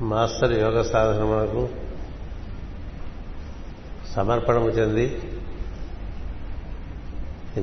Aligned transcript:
Master 0.00 0.52
యోగ 0.52 0.82
సాధనమునకు 0.82 1.68
సమర్పణము 4.14 4.68
చెంది 4.68 5.22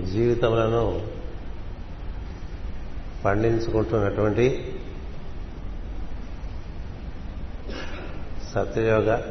జీవితములను 0.06 1.02
పండించుకుంటున్నటువంటి 3.26 4.76
సత్యయోగ 8.56 9.22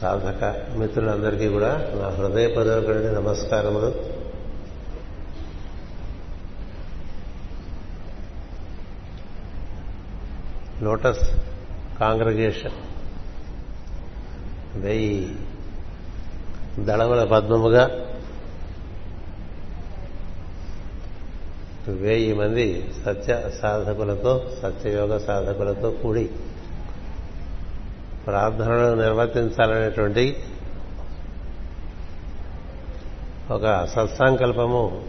సాధక 0.00 0.66
మిత్రులందరికీ 0.76 1.48
కూడా 1.48 1.78
నా 1.94 2.08
హృదయపూర్వకమైన 2.08 3.18
నమస్కారములు. 3.18 4.09
Lotus 10.82 11.30
congregation. 12.00 12.72
వెయ్యి 14.76 15.36
దళముల 16.78 17.24
పద్మముగా 17.24 17.90
వెయ్యి 21.88 22.32
మంది 22.34 22.90
సత్య 23.06 23.50
సాధకులతో 23.62 24.50
సత్యయోగ 24.62 25.18
సాధకులతో 25.18 25.90
కూడి 25.90 26.30
ప్రార్థనలు 28.26 29.02
నిర్వర్తించాలనేటువంటి 29.02 30.36
ఒక 33.50 33.84
సత్సంకల్పము 33.84 35.04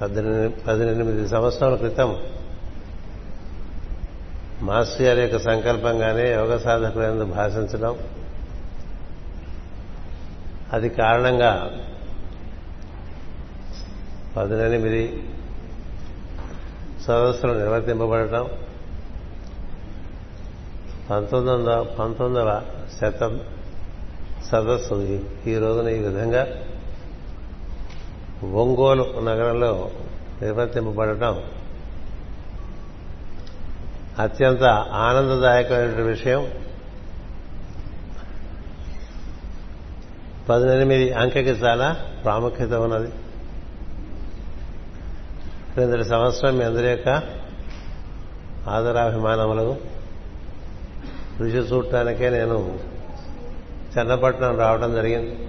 పద్దెనిమిది 0.00 0.48
పద్దెనిమిది 0.48 1.28
సంవత్సరాల 1.28 1.74
క్రితం 1.74 2.16
మాస్టర్ 4.64 5.02
గారి 5.02 5.20
యొక్క 5.20 5.38
సంకల్పంగానే 5.38 6.32
యోగ 6.32 6.56
సాధకులందు 6.56 7.24
భాషించడం? 7.24 7.98
అది 10.72 10.88
కారణంగా 10.88 11.70
పద్దెనిమిది 14.36 15.30
సదస్సులు 17.06 17.52
నిర్వర్తింపబడటం 17.52 18.48
పంతొమ్మిది 21.10 21.56
వందల 21.56 21.82
పంతొమ్మిదవ 21.98 22.62
శతం 23.00 23.40
సదస్సు 24.46 24.94
ఈ 25.46 25.58
రోజున 25.58 25.88
ఈ 25.88 25.98
విధంగా 25.98 26.46
ఒంగోలు 28.52 29.20
నగరంలో 29.20 29.90
నిర్వర్తింపబడటం 30.42 31.42
అత్యంత 34.18 34.62
ఆనందదాయకమైన 34.92 36.02
విషయం. 36.02 36.50
పద్దెనిమిది 40.48 41.12
అంకెకి 41.12 41.50
చాలా 41.50 41.92
ప్రాముఖ్యత 42.24 42.72
ఉన్నది. 42.72 43.10
క్రిందటి 45.72 46.04
సంవత్సరం 46.04 46.58
మీ 46.58 46.64
అందరి 46.64 46.86
యొక్క 46.86 47.08
ఆదరాభిమానములు. 48.68 49.76
రుచి 51.40 51.72
చూడటానికే 51.72 52.30
నేను 52.30 52.78
చెన్నపట్నం 53.98 54.58
రావడం 54.58 54.94
జరిగింది. 54.94 55.48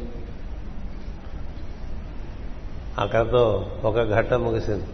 అక్కడతో 2.98 3.72
ఒక 3.84 4.12
ఘట్టం 4.14 4.42
ముగిసింది. 4.42 4.86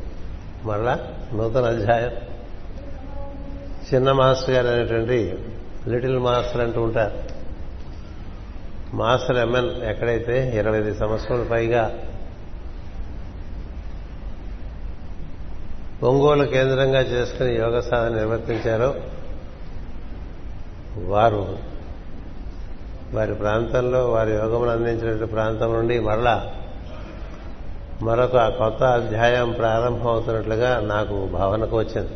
మరలా 0.63 1.07
నూతన 1.33 1.65
అధ్యాయం. 1.65 2.30
చిన్న 3.95 4.11
మాస్టర్ 4.11 4.49
గారు 4.49 4.67
అనేటువంటి 4.67 5.37
లిటిల్ 5.87 6.19
మాస్టర్ 6.19 6.61
అంటూ 6.61 6.81
ఉంటారు. 6.81 7.11
మాస్టర్ 8.95 9.37
ఎంఎన్ 9.37 9.83
ఎక్కడైతే 9.83 10.51
ఇరవై 10.55 10.79
ఐదు 10.79 10.93
సంవత్సరాలు 10.93 11.43
పైగా 11.43 11.97
ఒంగోలు 16.03 16.45
కేంద్రంగా 16.45 16.99
చేసుకుని 16.99 17.55
యోగ 17.55 17.79
సాధన 17.79 18.15
నిర్వర్తించారో 18.15 18.95
వారు 20.97 21.57
వారి 23.13 23.33
ప్రాంతంలో 23.33 24.11
వారి 24.11 24.31
యోగములు 24.31 24.69
అందించినటువంటి 24.69 25.25
ప్రాంతం 25.25 25.73
నుండి 25.73 25.99
మరలా 25.99 26.51
మరొక 28.01 28.47
కొత్త 28.47 28.83
అధ్యాయం 28.83 29.51
ప్రారంభమవుతున్నట్లుగా 29.51 30.79
నాకు 30.79 31.27
భావనకు 31.27 31.77
వచ్చింది. 31.77 32.09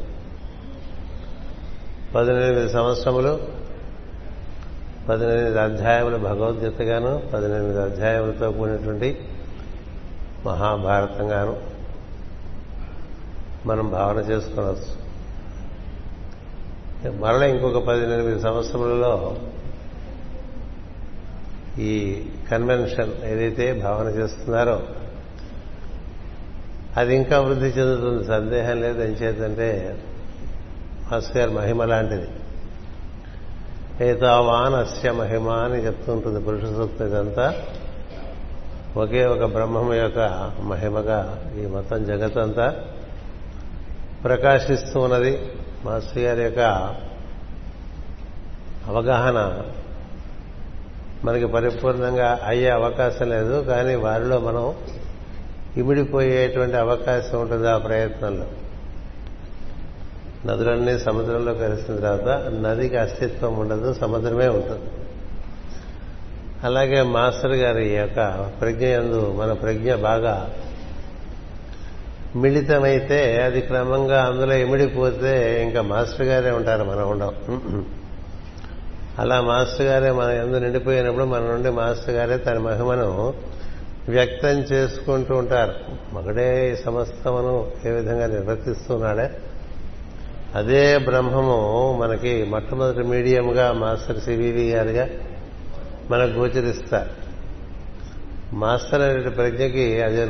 పద్దెనిమిది 2.16 2.70
సంవత్సరములు 2.70 3.40
పద్దెనిమిది 5.10 5.60
అధ్యాయములు 5.60 6.18
భగవద్గీతగాను 6.18 7.24
పద్దెనిమిది 7.34 7.82
అధ్యాయములతో 7.82 8.52
కూడినటువంటి 8.52 9.20
మహాభారతంగాను 10.46 11.58
మనం 13.66 13.90
భావన 13.92 14.18
చేసుకోవచ్చు. 14.18 15.06
మరల 17.12 17.44
ఇంకొక 17.44 17.88
పద్దెనిమిది 17.88 18.42
సంవత్సరములలో 18.42 19.38
ఈ 21.78 22.24
కన్వెన్షన్ 22.52 23.12
ఏదైతే 23.24 23.74
భావన 23.74 24.08
చేస్తున్నారో 24.08 24.82
అది 26.98 27.16
ఇంకా 27.16 27.40
వృద్ధి 27.40 27.66
చెందుతుంది. 27.66 28.28
సందేహం 28.28 28.82
లేదు. 28.82 29.04
ఏం 29.04 29.10
చేద్దంటే 29.10 30.00
మాస్టర్ 31.12 31.54
మహిమ 31.54 31.86
లాంటిది. 31.86 32.28
ఏతావాన్ 34.10 34.74
అస్య 34.74 35.12
మహిమ 35.12 35.50
అని 35.50 35.86
చెప్తుంటుంది 35.86 36.40
పురుష 36.40 36.62
సూక్తం 36.62 37.08
ఇదంతా. 37.08 37.54
ఒకే 38.98 39.26
ఒక 39.26 39.44
బ్రహ్మం 39.44 39.94
యొక్క 39.94 40.52
మహిమగా 40.60 41.46
ఈ 41.60 41.66
మొత్తం 41.66 42.06
జగత్తంతా 42.06 42.76
ప్రకాశిస్తూ 44.24 45.00
ఉన్నది 45.00 45.52
మాస్టర్ 45.86 46.24
గారి 46.24 46.44
యొక్క 46.44 46.60
అవగాహన 48.86 49.62
మనకి 51.24 51.46
పరిపూర్ణంగా 51.46 52.40
అయ్యే 52.44 52.70
అవకాశం 52.70 53.30
లేదు 53.30 53.62
కానీ 53.62 53.96
వారిలో 53.96 54.40
మనం 54.40 54.76
ఇమిడిపోయేటువంటి 55.78 56.78
అవకాశం 56.78 57.42
ఉంటుంది 57.42 57.70
ఆ 57.70 57.78
ప్రయత్నంలో. 57.78 58.46
నదులన్నీ 60.46 61.00
సముద్రంలో 61.00 61.54
కలిసిన 61.54 61.96
తర్వాత 61.96 62.52
నదికి 62.54 62.98
అస్తిత్వం 62.98 63.60
ఉండదు 63.60 63.94
సముద్రమే 63.94 64.48
ఉంటుంది. 64.48 64.86
అలాగే 66.64 67.02
మాస్టర్ 67.02 67.54
గారి 67.54 67.90
యొక్క 67.90 68.50
ప్రజ్ఞ 68.62 68.86
ఎందు 68.86 69.34
మన 69.38 69.54
ప్రజ్ఞ 69.54 69.96
బాగా 69.96 70.52
మిళితమైతే 72.36 73.42
అది 73.42 73.62
క్రమంగా 73.62 74.24
అందులో 74.24 74.54
ఇమిడిపోతే 74.54 75.64
ఇంకా 75.64 75.82
మాస్టర్ 75.82 76.22
గారే 76.22 76.52
ఉంటారు 76.52 76.84
మనం 76.84 77.10
ఉండం. 77.10 77.34
అలా 79.20 79.42
మాస్టర్ 79.42 79.82
గారే 79.82 80.12
మన 80.12 80.30
ఎందు 80.30 80.58
నిండిపోయినప్పుడు 80.58 81.24
మన 81.24 81.40
నుండి 81.40 81.70
మాస్టర్ 81.70 82.16
గారే 82.16 82.38
తన 82.38 82.58
మహిమను 82.58 83.34
వ్యక్తం 84.10 84.50
చేసుకుంటూ 84.50 85.36
ఉంటారు. 85.36 85.74
మగడే 86.14 86.76
సమస్తమును 86.86 87.68
ఏ 87.86 87.92
విధంగా 87.92 88.28
నిర్వర్తిస్తున్నాడే? 88.28 89.30
అదే 90.56 90.98
బ్రహ్మము 90.98 92.00
మనకి 92.02 92.44
మొట్టమొదటి 92.44 93.08
మీడియంగా 93.08 93.72
మాస్టర్ 93.72 94.20
సివివి 94.20 94.72
గారుగా 94.72 95.08
మనకు 96.12 96.32
గోచరిస్తారు. 96.32 97.10
మాస్టర్ 98.56 99.02
అనే 99.02 99.30
ప్రజ్ఞకి 99.30 100.02
అదే 100.02 100.24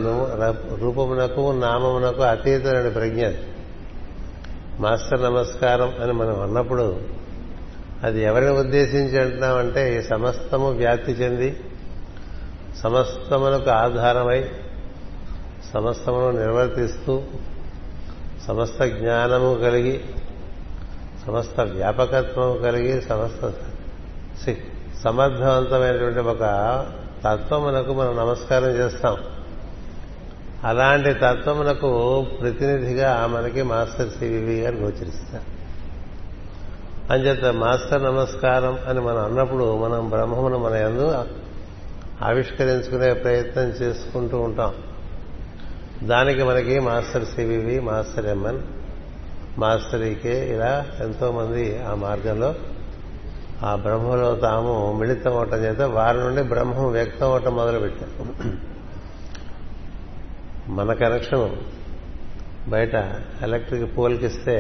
రూపమునకు 0.80 1.52
నామమునకు 1.52 2.22
అతీతమైన 2.22 2.90
ప్రజ్ఞ 2.90 3.28
మాస్టర్ 4.80 5.24
నమస్కారం 5.24 5.94
అని 6.02 6.14
మనం 6.14 6.42
అన్నప్పుడు 6.42 7.02
అది 8.04 8.22
ఎవరిని 8.24 8.52
ఉద్దేశించి 8.52 9.20
అంటున్నామంటే 9.20 10.02
సమస్తము 10.02 10.72
వ్యాప్తి 10.72 11.12
చెంది 11.12 11.58
సమస్తమునకు 12.84 13.70
ఆధారమై 13.70 14.46
సమస్తమును 15.74 16.32
నిర్వర్తిస్తూ 16.32 17.22
సమస్త 18.48 18.84
జ్ఞానము 18.84 19.56
కలిగి 19.56 20.04
సమస్త 21.28 21.60
వ్యాపకత్వము 21.60 22.58
కలిగి 22.58 23.02
సమస్త 23.02 23.54
సమర్థవంతమైనటువంటి 25.04 26.20
ఒక 26.20 26.40
తత్వమునకు 27.26 27.94
మనం 27.94 28.16
నమస్కారం 28.16 28.70
చేస్తాం. 28.70 29.18
అలాంటి 30.64 31.14
తత్వమునకు 31.14 32.26
ప్రతినిధిగా 32.42 33.28
మనకి 33.28 33.62
మాస్టర్ 33.62 34.10
సివివి 34.10 34.62
గారు 34.62 34.76
గోచరిస్తారు. 34.76 35.56
అంచేత 37.14 37.46
మాస్టర్ 37.46 38.04
నమస్కారం 38.04 38.80
అని 38.88 39.02
మనం 39.02 39.26
అన్నప్పుడు 39.26 39.78
మనం 39.78 40.10
బ్రహ్మమును 40.10 40.58
మన 40.58 40.74
ఎందు 40.74 41.26
ఆవిష్కరించుకునే 42.22 43.14
ప్రయత్నం 43.14 43.64
చేసుకుంటూ 43.64 44.40
ఉంటాం. 44.40 44.74
దానికి 46.04 46.44
మనకి 46.44 46.80
master 46.80 47.26
CVV 47.26 47.80
master 47.80 48.26
MN 48.26 48.62
master EK 49.58 50.54
ఇలా 50.56 50.86
ఎంతో 51.02 51.32
మంది 51.32 51.82
ఆ 51.84 51.96
మార్గంలో 51.96 52.56
ఆ 53.64 53.76
బ్రహ్మలో 53.76 54.36
తాము 54.36 54.94
మిళితం 54.94 55.32
అవటం 55.32 55.58
చేత 55.58 55.82
వారి 55.82 56.20
నుండి 56.20 56.42
బ్రహ్మం 56.44 56.92
వ్యక్తం 56.92 57.28
అవటం 57.28 57.56
మొదలుపెట్టారు 57.56 58.26
మన 60.70 60.94
కనెక్షన్ 60.94 61.48
బయట 62.70 62.96
ఎలక్ట్రిక్ 63.44 63.98
పోల్కి 63.98 64.26
ఇస్తే 64.26 64.58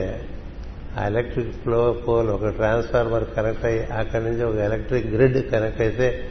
ఆ 0.98 1.06
ఎలక్ట్రిక్ 1.06 1.56
ఫ్లో 1.64 1.94
పోల్ 1.94 2.30
ఒక 2.30 2.48
ట్రాన్స్ఫార్మర్ 2.48 3.26
కనెక్ట్ 3.36 3.66
అయ్యి 3.66 3.88
అక్కడి 3.92 4.24
నుంచి 4.24 4.44
ఒక 4.44 4.56
ఎలక్ట్రిక్ 4.56 5.08
గ్రిడ్ 5.08 5.52
కనెక్ట్ 5.52 5.81
అయితే 5.81 6.30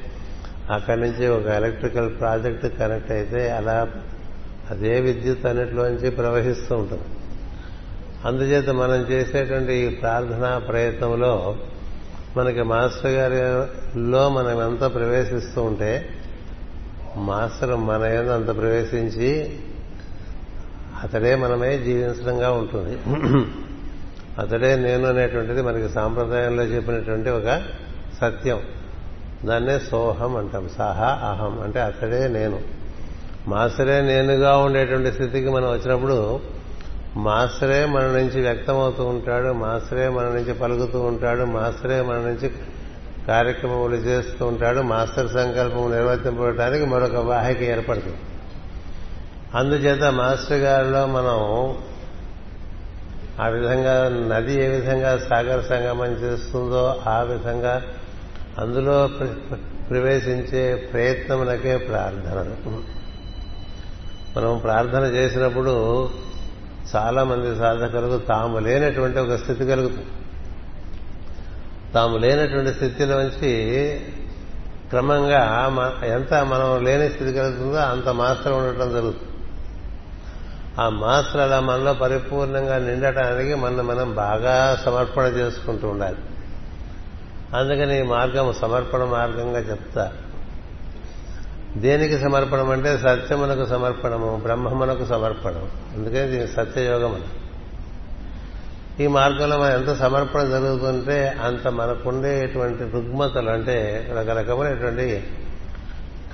అక్కడి 0.71 1.01
నుంచి 1.01 1.29
ఒక 1.29 1.47
ఎలక్ట్రికల్ 1.47 2.19
ప్రాజెక్ట్ 2.19 2.79
కనెక్ట్ 2.79 3.11
అయితే 3.11 3.51
అలా 3.51 3.87
అదే 4.71 5.01
విద్యుత్ 5.01 5.47
అన్నిటిలోంచి 5.47 6.11
ప్రవహిస్తూ 6.11 6.77
ఉంటుంది. 6.77 7.03
అందుచేత 8.25 8.71
మనం 8.71 8.95
చేసేటువంటి 8.95 9.73
ఈ 9.73 9.89
ప్రార్థనా 9.89 10.59
ప్రయత్నంలో 10.59 11.57
మనకి 12.37 12.63
మాస్టర్ 12.63 13.11
గారిలో 13.11 14.29
మనం 14.29 14.63
ఎంత 14.63 14.95
ప్రవేశిస్తూ 14.95 15.63
ఉంటే 15.63 16.09
మాస్టర్ 17.17 17.77
మన 17.77 18.05
ఏదో 18.05 18.33
అంత 18.33 18.47
ప్రవేశించి 18.47 19.57
అతడే 21.03 21.35
మనమే 21.35 21.79
జీవించడంగా 21.79 22.51
ఉంటుంది. 22.51 22.99
అతడే 24.39 24.77
నేను 24.77 25.09
అనేటువంటిది 25.09 25.63
మనకి 25.63 25.89
సాంప్రదాయంలో 25.89 26.63
చెప్పినటువంటి 26.63 27.31
ఒక 27.31 27.63
సత్యం. 28.21 28.61
దాన్నే 29.47 29.79
సోహం 29.79 30.37
అంటాం. 30.37 30.69
సహా 30.79 31.07
అహం. 31.07 31.61
అంటే 31.61 31.81
అతడే 31.81 32.29
నేను. 32.29 32.84
మాస్టరే 33.47 34.01
నేనుగా 34.01 34.57
ఉండేటువంటి 34.57 35.13
స్థితికి 35.13 35.49
మనం 35.51 35.73
వచ్చినప్పుడు 35.73 36.41
మాస్టరే 37.17 37.85
మన 37.85 38.03
నుంచి 38.03 38.41
వ్యక్తమవుతూ 38.43 39.05
ఉంటాడు 39.05 39.53
మాస్టరే 39.53 40.09
మన 40.09 40.25
నుంచి 40.25 40.55
పలుకుతూ 40.55 41.01
ఉంటాడు 41.01 41.45
మాస్టరే 41.45 42.01
మన 42.01 42.17
నుంచి 42.17 42.51
కార్యక్రమములు 43.29 43.97
చేస్తూ 43.97 44.47
ఉంటాడు 44.47 44.81
మాస్టర్ 44.81 45.29
సంకల్పం 45.29 45.91
నిర్వర్తింపడానికి 45.91 46.85
మరొక 46.85 47.15
వాహిక 47.15 47.63
ఏర్పడుతుంది. 47.63 48.17
అందుచేత 49.55 50.03
మాస్టర్ 50.13 50.59
గారిలో 50.59 51.07
మనం 51.07 51.39
ఆ 53.41 53.49
విధంగా 53.49 54.09
నది 54.09 54.65
ఏ 54.65 54.69
విధంగా 54.69 55.19
సాగర 55.19 55.61
సంగమం 55.61 56.07
చేస్తుందో 56.07 57.03
ఆ 57.07 57.21
విధంగా 57.21 57.83
అందులో 58.59 59.11
ప్రవేశించే 59.91 60.75
ప్రయత్నమునకే 60.75 61.77
ప్రార్థన. 61.77 62.55
మనం 64.37 64.59
ప్రార్థన 64.59 65.03
చేసినప్పుడు 65.03 66.09
చాలా 66.97 67.25
మంది 67.25 67.59
సాధకులకు 67.59 68.19
తాము 68.19 68.59
లేనటువంటి 68.59 69.19
ఒక 69.19 69.35
స్థితి 69.35 69.67
కలుగుతుంది. 69.67 70.07
తాము 71.95 72.17
లేనటువంటి 72.17 72.73
స్థితిలోంచి 72.75 73.53
క్రమంగా 74.89 75.73
ఎంత 76.05 76.35
మనం 76.35 76.85
లేని 76.85 77.09
స్థితి 77.09 77.33
కలుగుతుందో 77.33 77.77
అంత 77.77 78.09
మాత్రం 78.09 78.59
ఉండటం 78.59 78.91
జరుగుతుంది. 78.91 79.31
ఆ 80.81 80.89
మాస్టర్ 80.89 81.41
అలా 81.41 81.61
మనలో 81.61 81.93
పరిపూర్ణంగా 81.93 82.79
నిండటానికి 82.79 83.55
మన 83.55 83.81
మనం 83.81 84.15
బాగా 84.15 84.83
సమర్పణ 84.85 85.23
చేసుకుంటూ 85.23 85.89
ఉండాలి. 85.89 86.17
అందుకని 87.57 88.01
ఈ 88.01 88.03
మార్గం 88.03 88.53
సమర్పణ 88.53 89.05
మార్గంగా 89.05 89.59
చెప్తా 89.59 90.13
దేనికి 91.77 92.19
సమర్పణం 92.19 92.71
అంటే 92.71 92.99
సత్యమునకు 92.99 93.67
సమర్పణము 93.67 94.41
బ్రహ్మమునకు 94.43 95.05
సమర్పణం. 95.05 95.69
అందుకని 95.97 96.31
దీని 96.31 96.47
సత్యయోగం 96.47 97.23
ఈ 99.01 99.07
మార్గంలో 99.07 99.59
మనం 99.59 99.73
ఎంత 99.73 99.95
సమర్పణ 99.95 100.43
జరుగుతుంటే 100.43 101.35
అంత 101.45 101.69
మనకుండేటువంటి 101.69 102.85
రుగ్మతలు 102.85 103.51
అంటే 103.51 104.09
రకరకమైనటువంటి 104.19 105.23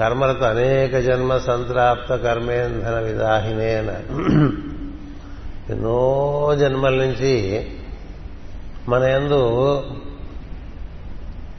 కర్మలతో 0.01 0.45
అనేక 0.45 0.99
జన్మ 0.99 1.39
సంత్రాప్త 1.39 2.15
కర్మేంధన 2.15 3.01
విదాహినే 3.01 3.75
అన్నారు 3.75 4.13
ఎన్నో 5.73 6.57
జన్మల 6.61 6.95
నుంచి 6.95 7.67
మన 8.89 9.03
ఎందు 9.03 9.83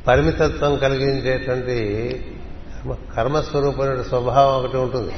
పరిమితత్వం 0.07 0.75
కలిగించేటువంటి 0.75 1.79
కర్మస్వరూపమైన 2.89 4.01
స్వభావం 4.01 4.63
ఒకటి 4.63 4.77
ఉంటుంది. 4.77 5.13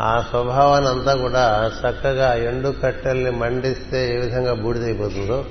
ఆ 0.00 0.24
స్వభావాన్ని 0.30 0.90
అంతా 0.90 1.14
కూడా 1.14 1.72
చక్కగా 1.80 2.34
ఎండు 2.34 2.74
కట్టెల్ని 2.84 3.30
మండిస్తే 3.30 4.14
ఏ 4.14 4.16
విధంగా 4.16 4.54
బూడిదైపోతుందో 4.54 5.44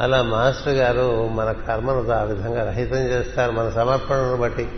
అలా 0.00 0.22
మాస్టర్ 0.22 0.74
గారు 0.74 1.28
మన 1.28 1.52
కర్మను 1.52 2.10
ఆ 2.10 2.22
విధంగా 2.22 2.64
రహితం 2.64 2.96
చేస్తారు 2.96 3.50
మన 3.50 3.70
సమర్పణను 3.70 4.36
బట్టి. 4.36 4.68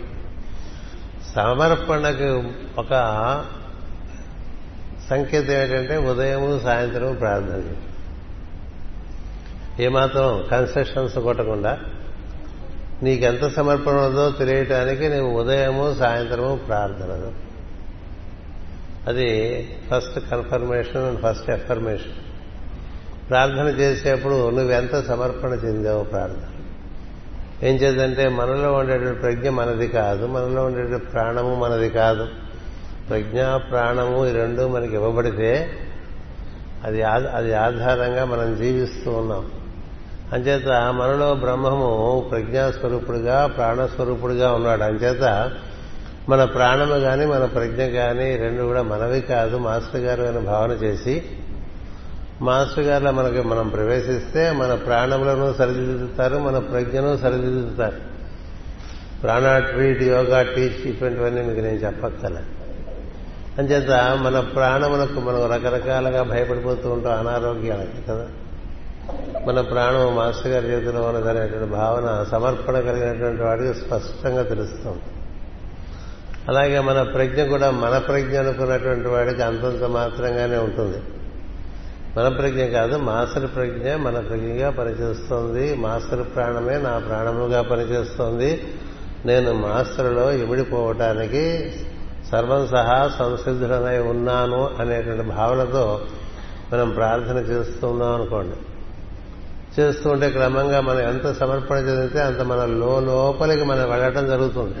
సమర్పణకు 1.35 2.43
ఒక 2.77 2.89
సంకేతం 5.09 5.53
ఏంటంటే 5.53 5.97
ఉదయము 5.97 6.59
సాయంత్రము 6.59 7.15
ప్రార్థన 7.15 7.61
ఏమాత్రం 9.79 10.43
కన్సెషన్స్ 10.51 11.19
కొట్టకుండా 11.19 11.79
నీకెంత 13.03 13.47
సమర్పణ 13.47 13.93
ఉందో 13.93 14.29
తెలియటానికి 14.29 15.09
నీవు 15.09 15.41
ఉదయము 15.41 15.95
సాయంత్రము 15.99 16.55
ప్రార్థనలు. 16.55 17.31
అది 19.09 19.31
first 19.91 20.29
confirmation 20.31 20.97
and 20.97 21.21
first 21.21 21.49
affirmation. 21.49 22.11
ప్రార్థన 23.29 23.65
చేసేప్పుడు 23.79 24.49
నువ్వెంత 24.49 25.05
సమర్పణ 25.07 25.49
చెందావు 25.49 26.03
ప్రార్థన. 26.03 26.41
ఏం 27.67 27.75
చేద్దంటే 27.75 28.29
మనలో 28.29 28.73
ఉండేటువంటి 28.73 29.19
ప్రజ్ఞ 29.19 29.49
మనది 29.49 29.87
కాదు 29.87 30.25
మనలో 30.25 30.65
ఉండేటువంటి 30.65 31.05
ప్రాణము 31.05 31.55
మనది 31.55 31.89
కాదు. 31.89 32.27
ప్రజ్ఞ 33.09 33.55
ప్రాణము 33.55 34.27
ఈ 34.27 34.31
రెండు 34.31 34.67
మనకి 34.67 34.95
ఇవ్వబడితే 34.95 35.71
అది 36.83 37.03
అది 37.03 37.53
ఆధారంగా 37.53 38.25
మనం 38.25 38.55
జీవిస్తూ 38.55 39.11
ఉన్నాం. 39.11 39.62
అంచేత 40.33 40.67
మనలో 40.67 41.33
బ్రహ్మము 41.33 42.27
ప్రజ్ఞాస్వరూపుడుగా 42.31 43.47
ప్రాణస్వరూపుడుగా 43.47 44.51
ఉన్నాడు. 44.51 44.83
అంచేత 44.83 45.51
మన 46.29 46.43
ప్రాణము 46.43 46.99
కానీ 46.99 47.25
మన 47.25 47.45
ప్రజ్ఞ 47.45 47.83
కానీ 47.83 48.35
రెండు 48.35 48.63
కూడా 48.63 48.81
మనవి 48.81 49.21
కాదు. 49.21 49.57
మాస్టర్ 49.57 50.01
గారు 50.01 50.23
అని 50.23 50.39
భావన 50.39 50.71
చేసి 50.71 51.23
మాస్టర్ 52.41 52.83
గారిలో 52.83 53.11
మనకి 53.11 53.41
మనం 53.41 53.67
ప్రవేశిస్తే 53.67 54.51
మన 54.51 54.73
ప్రాణములను 54.73 55.53
సరిదిద్దుతారు 55.53 56.37
మన 56.37 56.59
ప్రజ్ఞను 56.59 57.17
సరిదిద్దుతారు. 57.17 57.95
ప్రాణ 59.23 59.59
ట్రీట్ 59.59 60.03
యోగా 60.03 60.41
టీచ్ 60.41 60.87
ఇటువంటివన్నీ 60.87 61.41
మీకు 61.41 61.59
నేను 61.59 61.77
చెప్పక్కల 61.77 62.37
అంచేత 63.57 63.91
మన 64.23 64.39
ప్రాణములకు 64.39 65.19
మనం 65.19 65.51
రకరకాలుగా 65.51 66.23
భయపడిపోతూ 66.23 66.89
ఉంటాం 66.89 67.27
అనారోగ్యాలకి 67.27 68.01
కదా. 68.09 68.25
మన 69.47 69.61
ప్రాణం 69.61 70.15
మాస్టర్ 70.15 70.51
గారి 70.51 70.67
చేతిలో 70.67 71.01
ఉన్నదనేటువంటి 71.01 71.71
భావన 71.71 72.25
సమర్పణ 72.31 72.79
కలిగినటువంటి 72.79 73.41
వాడికి 73.41 73.73
స్పష్టంగా 73.73 74.41
తెలుస్తుంది. 74.41 75.01
అలాగే 76.47 76.79
మన 76.79 77.03
ప్రజ్ఞ 77.03 77.43
కూడా 77.43 77.71
మన 77.71 77.97
ప్రజ్ఞ 77.97 78.37
అనుకున్నటువంటి 78.39 79.07
వాడికి 79.07 79.41
అంతంత 79.41 79.83
మాత్రంగానే 79.83 80.57
ఉంటుంది. 80.57 80.97
మన 82.17 82.27
ప్రజ్ఞ 82.27 82.65
కాదు 82.65 82.97
మాస్టర్ 82.97 83.55
ప్రజ్ఞ 83.55 83.95
మన 83.95 84.19
ప్రజ్ఞగా 84.19 84.69
పనిచేస్తోంది. 84.69 85.75
మాస్టర్ 85.75 86.35
ప్రాణమే 86.35 86.77
నా 86.77 86.97
ప్రాణముగా 86.97 87.61
పనిచేస్తోంది. 87.61 88.63
నేను 89.25 89.53
మాస్టర్లో 89.53 90.31
ఇమిడిపోవటానికి 90.31 91.71
సర్వం 92.31 92.67
సహా 92.67 93.11
సంసిద్ధుడనై 93.19 93.99
ఉన్నాను 93.99 94.69
అనేటువంటి 94.79 95.23
భావనతో 95.23 96.01
మనం 96.73 96.89
ప్రార్థన 96.89 97.37
చేస్తున్నాం 97.37 98.15
అనుకోండి. 98.15 98.55
చేస్తూ 99.79 100.09
ఉంటే 100.09 100.29
క్రమంగా 100.29 100.81
మనం 100.81 100.99
ఎంత 100.99 101.31
సమర్పణ 101.31 101.77
చెందితే 101.77 102.21
అంత 102.21 102.41
మన 102.41 102.65
లోపలికి 102.65 103.63
మనం 103.63 103.89
వెళ్ళటం 103.89 104.27
జరుగుతుంది. 104.27 104.75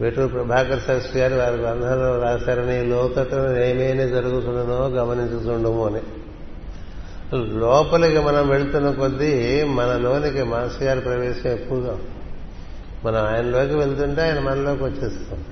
వేటూరు 0.00 0.26
ప్రభాకర్ 0.26 0.80
శాస్త్రి 0.80 1.20
గారు 1.20 1.34
వారి 1.34 1.56
గ్రంథంలో 1.56 2.22
రాశారని 2.22 2.86
లోతట 2.86 3.34
ఏమేమి 3.58 4.08
జరుగుతుండనో 4.08 4.88
గమనించుతుండము 4.88 5.86
అని. 5.86 6.00
లోపలికి 7.34 8.18
మనం 8.18 8.48
వెళ్తున్న 8.48 8.90
కొద్దీ 8.90 9.62
మనలోనికి 9.62 10.42
మాస్ 10.42 10.82
గారి 10.82 11.00
ప్రవేశం 11.00 11.50
ఎక్కువగా 11.50 11.98
మనం 13.04 13.20
ఆయనలోకి 13.26 13.74
వెళ్తుంటే 13.74 14.22
ఆయన 14.22 14.38
మనలోకి 14.38 14.82
వచ్చేస్తుంది 14.84 15.44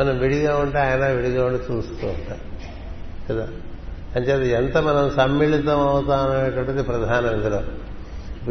మనం 0.00 0.18
విడిగా 0.18 0.56
ఉంటే 0.56 0.78
ఆయన 0.78 1.06
విడిగా 1.06 1.46
ఉండి 1.46 1.72
చూస్తూ 1.72 2.06
ఉంటాం 2.06 2.38
కదా? 3.28 3.48
అంచేది 4.16 4.50
ఎంత 4.50 4.76
మనం 4.76 5.10
సమ్మిళితం 5.10 5.80
అవుతాం 5.80 6.30
అనేటువంటిది 6.30 6.82
ప్రధానం 6.82 7.30
ఇందులో. 7.30 7.62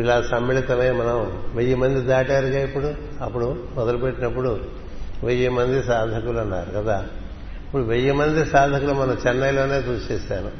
ఇలా 0.01 0.21
సమ్మిళితమై 0.21 0.91
మనం 0.91 1.41
వెయ్యి 1.55 1.75
మంది 1.75 2.01
దాటారుగా 2.01 2.59
ఇప్పుడు? 2.59 2.93
అప్పుడు 3.21 3.57
మొదలుపెట్టినప్పుడు 3.75 4.59
వెయ్యి 5.23 5.49
మంది 5.49 5.83
సాధకులు 5.83 6.39
అన్నారు 6.39 6.71
కదా. 6.71 7.05
ఇప్పుడు 7.65 7.83
వెయ్యి 7.83 8.11
మంది 8.11 8.45
సాధకులు 8.45 8.93
మనం 8.93 9.17
చెన్నైలోనే 9.27 9.77
చూసేసాను 9.77 10.51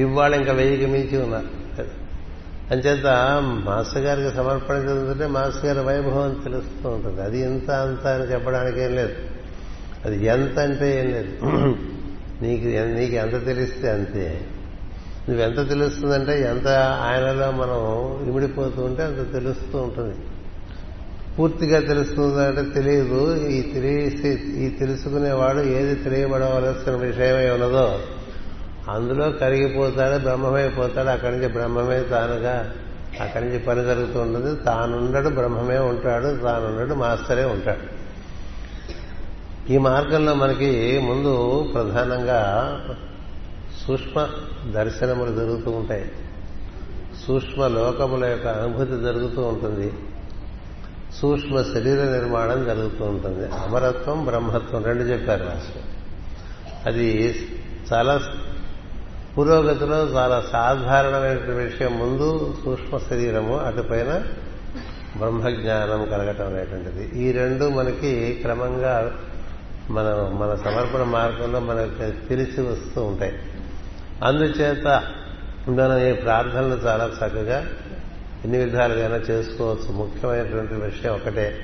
ఇవాళ 0.00 0.34
ఇంకా 0.34 0.52
వెయ్యికి 0.52 0.86
మించి 0.86 1.22
ఉన్నారు 1.22 1.66
అంచేత 2.70 3.06
మాస్టర్ 3.64 4.02
గారికి 4.02 4.36
సమర్పణ 4.36 4.76
చెందుతుంటే 4.76 5.26
మాస్టర్ 5.26 5.66
గారి 5.66 5.86
వైభవం 5.86 6.40
తెలుస్తూ 6.44 6.88
ఉంటుంది. 6.88 7.22
అది 7.22 7.40
ఇంత 7.40 7.70
అంత 7.70 8.06
అని 8.06 8.24
చెప్పడానికి 8.24 8.82
ఏం 8.82 8.94
లేదు. 8.94 9.12
అది 10.04 10.26
ఎంత 10.26 10.58
అంటే 10.58 11.00
ఏం 11.00 11.06
లేదు. 11.06 11.36
నీకు 12.42 12.64
నీకు 12.94 13.14
ఎంత 13.14 13.46
తెలిస్తే 13.46 13.90
అంతే. 13.90 14.40
నువ్వెంత 15.28 15.68
తెలుస్తుందంటే 15.68 16.40
ఎంత 16.42 16.68
ఆయనలో 17.02 17.50
మనం 17.50 18.16
ఇమిడిపోతూ 18.28 18.82
ఉంటే 18.82 19.02
అంత 19.02 19.32
తెలుస్తూ 19.32 19.78
ఉంటుంది. 19.78 20.14
పూర్తిగా 21.38 21.80
తెలుస్తుందంటే 21.80 22.80
తెలియదు. 22.80 23.46
ఈ 23.46 23.62
తెలిసి 23.62 24.28
ఈ 24.56 24.68
తెలుసుకునేవాడు 24.68 25.60
ఏది 25.60 25.94
తెలియబడవలసిన 25.94 26.92
విషయమై 26.92 27.50
ఉన్నదో 27.50 28.00
అందులో 28.90 29.30
కరిగిపోతాడు 29.30 30.22
బ్రహ్మమైపోతాడు. 30.22 31.08
అక్కడి 31.08 31.36
నుంచి 31.36 31.48
బ్రహ్మమే 31.48 32.00
తానుగా 32.00 32.72
అక్కడి 33.20 33.44
నుంచి 33.44 33.58
పని 33.58 33.84
జరుగుతూ 33.84 34.20
ఉంటుంది. 34.20 34.62
తానుండడు 34.62 35.28
బ్రహ్మమే 35.28 35.78
ఉంటాడు. 35.78 36.42
తానుండడు 36.42 36.94
మాస్టరే 36.94 37.44
ఉంటాడు. 37.44 37.95
ఈ 39.70 39.78
మార్గంలో 39.78 40.34
మనకి 40.34 40.98
ముందు 40.98 41.66
ప్రధానంగా 41.74 42.80
సూక్ష్మ 43.86 44.28
దర్శనములు 44.70 45.32
జరుగుతూ 45.32 45.70
ఉంటాయి. 45.70 46.12
సూక్ష్మ 47.26 47.66
లోకముల 47.66 48.24
యొక్క 48.24 48.46
అనుభూతి 48.46 48.90
జరుగుతూ 48.90 49.42
ఉంటుంది. 49.42 49.92
సూక్ష్మ 51.14 51.62
శరీర 51.62 52.04
నిర్మాణం 52.04 52.64
జరుగుతూ 52.64 53.04
ఉంటుంది. 53.04 53.48
అమరత్వం 53.56 54.24
బ్రహ్మత్వం 54.24 54.84
రెండు 54.84 55.02
చెప్పారు 55.02 55.44
రాష్ట్రం. 55.44 55.82
అది 56.86 57.38
చాలా 57.92 58.20
పురోగతిలో 59.38 60.04
చాలా 60.04 60.44
సాధారణమైన 60.52 61.54
విషయం. 61.54 61.98
ముందు 61.98 62.54
సూక్ష్మ 62.64 62.98
శరీరము 62.98 63.56
అటుపైన 63.58 64.22
బ్రహ్మజ్ఞానం 65.16 66.04
కలగటం 66.04 66.46
అనేటువంటిది. 66.46 67.28
ఈ 67.28 67.32
రెండు 67.32 67.68
మనకి 67.68 68.38
క్రమంగా 68.42 69.12
మన 69.90 70.04
మన 70.38 70.54
సమర్పణ 70.54 71.02
మార్గంలో 71.02 71.60
మనకు 71.60 72.28
తెలిసి 72.28 72.60
వస్తూ 72.60 73.04
ఉంటాయి. 73.04 73.38
అందుచేత 74.24 74.86
మనం 75.68 75.98
ఈ 75.98 76.12
ప్రార్థనలు 76.12 76.74
చాలా 76.74 77.04
చక్కగా 77.04 77.66
ఎన్ని 78.44 78.58
విధాలుగా 78.58 79.16
చేసుకోవచ్చు. 79.16 79.92
ముఖ్యమైనటువంటి 79.92 80.74
విషయం 80.74 81.14
ఒకటే. 81.14 81.58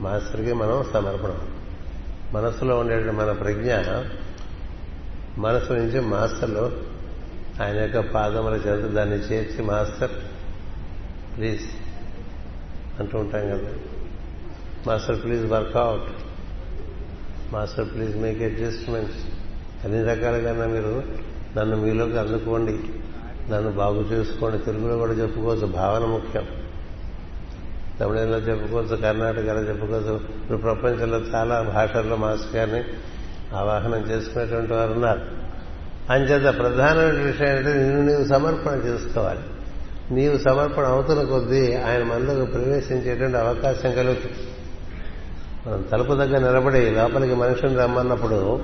మాస్టర్కి 0.00 0.52
మనం 0.52 0.84
సమర్పణం. 0.92 1.40
మనసులో 2.32 2.78
ఉండే 2.78 2.96
మన 2.96 3.32
ప్రజ్ఞ 3.32 3.74
మనసు 5.38 5.72
నుంచి 5.72 6.00
మాస్టర్లో 6.00 6.72
ఆయన 7.62 7.76
యొక్క 7.76 8.12
పాదముల 8.12 8.54
చేత 8.54 8.90
దాన్ని 8.90 9.16
చేర్చి 9.16 9.64
మాస్టర్ 9.64 10.10
ప్లీజ్ 11.36 11.64
అంటూ 13.00 13.18
ఉంటాం 13.18 13.50
కదా. 13.50 13.68
Master 14.86 15.22
please 15.22 15.46
workout 15.46 16.25
master 17.52 17.88
please 17.94 18.16
make 18.16 18.42
adjustments. 18.42 19.16
అన్ని 19.84 20.02
రకాలుగా 20.02 20.66
మీరు 20.66 21.02
నన్ను 21.56 21.76
మీలోకి 21.76 22.18
అందుకోండి 22.18 22.78
నన్ను 23.52 23.70
బాగు 23.70 24.02
చేసుకోండి. 24.12 24.58
తెలుగులో 24.58 24.96
కూడా 24.96 25.12
చెప్పుకోవచ్చు 25.12 25.66
భావన 25.66 26.04
ముఖ్యం. 26.04 26.46
తమిళంలో 28.00 28.38
చెప్పుకోవచ్చు 28.38 28.96
కర్ణాటకలో 28.96 29.60
చెప్పుకోవచ్చు. 29.60 30.14
ఇప్పుడు 30.14 30.58
ప్రపంచంలో 30.58 31.18
చాలా 31.18 31.62
భాషల్లో 31.62 32.16
మాస్టర్ 32.16 32.56
గారిని 32.56 32.84
ఆవాహనం 33.54 34.10
చేసుకునేటువంటి 34.10 34.72
వారు 34.72 34.92
ఉన్నారు. 34.92 35.20
అంచేత 36.10 36.58
ప్రధానమైన 36.58 37.22
విషయం 37.22 37.48
ఏంటంటే 37.48 37.78
నిన్ను 37.78 38.02
నీవు 38.02 38.24
సమర్పణ 38.24 38.72
చేసుకోవాలి. 38.86 39.40
నీవు 40.10 40.38
సమర్పణ 40.38 40.84
అవుతున్న 40.84 41.22
కొద్దీ 41.22 41.74
ఆయన 41.74 42.02
మనలోకి 42.02 42.50
ప్రవేశించేటువంటి 42.50 43.36
అవకాశం 43.36 43.92
కలుగుతుంది. 43.92 44.55
మనం 45.66 45.84
తలుపు 45.92 46.12
దగ్గర 46.12 46.38
నిలబడి 46.38 46.90
లోపలికి 46.90 47.34
మనిషిని 47.34 47.74
రమ్మన్నప్పుడు 47.74 48.60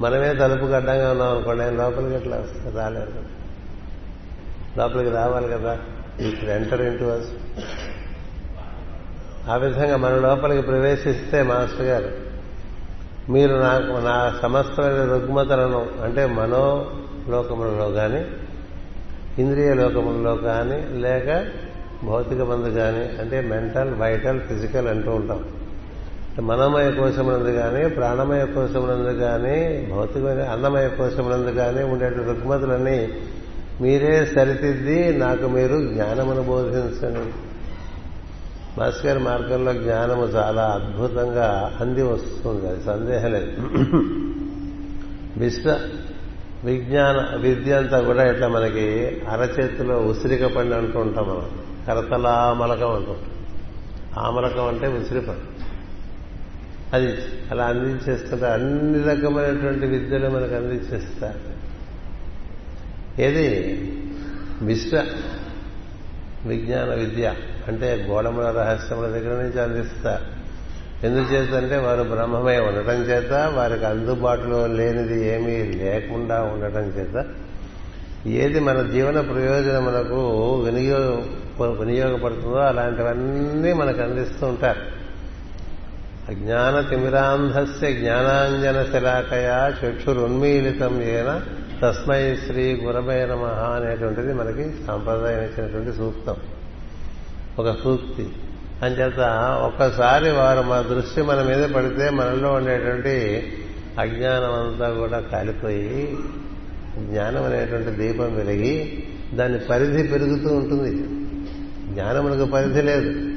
మనమే 0.00 0.34
తలుపు 0.34 0.64
గడ్డంగా 0.64 1.10
ఉన్నాం 1.10 1.30
అనుకోండి 1.30 1.62
ఆయన 1.62 1.72
లోపలికి 1.72 2.14
ఎట్లా 2.14 2.44
రాలేదు. 2.74 3.12
లోపలికి 4.78 5.10
రావాలి 5.10 5.48
కదా. 5.48 5.78
ఇక్కడ 6.20 6.48
ఎంటర్ 6.48 6.80
ఇంటూ 6.80 7.06
అస్ 7.06 7.28
ఆ 9.48 9.56
విధంగా 9.56 9.96
మన 9.96 10.14
లోపలికి 10.14 10.62
ప్రవేశిస్తే 10.62 11.42
మాస్టర్ 11.42 11.82
గారు 11.82 12.08
మీరు 13.30 13.54
నాకు 13.54 14.04
నా 14.04 14.38
సమస్తమైన 14.42 15.04
రుగ్మతలను 15.04 15.86
అంటే 16.04 16.26
మనోలోకములలో 16.26 17.90
కానీ 17.90 18.26
ఇంద్రియ 19.38 19.74
లోకములలో 19.74 20.36
కానీ 20.36 20.86
లేక 20.90 21.46
భౌతిక 22.06 22.40
మందు 22.40 22.68
కానీ 22.68 23.16
అంటే 23.20 23.40
మెంటల్ 23.40 23.94
వైటల్ 23.94 24.40
ఫిజికల్ 24.40 24.88
అంటూ 24.88 25.10
ఉంటాం. 25.10 25.44
మనమయ 26.40 26.90
కోశమునందు 26.90 27.50
కానీ 27.50 27.88
ప్రాణమయ 27.88 28.44
కోశమునందు 28.44 29.18
కానీ 29.18 29.88
భౌతికమైన 29.94 30.42
అన్నమయ 30.42 30.88
కోశమునందు 30.88 31.50
కానీ 31.50 31.82
ఉండేటువంటి 31.82 32.30
రుగ్మతులన్నీ 32.30 33.08
మీరే 33.80 34.26
సరిదిద్ది 34.26 35.18
నాకు 35.18 35.46
మీరు 35.46 35.76
జ్ఞానమును 35.78 36.42
బోధించండి. 36.42 37.32
భాస్కర్ 38.78 39.18
మార్గంలో 39.18 39.72
జ్ఞానము 39.72 40.26
చాలా 40.26 40.62
అద్భుతంగా 40.62 41.76
అంది 41.80 42.02
వస్తుంది. 42.02 42.68
అది 42.68 42.84
సందేహం 42.84 43.32
లేదు. 43.32 43.56
విశ్వ 45.36 45.78
విజ్ఞాన 46.64 47.36
విద్య 47.36 47.74
అంతా 47.74 48.00
కూడా 48.00 48.30
ఇట్లా 48.30 48.48
మనకి 48.48 49.20
అరచేతిలో 49.28 49.96
ఉసిరిక 49.98 50.46
పండు 50.46 50.74
అంటూ 50.74 51.00
ఉంటాం 51.00 51.28
మనం. 51.28 51.50
కరతలామలకం 51.86 52.94
అంటుంటాం 52.94 54.24
ఆమలకం 54.24 54.68
అంటే 54.68 54.88
ఉసిరి 54.88 55.20
పండు 55.20 55.55
అది 56.92 57.16
అలా 57.50 57.64
అందించేస్తుంటే 57.64 58.46
అన్ని 58.46 59.02
రకమైనటువంటి 59.02 59.86
విద్యలు 59.86 60.28
మనకు 60.28 60.54
అందించేస్తారు. 60.54 61.56
ఏది? 63.22 63.78
మిశ్ర 64.62 65.06
విజ్ఞాన 66.46 66.94
విద్య. 66.94 67.34
అంటే 67.68 68.06
గోళముల 68.10 68.44
రహస్యముల 68.44 69.06
దగ్గర 69.06 69.42
నుంచి 69.42 69.62
అందిస్తారు. 69.62 70.36
ఎందుచేతంటే 71.06 71.76
వారు 71.76 72.02
బ్రహ్మమై 72.02 72.58
ఉండటం 72.58 73.02
చేత 73.02 73.32
వారికి 73.32 73.84
అందుబాటులో 73.84 74.66
లేనిది 74.66 75.28
ఏమీ 75.28 75.56
లేకుండా 75.56 76.42
ఉండటం 76.42 76.82
చేత. 76.82 77.26
ఏది 78.26 78.60
మన 78.60 78.82
జీవన 78.82 79.20
ప్రయోజనములకు 79.20 80.60
వినియోగ 80.60 81.70
వినియోగపడుతుందో 81.70 82.56
అలాంటివన్నీ 82.56 83.72
మనకు 83.72 84.02
అందిస్తూ 84.02 84.46
ఉంటారు. 84.46 84.95
అజ్ఞాన 86.28 86.80
తిమిరాంధస్య 86.80 87.92
జ్ఞానాంజన 87.92 88.82
శిలాకయా 88.82 89.68
చక్షురున్మీలితం 89.68 91.02
ఏన 91.02 91.40
తస్మై 91.82 92.36
శ్రీ 92.36 92.80
గురవే 92.84 93.26
నమ 93.26 93.44
అనేటువంటిది 93.44 94.34
మనకి 94.34 94.86
సాంప్రదాయం 94.86 95.40
ఇచ్చినటువంటి 95.40 95.96
సూక్తం. 95.96 96.36
ఒక 97.58 97.76
సూక్తి. 97.84 98.28
అంచేత 98.82 99.20
ఒక్కసారి 99.64 100.30
వారు 100.30 100.62
మా 100.62 100.80
దృష్టి 100.80 101.22
మన 101.22 101.42
మీద 101.42 101.70
పడితే 101.70 102.10
మనలో 102.10 102.52
ఉండేటువంటి 102.52 103.42
అజ్ఞానం 104.00 104.52
అంతా 104.52 104.90
కూడా 104.90 105.20
కాలిపోయి 105.20 106.16
జ్ఞానం 106.98 107.44
అనేటువంటి 107.44 107.90
దీపం 107.90 108.36
వెలిగి 108.36 109.04
దాని 109.34 109.58
పరిధి 109.58 110.02
పెరుగుతూ 110.02 110.54
ఉంటుంది. 110.54 110.98
జ్ఞానములకు 111.94 112.44
పరిధి 112.44 112.82
లేదు. 112.82 113.35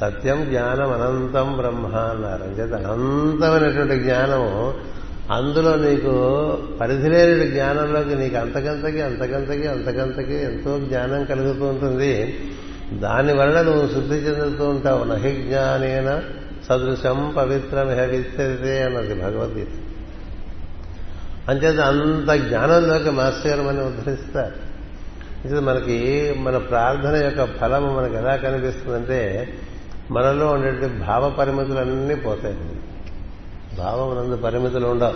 సత్యం 0.00 0.44
జ్ఞానం 0.44 0.92
అనంతం 0.92 1.56
బ్రహ్మ 1.56 1.86
అన్నారు. 1.86 2.42
అంచేత 2.42 2.74
అనంతమైనటువంటి 2.74 4.04
జ్ఞానము. 4.04 4.74
అందులో 5.32 5.76
నీకు 5.76 6.58
పరిధి 6.80 7.08
లేని 7.08 7.48
జ్ఞానంలోకి 7.48 8.14
నీకు 8.14 8.36
అంతకంతకి 8.36 9.02
అంతకంతకి 9.02 9.68
అంతకంతకి 9.68 10.44
ఎంతో 10.44 10.78
జ్ఞానం 10.78 11.24
కలుగుతూ 11.24 11.64
ఉంటుంది. 11.64 12.38
దానివల్ల 12.92 13.62
నువ్వు 13.62 13.88
శుద్ధి 13.88 14.14
చెందుతూ 14.14 14.68
ఉంటావు. 14.68 15.04
నహి 15.04 15.32
జ్ఞానేన 15.32 16.20
సదృశం 16.68 17.34
పవిత్రం 17.36 17.88
విత్యతే 17.88 18.82
అన్నది 18.82 19.14
భగవద్గీత. 19.14 19.68
అంచేత 21.48 21.80
అంత 21.80 22.32
జ్ఞానంలోకి 22.32 23.10
మాస్టర్ 23.10 23.46
గారు 23.46 23.62
మనం 23.62 23.86
ఉద్ధరిస్తారు. 23.86 24.68
ఇది 25.44 25.60
మనకి 25.60 26.34
మన 26.38 26.56
ప్రార్థన 26.56 27.24
యొక్క 27.24 27.44
ఫలము 27.44 27.96
మనకు 27.96 28.14
ఎలా 28.14 28.36
కనిపిస్తుందంటే 28.36 29.48
మనలో 30.10 30.46
ఉండేటువంటి 30.46 30.98
భావ 30.98 31.30
పరిమితులన్నీ 31.30 32.14
పోతాయి. 32.14 32.56
భావం 33.78 34.16
నందు 34.16 34.36
పరిమితులు 34.36 34.86
ఉండవు. 34.86 35.14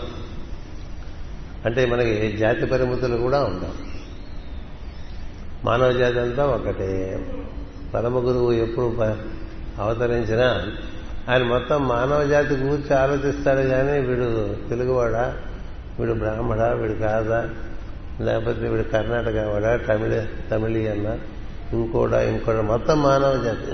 అంటే 1.66 1.86
మనకి 1.86 2.36
జాతి 2.36 2.66
పరిమితులు 2.66 3.16
కూడా 3.16 3.44
ఉండవు. 3.44 3.92
మానవ 5.64 5.92
జాతి 5.92 6.20
అంతా 6.20 6.46
ఒకటే. 6.46 7.26
పరమ 7.94 8.18
గురువు 8.18 8.52
ఎప్పుడు 8.52 8.96
అవతరించినా 9.78 10.72
ఆయన 11.28 11.42
మొత్తం 11.42 11.88
మానవ 11.88 12.24
జాతి 12.24 12.54
గురించి 12.54 12.96
ఆలోచిస్తాడు 12.96 13.60
కానీ 13.60 13.98
వీడు 13.98 14.56
తెలుగువాడా 14.68 15.36
వీడు 16.00 16.12
బ్రాహ్మడా 16.12 16.68
వీడు 16.72 16.92
కాదా 16.92 17.48
లేకపోతే 18.20 18.68
వీడు 18.68 18.82
కర్ణాటక 18.82 19.34
వాడా 19.52 19.76
తమిళ 19.76 20.26
తమిళి 20.50 20.88
ఇంకోడా 21.72 22.22
ఇంకోడా 22.22 22.60
మొత్తం 22.60 23.02
మానవ 23.02 23.42
జాతి. 23.44 23.70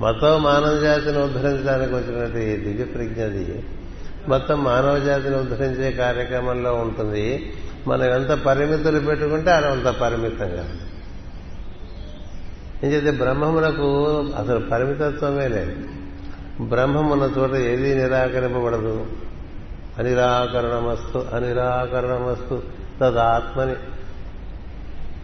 మొత్తం 0.00 0.42
మానవ 0.42 0.78
జాతిని 0.80 1.18
ఉద్ధరించడానికి 1.18 1.94
వచ్చినటువంటి 1.94 2.56
దివ్య 2.56 2.84
ప్రజ్ఞది 2.84 3.62
మొత్తం 4.28 4.64
మానవ 4.64 4.98
జాతిని 4.98 5.36
ఉద్ధరించే 5.36 5.92
కార్యక్రమంలో 5.92 6.74
ఉంటుంది. 6.74 7.52
మనం 7.86 8.04
ఎంత 8.04 8.28
పరిమితులు 8.28 9.00
పెట్టుకుంటే 9.00 9.50
అది 9.50 9.66
అంత 9.66 9.86
పరిమితంగా. 9.86 10.66
ఏం 12.84 12.92
చేస్తే 12.92 13.10
బ్రహ్మమునకు 13.10 14.06
అసలు 14.38 14.68
పరిమితత్వమే 14.68 15.48
లేదు. 15.48 15.76
బ్రహ్మమున్న 16.60 17.30
చోట 17.38 17.54
ఏది 17.54 17.94
నిరాకరింపబడదు. 17.94 19.06
అనిరాకరణమస్తు 19.98 21.26
అనిరాకరణమస్తు 21.34 22.62
తదాత్మని 23.00 23.74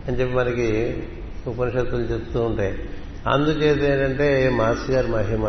అని 0.08 0.20
చెప్పి 0.20 0.34
మనకి 0.34 1.02
ఉపనిషత్తులు 1.46 2.02
చెప్తూ 2.02 2.42
ఉంటాయి. 2.42 2.78
అందుచేత 3.26 3.82
ఏంటంటే 3.82 4.48
మాస్ 4.48 4.90
గారి 4.90 5.06
మహిమ 5.06 5.44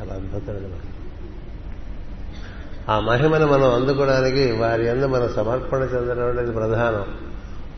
చాలా 0.00 0.14
అద్భుతమైన 0.14 0.62
మహిమ. 0.62 0.80
ఆ 2.88 3.00
మహిమను 3.00 3.46
మనం 3.46 3.74
అందుకోవడానికి 3.74 4.52
వారి 4.52 4.90
అందు 4.90 5.06
మన 5.06 5.26
సమర్పణ 5.26 5.78
చెందడం 5.78 6.28
అనేది 6.28 6.50
ప్రధానం. 6.50 7.04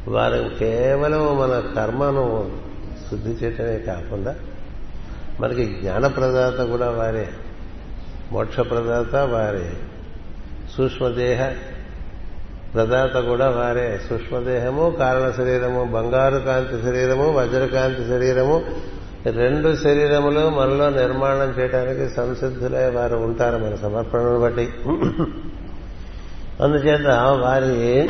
వారు 0.09 0.51
కేవలం 0.59 1.39
మన 1.39 1.63
కర్మను 1.77 2.57
శుద్ధి 3.11 3.31
చేయటమే 3.31 3.79
కాకుండా 3.79 4.35
మనకి 5.41 5.65
జ్ఞాన 5.65 6.07
ప్రదాత 6.07 6.61
కూడా 6.61 6.91
వారే. 6.91 7.29
మోక్ష 8.33 8.57
ప్రదాత 8.57 9.15
వారే. 9.15 9.73
సూక్ష్మదేహ 10.77 11.53
ప్రదాత 12.75 13.17
కూడా 13.17 13.51
వారే. 13.51 14.01
సూక్ష్మదేహము 14.11 14.97
కారణ 14.99 15.31
శరీరము 15.31 15.85
బంగారు 15.85 16.39
కాంతి 16.39 16.83
శరీరము 16.83 17.33
వజ్రకాంతి 17.33 18.05
శరీరము 18.05 18.65
రెండు 19.31 19.77
శరీరములు 19.77 20.49
మనలో 20.49 20.91
నిర్మాణం 20.91 21.55
చేయడానికి 21.59 22.15
సంసిద్ధులై 22.15 22.91
వారు 22.91 23.17
ఉంటారు 23.17 23.57
మన 23.57 23.75
సమర్పణను 23.75 24.41
బట్టి. 24.41 24.69
అందుచేత 26.63 27.07
వారి 27.43 28.09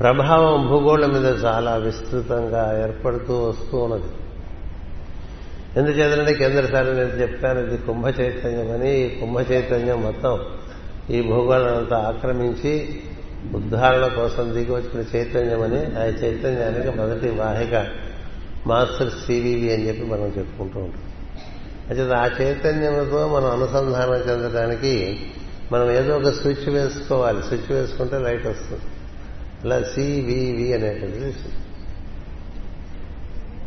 ప్రభావం 0.00 0.66
భూగోళం 0.66 1.12
మీద 1.12 1.44
చాలా 1.44 1.76
విస్తృతంగా 1.76 2.82
ఏర్పడుతూ 2.82 3.48
వస్తూ 3.48 3.78
ఉన్నది. 3.78 4.02
ఎందుచేతంటే 5.76 6.34
కిందసారి 6.34 6.86
నేను 6.86 7.08
చెప్పాను 7.08 7.60
ఇది 7.60 7.76
కుంభ 7.76 8.06
చైతన్యం 8.06 8.72
అని. 8.72 9.00
ఈ 9.00 9.20
కుంభ 9.20 9.52
చైతన్యం 9.52 10.02
మొత్తం 10.02 10.38
ఈ 11.10 11.22
భూగోళం 11.22 11.76
అంతా 11.76 11.98
ఆక్రమించి 11.98 13.00
ఉద్ధారణ 13.54 14.06
కోసం 14.06 14.54
దిగి 14.54 14.72
వచ్చిన 14.72 15.04
చైతన్యం 15.16 15.62
అని. 15.62 15.98
ఆ 15.98 16.04
చైతన్యానికి 16.04 16.98
మొదటి 16.98 17.28
వాహిక 17.28 17.86
మాస్టర్ 18.66 19.10
సివివి 19.10 19.74
అని 19.74 19.88
చెప్పి 19.88 20.02
మనం 20.02 20.32
చెప్పుకుంటూ 20.38 20.80
ఉంటాం. 20.80 21.02
అయితే 21.88 22.14
ఆ 22.14 22.26
చైతన్యంతో 22.26 23.28
మనం 23.28 23.50
అనుసంధానం 23.50 24.14
చెందడానికి 24.14 25.26
మనం 25.72 25.90
ఏదో 25.90 26.16
ఒక 26.16 26.28
స్విచ్ 26.28 26.68
వేసుకోవాలి. 26.68 27.42
స్విచ్ 27.42 27.72
వేసుకుంటే 27.72 28.18
లైట్ 28.18 28.46
వస్తుంది. 28.46 28.82
అలా 29.64 29.82
సివివి 29.82 30.72
అనేటువంటిది 30.72 31.34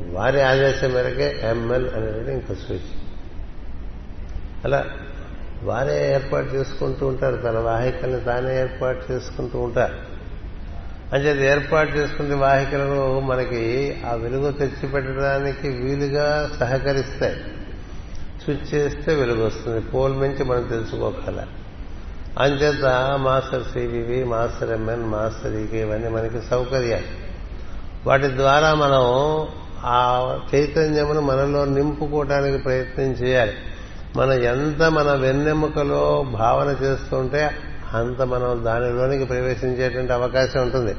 వారి 0.02 0.42
ఆదేశం 0.42 0.94
మేరకే 0.94 1.40
ఎంఎల్ 1.44 1.90
అనేటువంటి 1.90 2.32
ఇంకో 2.32 2.54
స్విచ్. 2.54 2.92
అలా 4.66 4.86
వారే 5.64 6.14
ఏర్పాటు 6.14 6.48
చేసుకుంటూ 6.56 7.08
ఉంటారు. 7.08 7.36
తన 7.36 7.60
వాహికల్ని 7.60 8.20
తానే 8.20 8.62
ఏర్పాటు 8.62 9.12
చేసుకుంటూ 9.12 9.60
ఉంటారు. 9.60 10.09
అంటే 11.14 11.48
ఏర్పాటు 11.52 11.92
చేసుకునే 11.92 12.36
వాహికలను 12.36 13.20
మనకి 13.20 13.98
ఆ 14.10 14.14
వెలుగు 14.14 14.52
తెచ్చిపెట్టడానికి 14.52 15.70
వీలుగా 15.70 16.52
సహకరిస్తాయి. 16.60 17.36
స్విచ్ 18.44 18.76
చేస్తే 18.76 19.16
వెలుగు 19.16 19.46
వస్తుంది. 19.46 19.82
పోల్ 19.82 20.14
మించి 20.14 20.44
మనం 20.44 20.64
తెలుసుకోగల. 20.64 21.44
అంచేత 22.40 22.86
master 23.22 23.64
CVV 23.64 24.24
master 24.24 24.72
MN 24.72 25.04
master 25.04 25.56
EK 25.56 25.82
ఇవన్నీ 25.82 26.08
మనకి 26.08 26.42
సౌకర్యాలు. 26.42 27.30
వాటి 28.08 28.28
ద్వారా 28.28 28.74
మనం 28.74 29.48
ఆ 29.86 30.40
చైతన్యమును 30.56 31.22
మనలో 31.22 31.66
నింపుకోవడానికి 31.66 32.58
ప్రయత్నం 32.58 33.06
చేయాలి. 33.06 33.54
మనం 34.16 34.34
ఎంత 34.34 34.84
మన 34.84 35.14
వెన్నెముకలో 35.14 36.26
భావన 36.34 36.84
చేస్తుంటే 36.84 37.52
అంత 37.94 38.22
మనం 38.22 38.62
దానిలోనికి 38.66 39.26
ప్రవేశించేటువంటి 39.26 40.14
అవకాశం 40.14 40.62
ఉంటుంది. 40.62 40.96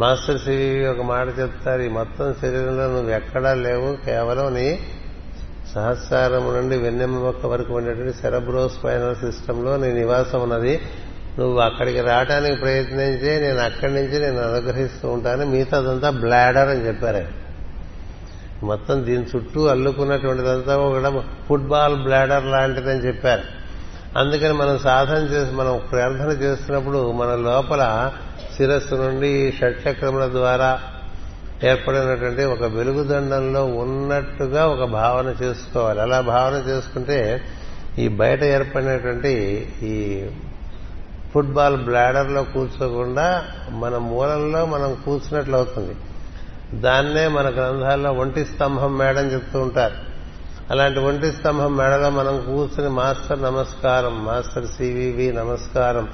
మాస్టర్ 0.00 0.38
సివి 0.38 0.86
ఒక 0.86 1.02
మాట 1.02 1.26
చెప్తారు 1.38 1.82
ఈ 1.82 1.88
మొత్తం 1.88 2.34
శరీరంలో 2.42 2.86
నువ్వు 2.86 3.10
ఎక్కడా 3.10 3.54
లేవు 3.54 3.96
కేవలం 4.06 4.54
నీ 4.54 4.78
సహస్రారము 5.74 6.52
నుండి 6.52 6.76
వెన్నెముక 6.76 7.46
వరకు 7.46 7.74
ఉండేటువంటి 7.74 8.16
సెరబ్రో 8.16 8.68
స్పైనల్ 8.68 9.16
సిస్టంలో 9.16 9.76
నీ 9.76 9.92
నివాసం 9.92 10.42
ఉన్నది. 10.42 10.80
నువ్వు 11.38 11.58
అక్కడికి 11.58 12.00
రావడానికి 12.00 12.60
ప్రయత్నించి 12.60 13.40
నేను 13.40 13.58
అక్కడి 13.58 13.94
నుంచి 13.94 14.20
నేను 14.20 14.38
అనుగ్రహిస్తూ 14.38 15.08
ఉంటాను. 15.08 15.46
మిగతా 15.46 15.78
అదంతా 15.78 16.10
బ్లాడర్ 16.10 16.68
అని 16.68 16.86
చెప్పారు 16.86 17.42
మొత్తం 18.66 19.06
దీని 19.06 19.26
చుట్టూ 19.36 19.66
అల్లుకున్నటువంటిదంతా 19.66 20.76
కూడా 20.76 21.10
ఫుట్బాల్ 21.48 22.02
బ్లాడర్ 22.02 22.44
లాంటిదని 22.44 23.00
చెప్పారు. 23.06 23.61
అందుకని 24.16 24.52
మనం 24.52 24.78
సాధన 24.78 25.18
చేసి 25.18 25.52
మనం 25.52 25.80
ప్రార్థన 25.90 26.30
చేస్తున్నప్పుడు 26.30 27.12
మన 27.12 27.34
లోపల 27.34 28.12
శిరస్సు 28.56 28.94
నుండి 28.94 29.52
షట్చక్రముల 29.52 30.26
ద్వారా 30.30 30.80
ఏర్పడినటువంటి 31.64 32.44
ఒక 32.44 32.62
వెలుగుదండంలో 32.62 33.64
ఉన్నట్టుగా 33.64 34.66
ఒక 34.66 34.84
భావన 34.84 35.34
చేసుకోవాలి. 35.42 36.00
అలా 36.00 36.20
భావన 36.20 36.54
చేసుకుంటే 36.68 37.42
ఈ 37.98 38.08
బయట 38.08 38.42
ఏర్పడినటువంటి 38.42 39.32
ఈ 39.82 40.26
ఫుట్బాల్ 41.34 41.76
బ్లాడర్లో 41.84 42.42
కూర్చోకుండా 42.42 43.44
మన 43.70 43.96
మూలంలో 43.96 44.66
మనం 44.66 44.96
కూర్చున్నట్లు 45.04 45.56
అవుతుంది 45.56 45.96
దాన్నే 46.80 47.28
మన 47.28 47.48
గ్రంథాల్లో 47.48 48.12
ఒంటి 48.12 48.44
స్తంభం 48.44 48.98
మేడం 48.98 49.24
చెప్తూ 49.26 49.60
ఉంటారు. 49.60 50.11
అలాంటి 50.70 50.98
ఒంటి 51.00 51.32
స్తంభం 51.32 51.76
మెడలో 51.76 52.10
మనం 52.10 52.36
కూర్చుని 52.46 52.88
మాస్టర్ 52.88 53.42
నమస్కారం 53.42 54.24
మాస్టర్ 54.24 54.66
సివివి 54.66 55.32
నమస్కారం 55.32 56.08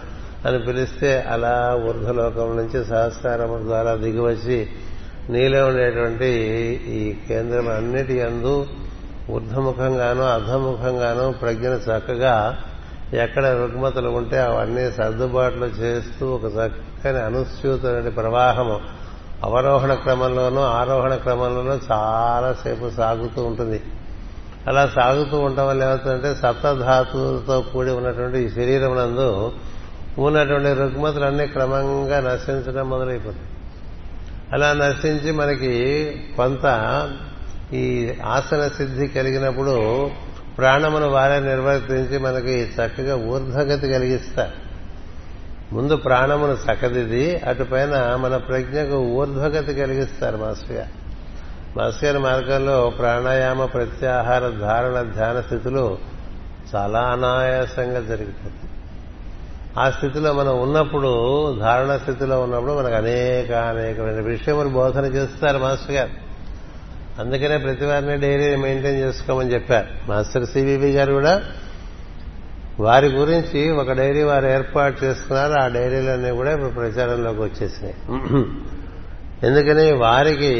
అని 0.46 0.58
పిలిస్తే 0.58 1.20
అలా 1.20 1.82
ఊర్ధలోకం 1.88 2.56
నుంచి 2.56 2.84
సహస్కారం 2.84 3.66
ద్వారా 3.66 3.94
దిగివచ్చి 3.94 4.68
నీలో 5.30 5.66
ఉండేటువంటి 5.66 6.26
ఈ 6.88 7.16
కేంద్రం 7.28 7.68
అన్నిటి 7.68 8.22
అందు 8.22 8.66
ఊర్ధముఖంగాను 9.30 10.22
అర్ధముఖంగానూ 10.22 11.32
ప్రజ్ఞను 11.32 11.74
చక్కగా 11.74 12.56
ఎక్కడ 13.12 13.46
రుగ్మతలు 13.46 14.08
ఉంటే 14.08 14.38
అవన్నీ 14.38 14.90
సర్దుబాట్లు 14.90 15.66
చేస్తూ 15.66 16.26
ఒక 16.26 16.44
చక్కని 16.44 17.18
అనుస్యూతమైన 17.18 18.08
ప్రవాహము 18.08 18.80
అవరోహణ 19.44 19.94
క్రమంలోనూ 19.94 20.60
ఆరోహణ 20.60 21.14
క్రమంలోనూ 21.14 21.74
చాలాసేపు 21.92 22.90
సాగుతూ 22.90 23.44
ఉంటుంది. 23.44 23.82
అలా 24.66 24.86
సాగుతూ 24.86 25.40
ఉండటం 25.40 25.66
వల్ల 25.66 25.84
ఏమవుతుందంటే 25.84 26.34
సప్తధాతువులతో 26.34 27.60
కూడి 27.60 27.90
ఉన్నటువంటి 27.90 28.38
ఈ 28.38 28.48
శరీరం 28.48 28.96
నందు 28.96 29.52
ఉన్నటువంటి 30.18 30.80
రుగ్మతలన్నీ 30.80 31.46
క్రమంగా 31.46 32.20
నశించడం 32.20 32.90
మొదలైపోతాయి. 32.90 33.46
అలా 34.52 34.72
నశించి 34.72 35.32
మనకి 35.32 35.72
కొంత 36.36 36.66
ఈ 37.72 38.12
ఆసన 38.26 38.68
సిద్ధి 38.68 39.06
కలిగినప్పుడు 39.06 40.10
ప్రాణమును 40.58 41.08
వారే 41.08 41.40
నిర్వర్తించి 41.40 42.18
మనకి 42.18 42.62
చక్కగా 42.62 43.16
ఊర్ధగతి 43.16 43.88
కలిగిస్తారు. 43.88 44.68
ముందు 45.74 45.96
ప్రాణమును 45.96 46.52
చక్కదిది 46.52 47.36
అటుపైన 47.36 48.16
మన 48.20 48.36
ప్రజ్ఞకు 48.36 48.96
ఊర్ధ్వగతి 48.96 49.74
కలిగిస్తారు 49.74 50.36
మాస్టర్ 50.36 50.76
గారు. 50.76 50.97
మాస్టర్ 51.78 52.04
గారి 52.04 52.18
మార్గంలో 52.18 52.92
ప్రాణాయామ 52.98 53.64
ప్రత్యాహార 53.64 54.48
ధారణ 54.48 55.12
ధ్యాన 55.14 55.40
స్థితులు 55.40 55.98
చాలా 56.74 57.00
అనాయాసంగా 57.00 58.00
జరిగిపోతుంది 58.00 58.72
ఆ 59.78 59.90
స్థితిలో 59.90 60.32
మనం 60.32 60.60
ఉన్నప్పుడు 60.62 61.10
ధారణ 61.58 61.96
స్థితిలో 61.96 62.42
ఉన్నప్పుడు 62.42 62.72
మనకు 62.72 62.94
అనేక 62.94 63.52
అనేకమైన 63.52 64.20
విషయములు 64.20 64.68
బోధన 64.68 65.04
చేస్తారు 65.04 65.58
మాస్టర్ 65.58 65.96
గారు. 65.96 66.10
అందుకనే 67.18 67.56
ప్రతి 67.56 67.84
వారిని 67.84 68.16
డైరీ 68.16 68.56
మెయింటైన్ 68.56 68.96
చేసుకోమని 68.96 69.54
చెప్పారు. 69.54 70.10
మాస్టర్ 70.10 70.46
సివివి 70.46 70.92
గారు 70.92 71.12
కూడా 71.12 71.42
వారి 72.80 73.08
గురించి 73.08 73.70
ఒక 73.70 73.92
డైరీ 73.92 74.22
వారు 74.22 74.46
ఏర్పాటు 74.46 75.04
చేసుకున్నారు. 75.04 75.52
ఆ 75.52 75.68
డైరీలన్నీ 75.68 76.30
కూడా 76.30 76.52
ఇప్పుడు 76.52 76.70
ప్రచారంలోకి 76.70 77.40
వచ్చేసినాయి. 77.40 77.94
ఎందుకని 79.42 79.92
వారికి 79.92 80.52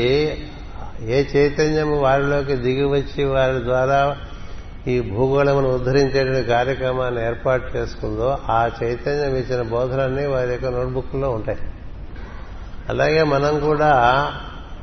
ఏ 1.03 1.25
చైతన్యము 1.37 1.97
వారిలోకి 1.97 2.57
దిగి 2.57 2.85
వచ్చి 2.85 3.25
వారి 3.25 3.65
ద్వారా 3.65 4.17
ఈ 4.87 5.01
భూగోళమును 5.01 5.75
ఉద్ధరించేటువంటి 5.75 6.49
కార్యక్రమాన్ని 6.49 7.27
ఏర్పాటు 7.27 7.77
చేసుకుందో 7.77 8.39
ఆ 8.51 8.71
చైతన్యం 8.83 9.37
ఇచ్చిన 9.37 9.63
బోధనన్నీ 9.63 10.27
వారి 10.27 10.51
యొక్క 10.51 10.65
నోట్బుక్లో 10.65 11.31
ఉంటాయి. 11.31 11.59
అలాగే 12.89 13.23
మనం 13.23 13.61
కూడా 13.61 14.33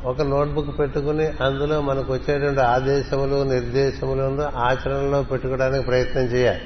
ఒక 0.06 0.22
నోట్బుక్ 0.22 0.80
పెట్టుకుని 0.80 1.28
అందులో 1.28 1.82
మనకు 1.82 2.14
వచ్చేటువంటి 2.14 2.60
ఆదేశములు 2.60 3.44
నిర్దేశములను 3.44 4.58
ఆచరణలో 4.58 5.24
పెట్టుకోవడానికి 5.24 5.86
ప్రయత్నం 5.86 6.24
చేయాలి. 6.24 6.62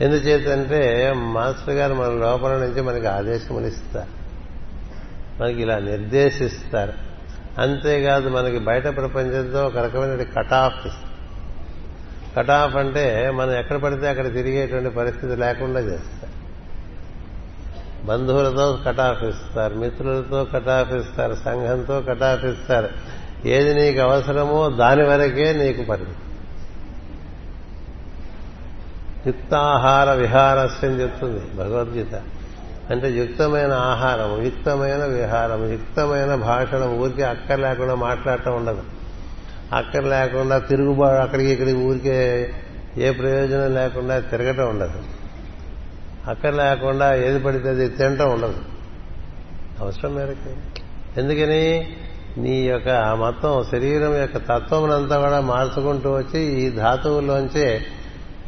ఎందుచేతంటే 0.00 1.12
మాస్టర్ 1.16 1.74
గారు 1.74 1.94
మన 1.94 2.06
లోపల 2.06 2.50
నుంచి 2.50 2.82
మనకి 2.82 3.06
ఆదేశములు 3.06 3.66
ఇస్తారు. 3.66 4.24
మనకి 5.42 5.62
ఇలా 5.62 5.78
నిర్దేశిస్తారు. 5.78 7.13
అంతేకాదు 7.58 8.28
మనకి 8.28 8.58
బయట 8.58 8.84
ప్రపంచంతో 8.84 9.66
ఒక 9.66 9.78
రకమైన 9.78 10.22
కట్ 10.22 10.52
ఆఫ్ 10.52 10.86
కట్ 12.36 12.50
ఆఫ్ 12.50 12.76
అంటే 12.76 13.30
మనం 13.30 13.50
ఎక్కడ 13.50 13.76
పడితే 13.76 14.08
అక్కడ 14.08 14.32
తిరిగేటువంటి 14.32 14.90
పరిస్థితి 14.90 15.36
లేకుండా 15.36 15.80
చేస్తారు 15.80 16.34
బంధువులతో 18.06 18.78
కటాఫ్ 18.86 19.24
ఇస్తారు 19.24 19.74
మిత్రులతో 19.74 20.44
కటాఫ్ 20.44 20.92
ఇస్తారు 20.92 21.34
సంఘంతో 21.34 22.00
కటాఫ్ 22.00 22.44
ఇస్తారు. 22.44 22.88
ఏది 23.44 23.74
నీకు 23.74 24.00
అవసరమో 24.00 24.70
దాని 24.70 25.02
వరకే 25.02 25.52
నీకు 25.52 25.82
పరిమితి. 25.82 26.16
యుక్తాహార 29.26 30.12
విహారస్యం 30.12 31.00
చెప్తుంది 31.00 31.56
భగవద్గీత. 31.56 32.22
అంటే 32.90 33.10
యుక్తమైన 33.10 33.72
ఆహారం 33.72 34.44
యుక్తమైన 34.44 35.04
విహారం 35.04 35.72
యుక్తమైన 35.72 36.34
భాషణం 36.34 36.98
ఊరికే 36.98 37.22
అక్కర్ 37.22 37.60
లేకుండా 37.60 37.94
మాట్లాడటం 37.94 38.56
ఉండదు. 38.56 38.82
అక్కర్ 39.72 40.04
లేకుండా 40.04 40.58
తిరుగుబాటు 40.58 41.22
అక్కడికి 41.22 41.50
ఇక్కడికి 41.50 41.76
ఊరికే 41.76 42.50
ఏ 42.96 43.10
ప్రయోజనం 43.10 43.74
లేకుండా 43.74 44.18
తిరగటం 44.18 44.68
ఉండదు. 44.68 45.02
అక్కర్ 46.26 46.54
లేకుండా 46.54 47.14
ఏది 47.14 47.38
పడితే 47.38 47.68
అది 47.68 47.88
తినటం 47.88 48.32
ఉండదు. 48.32 48.56
అవసరం 49.80 50.14
మేరకు. 50.14 50.56
ఎందుకని? 51.20 51.96
నీ 52.38 52.60
యొక్క 52.60 52.88
మొత్తం 53.18 53.64
శరీరం 53.72 54.16
యొక్క 54.16 54.36
తత్వమునంతా 54.36 55.18
కూడా 55.18 55.40
మార్చుకుంటూ 55.40 56.12
వచ్చి 56.12 56.40
ఈ 56.40 56.70
ధాతువుల్లోంచే 56.70 57.86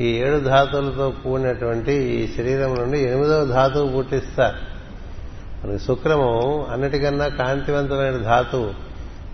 ఈ 0.01 0.07
ఏడు 0.07 0.39
ధాతువులతో 0.39 1.11
కూడినటువంటి 1.25 1.93
ఈ 1.93 2.37
శరీరం 2.37 2.75
నుండి 2.75 3.01
ఎనిమిదవ 3.01 3.45
ధాతువు 3.45 3.93
పుట్టిస్తారు. 3.93 4.57
మనకి 5.67 5.85
శుక్రము 5.85 6.67
అన్నిటికన్నా 6.71 7.29
కాంతివంతమైన 7.29 8.17
ధాతువు. 8.17 8.87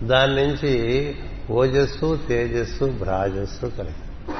దాని 0.05 0.47
నుంచి 0.47 1.15
ఓజస్సు 1.51 2.19
తేజస్సు 2.27 2.85
భ్రాజస్సు 2.85 3.65
కలిగి. 3.65 4.35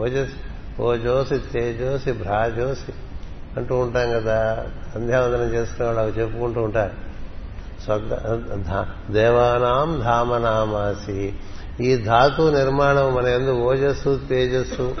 ఓజస్సు 0.00 0.54
ఓజోసి 0.82 1.38
తేజోసి 1.38 2.12
భ్రాజోసి 2.12 2.92
అంటూ 3.56 3.78
ఉంటాం 3.78 4.10
కదా. 4.10 4.66
సంధ్యావందనం 4.94 5.54
చేసుకునే 5.54 5.86
వాళ్ళు 5.86 6.02
అవి 6.02 6.12
చెప్పుకుంటూ 6.12 6.62
ఉంటారు. 6.62 6.92
స్వర్గ 7.84 8.84
దేవానాం 9.10 10.00
ధామనామాసి. 10.00 11.34
ఈ 11.80 11.96
ధాతు 11.96 12.56
నిర్మాణం 12.56 13.14
మన 13.14 13.26
ఎందు 13.26 13.50
ఓజస్సు 13.50 14.20
తేజస్సు 14.28 14.96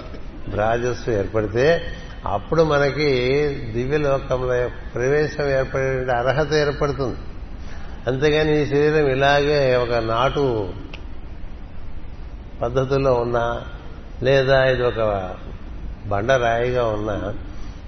రాజస్సు 0.54 1.10
ఏర్పడితే 1.10 1.82
అప్పుడు 2.26 2.62
మనకి 2.62 3.48
దివ్యలోకంలో 3.74 4.70
ప్రవేశం 4.94 5.48
ఏర్పడే 5.48 6.12
అర్హత 6.12 6.52
ఏర్పడుతుంది. 6.52 7.16
అంతేగాని 8.06 8.62
ఈ 8.62 8.66
శరీరం 8.66 9.06
ఇలాగే 9.06 9.76
ఒక 9.76 9.92
నాటు 9.92 10.68
పద్ధతుల్లో 12.62 13.14
ఉన్నా 13.14 13.62
లేదా 14.22 14.64
ఇది 14.64 14.82
ఒక 14.82 15.34
బండరాయిగా 16.06 16.84
ఉన్నా 16.84 17.34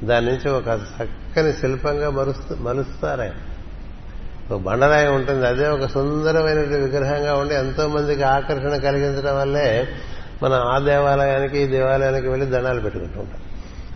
దాని 0.05 0.27
నుంచి 0.27 0.51
ఒక 0.51 0.67
చక్కని 0.67 1.53
శిల్పంగా 1.53 2.11
మరుస్తూ 2.11 3.07
ఆయన 3.07 3.33
ఒక 4.51 4.61
బండరాయి 4.61 5.09
ఉంటుంది. 5.09 5.47
అదే 5.47 5.69
ఒక 5.69 5.87
సుందరమైన 5.87 6.59
విగ్రహంగా 6.59 7.35
ఉండి 7.35 7.55
ఎంతో 7.55 7.89
మందికి 7.89 8.23
ఆకర్షణ 8.23 8.77
కలిగించడం 8.77 9.39
వల్లే 9.39 9.89
మనం 10.43 10.59
ఆ 10.59 10.79
దేవాలయానికి 10.79 11.59
ఈ 11.59 11.67
దేవాలయానికి 11.67 12.29
వెళ్ళి 12.29 12.47
దండాలు 12.47 12.81
పెట్టుకుంటూ 12.81 13.21
ఉంటాం. 13.21 13.41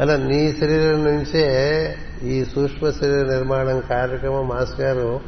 అలా 0.01 0.17
నీ 0.17 0.57
శరీరం 0.61 1.05
నుంచే 1.05 1.45
ఈ 2.23 2.45
సూక్ష్మ 2.45 2.91
శరీర 2.91 3.25
నిర్మాణం 3.25 3.81
కార్యక్రమం 3.81 4.49
మాస్ 4.49 4.81
గారు 4.81 5.21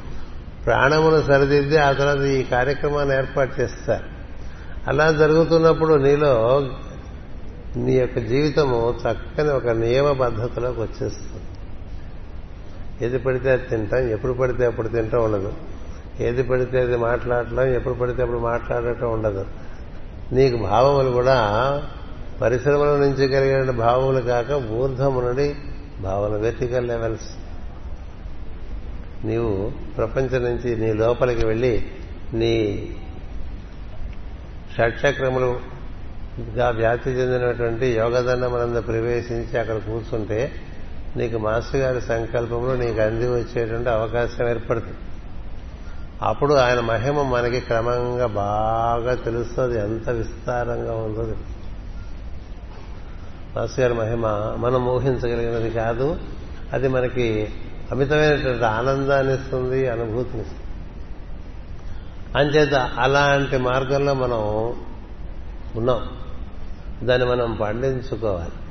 ప్రాణమును 0.66 1.22
సరిదిద్ది 1.22 1.76
ఆ 1.76 1.92
తర్వాత 1.92 2.20
ఈ 2.20 2.42
కార్యక్రమాన్ని 2.42 3.16
ఏర్పాటు 3.16 3.60
చేస్తారు. 3.60 4.04
అలా 4.88 5.10
జరుగుతున్నప్పుడు 5.10 5.94
నీలో 5.94 6.62
నీ 7.76 7.92
యొక్క 7.92 8.18
జీవితము 8.18 8.94
చక్కని 9.00 9.50
ఒక 9.50 9.68
నియమ 9.68 10.12
పద్ధతిలోకి 10.12 10.80
వచ్చేస్తుంది. 10.80 11.41
ఏది 13.02 13.18
పడితే 13.18 13.50
అది 13.50 13.62
తింటాం 13.62 14.08
ఎప్పుడు 14.08 14.32
పడితే 14.32 14.64
అప్పుడు 14.64 14.88
తింటా 14.88 15.18
ఉండదు. 15.18 15.52
ఏది 16.20 16.42
పడితే 16.42 16.80
అది 16.80 16.96
మాట్లాడటం 16.96 17.74
ఎప్పుడు 17.74 17.94
పడితే 17.94 18.22
అప్పుడు 18.22 18.38
మాట్లాడటం 18.38 19.12
ఉండదు. 19.12 19.46
నీకు 20.32 20.56
భావములు 20.56 21.10
కూడా 21.10 21.38
పరిశ్రమల 22.40 22.96
నుంచి 22.96 23.28
కలిగిన 23.28 23.70
భావములు 23.70 24.20
కాక 24.20 24.50
ఊర్ధము 24.52 25.20
నుండి 25.20 25.54
భావన 26.00 26.36
వెర్టికల్ 26.36 26.88
లెవెల్స్ 26.88 27.30
నీవు 29.24 29.72
ప్రపంచం 29.96 30.44
నుంచి 30.44 30.76
నీ 30.76 30.92
లోపలికి 30.92 31.46
వెళ్ళి 31.46 31.84
నీ 32.34 32.52
షట్చక్రములుగా 34.76 36.68
వ్యాప్తి 36.68 37.10
చెందినటువంటి 37.10 37.86
యోగదండమనంద 37.86 38.76
ప్రవేశించి 38.76 39.58
అక్కడ 39.58 39.74
కూర్చుంటే 39.74 40.52
నీకు 41.16 41.38
మాస్టర్ 41.38 41.80
గారి 41.80 42.00
సంకల్పంలో 42.00 42.76
నీకు 42.76 43.00
అంది 43.00 43.28
వచ్చేటువంటి 43.28 43.88
అవకాశం 43.90 44.48
ఏర్పడుతుంది. 44.48 44.96
అప్పుడు 46.22 46.54
ఆయన 46.54 46.80
మహిమ 46.80 47.22
మనకి 47.22 47.60
క్రమంగా 47.60 48.26
బాగా 48.26 49.14
తెలుస్తుంది 49.14 49.78
ఎంత 49.78 50.10
విస్తారంగా 50.10 50.92
ఉందో 50.92 51.34
మాస్టర్ 53.56 53.80
గారి 53.80 53.94
మహిమ 53.94 54.26
మనం 54.56 54.86
ఊహించగలిగినది 54.88 55.70
కాదు 55.70 56.16
అది 56.72 56.88
మనకి 56.88 57.48
అమితమైనటువంటి 57.92 58.64
ఆనందాన్ని 58.64 59.34
ఇస్తుంది 59.34 59.88
అనుభూతినిస్తుంది 59.88 60.58
అంచేత 62.38 62.74
అలాంటి 62.74 63.56
మార్గంలో 63.56 64.14
మనం 64.14 64.40
ఉన్నాం. 65.76 66.08
దాన్ని 67.02 67.28
మనం 67.28 67.54
పండించుకోవాలి. 67.54 68.61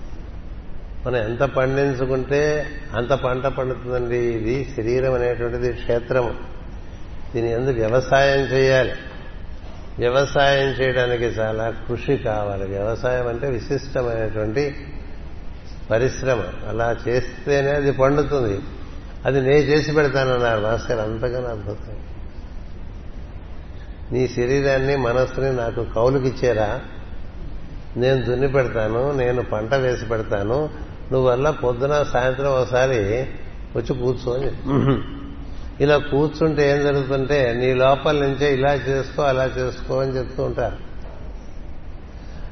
మనం 1.07 1.15
ఎంత 1.15 1.39
పండించుకుంటే 1.39 2.65
అంత 2.95 3.09
పంట 3.09 3.45
పండుతుందండి. 3.45 4.17
ఇది 4.17 4.73
శరీరం 4.77 5.13
అనేటువంటిది 5.13 5.73
క్షేత్రము. 5.73 6.35
దీని 7.35 7.51
ఎందుకు 7.51 7.75
వ్యవసాయం 7.75 8.39
చేయాలి. 8.39 8.91
వ్యవసాయం 9.99 10.69
చేయడానికి 10.69 11.23
చాలా 11.23 11.73
కృషి 11.87 12.17
కావాలి. 12.17 12.67
వ్యవసాయం 12.67 13.27
అంటే 13.27 13.49
విశిష్టమైనటువంటి 13.49 14.75
పరిశ్రమ. 15.91 16.43
అలా 16.69 16.97
చేస్తేనే 17.07 17.71
అది 17.71 17.91
పండుతుంది. 17.91 18.59
అది 19.25 19.41
నేను 19.41 19.55
చేసి 19.55 19.93
పెడతానన్నారు. 19.93 20.61
మాస్టర్ 20.61 20.99
అంతగానో 20.99 21.47
అద్భుతం. 21.47 21.97
నీ 24.11 24.27
శరీరాన్ని 24.27 24.95
మనస్సుని 24.95 25.53
నాకు 25.53 25.83
కౌలుకిచ్చేరా? 25.83 26.81
నేను 27.97 28.21
దున్ని 28.21 28.51
పెడతాను 28.51 29.11
నేను 29.11 29.43
పంట 29.43 29.73
వేసి 29.73 30.05
పెడతాను 30.05 30.90
నువ్వల్ల 31.11 31.49
పొద్దున 31.49 32.03
సాయంత్రం 32.13 32.51
ఒకసారి 32.51 32.97
వచ్చి 33.75 33.95
కూర్చోని 33.95 34.51
ఇలా 35.83 35.97
కూర్చుంటే 35.97 36.71
ఏం 36.71 36.81
జరుగుతుంటే 36.81 37.53
నీ 37.53 37.73
లోపల 37.73 38.15
నుంచే 38.15 38.53
ఇలా 38.53 38.73
చేసుకో 38.73 39.23
అలా 39.23 39.45
చేసుకో 39.45 39.99
అని 39.99 40.17
చెప్తూ 40.17 40.43
ఉంటారు. 40.43 40.91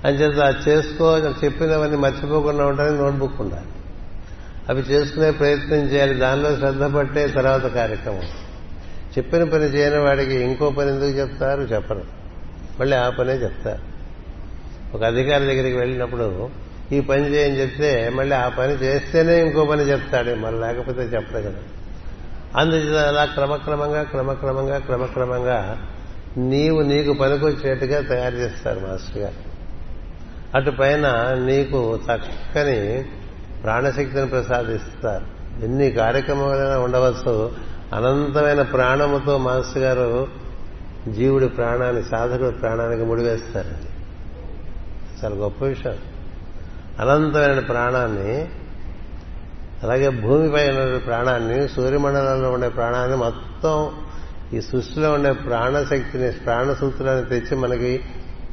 అంచేత 0.08 0.56
చేసుకో 0.68 1.18
చెప్పినవన్నీ 1.18 1.98
మర్చిపోకుండా 1.98 2.66
ఉండడానికి 2.66 3.04
నోట్బుక్ 3.04 3.42
ఉండాలి. 3.42 3.66
అవి 4.70 4.82
చేసుకునే 4.82 5.32
ప్రయత్నం 5.32 5.78
చేయాలి. 5.78 6.14
దానిలో 6.14 6.56
శ్రద్ధ 6.56 6.84
పట్టే 6.84 7.28
తర్వాత 7.28 7.62
కార్యక్రమం. 7.62 8.22
చెప్పిన 9.18 9.44
పని 9.44 9.64
చేయని 9.64 9.98
వాడికి 9.98 10.36
ఇంకో 10.36 10.70
పని 10.70 10.90
ఎందుకు 10.90 11.20
చెప్తారు? 11.20 11.62
చెప్పరు. 11.62 12.04
మళ్ళీ 12.80 12.98
ఆ 12.98 13.10
పనే 13.10 13.34
చెప్తారు. 13.34 13.82
ఒక 14.98 15.04
అధికారి 15.04 15.46
దగ్గరికి 15.46 15.78
వెళ్ళినప్పుడు 15.78 16.50
ఈ 16.92 17.00
పని 17.00 17.36
చేయని 17.36 17.62
చెప్తే 17.62 18.10
మళ్ళీ 18.10 18.36
ఆ 18.36 18.50
పని 18.50 18.74
చేస్తేనే 18.74 19.46
ఇంకో 19.46 19.66
పని 19.66 19.82
చెప్తాడు. 19.82 20.36
మరి 20.36 20.60
లేకపోతే 20.60 21.02
చెప్పడు 21.02 21.42
కదా. 21.42 21.54
అందుచేత 22.56 23.06
అలా 23.06 23.26
క్రమక్రమంగా 23.26 24.04
క్రమక్రమంగా 24.04 24.80
క్రమక్రమంగా 24.80 25.78
నీవు 26.38 26.82
నీకు 26.82 27.14
పనికొచ్చేట్టుగా 27.14 28.02
తయారు 28.02 28.36
చేస్తారు 28.36 28.80
మాస్టర్ 28.80 29.18
గారు. 29.18 29.50
అటు 30.56 30.72
పైన 30.72 31.08
నీకు 31.46 31.96
చక్కని 31.96 33.06
ప్రాణశక్తిని 33.64 34.28
ప్రసాదిస్తారు. 34.28 35.26
ఎన్ని 35.66 35.92
కార్యక్రమాలైనా 35.92 36.80
ఉండవచ్చు. 36.80 37.52
అనంతమైన 37.94 38.62
ప్రాణముతో 38.62 39.38
మాస్టర్ 39.38 39.84
గారు 39.84 40.28
జీవుడి 41.10 41.48
ప్రాణాన్ని 41.48 42.04
సాధకుడి 42.04 42.52
ప్రాణానికి 42.52 43.04
ముడివేస్తారు. 43.04 43.70
చాలా 45.26 45.36
గొప్ప 45.36 45.66
విషయం. 45.66 45.96
అనంతమైన 47.00 47.60
ప్రాణాన్ని 47.60 48.50
అలాగే 49.84 50.10
భూమిపై 50.10 50.70
ఉన్న 50.70 50.98
ప్రాణాన్ని 50.98 51.70
సూర్యమండలంలో 51.70 52.52
ఉండే 52.52 52.70
ప్రాణాన్ని 52.70 53.18
మొత్తం 53.18 53.92
ఈ 54.54 54.62
సృష్టిలో 54.62 55.14
ఉండే 55.14 55.32
ప్రాణశక్తిని 55.32 56.32
ప్రాణసూత్రాన్ని 56.32 57.26
తెచ్చి 57.26 57.58
మనకి 57.58 58.04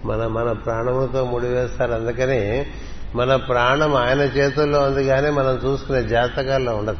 మన 0.04 0.26
మన 0.26 0.52
ప్రాణముతో 0.52 1.24
ముడివేస్తారు. 1.24 1.92
అందుకని 1.92 2.66
మన 3.14 3.36
ప్రాణం 3.36 3.94
ఆయన 3.94 4.20
చేతుల్లో 4.20 4.80
ఉంది 4.80 5.06
కానీ 5.06 5.30
మనం 5.30 5.60
చూసుకునే 5.64 6.02
జాతకాల్లో 6.02 6.76
ఉండదు. 6.76 6.98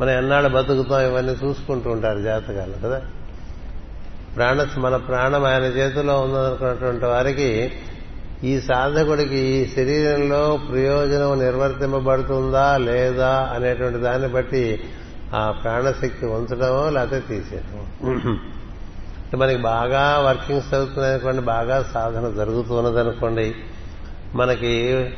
మనం 0.00 0.10
ఎన్నాళ్ళు 0.10 0.48
బతుకుతాం 0.48 1.00
ఇవన్నీ 1.00 1.36
చూసుకుంటూ 1.44 1.90
ఉంటారు 1.90 2.18
జాతకాలు 2.18 2.72
కదా? 2.84 3.02
ప్రాణ 4.36 4.66
మన 4.78 4.96
ప్రాణం 4.96 5.44
ఆయన 5.44 5.62
చేతిలో 5.62 6.20
ఉందనుకున్నటువంటి 6.20 7.04
వారికి 7.04 7.72
ఈ 8.46 8.60
సాధకుడికి 8.60 9.38
ఈ 9.38 9.66
శరీరంలో 9.76 10.60
ప్రయోజనం 10.70 11.38
నిర్వర్తింపబడుతుందా 11.38 12.76
లేదా 12.76 13.50
అనేటువంటి 13.54 13.98
దాన్ని 13.98 14.28
బట్టి 14.28 14.84
ఆ 15.34 15.50
ప్రాణశక్తి 15.50 16.26
ఉంచడమో 16.26 16.90
లేకపోతే 16.90 17.22
తీసేయడమో 17.28 18.36
మనకి 19.38 19.58
బాగా 19.58 20.18
వర్కింగ్స్ 20.20 20.74
అవుతున్నాయనుకోండి 20.74 21.42
బాగా 21.42 21.90
సాధన 21.94 22.32
జరుగుతున్నదనుకోండి 22.36 23.54
మనకి 24.34 25.10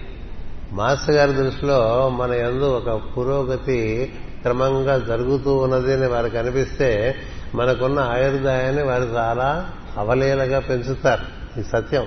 మాస్టర్ 0.72 1.16
గారి 1.16 1.32
దృష్టిలో 1.32 2.08
మన 2.08 2.32
ఎందు 2.32 2.64
ఒక 2.64 3.00
పురోగతి 3.18 4.12
క్రమంగా 4.42 4.98
జరుగుతూ 4.98 5.56
ఉన్నది 5.56 5.92
అని 5.92 6.06
వారికి 6.06 6.38
అనిపిస్తే 6.38 7.16
మనకున్న 7.54 8.00
ఆయుర్దాయాన్ని 8.00 8.82
వారు 8.82 9.02
చాలా 9.02 9.70
అవలీలగా 9.98 10.58
పెంచుతారు. 10.58 11.60
ఈ 11.60 11.62
సత్యం. 11.62 12.06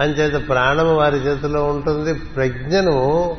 అంచేత 0.00 0.48
ప్రాణము 0.48 0.94
వారి 0.94 1.16
చేతిలో 1.16 1.64
ఉంటుంది 1.64 2.14
ప్రజ్ఞను 2.14 3.36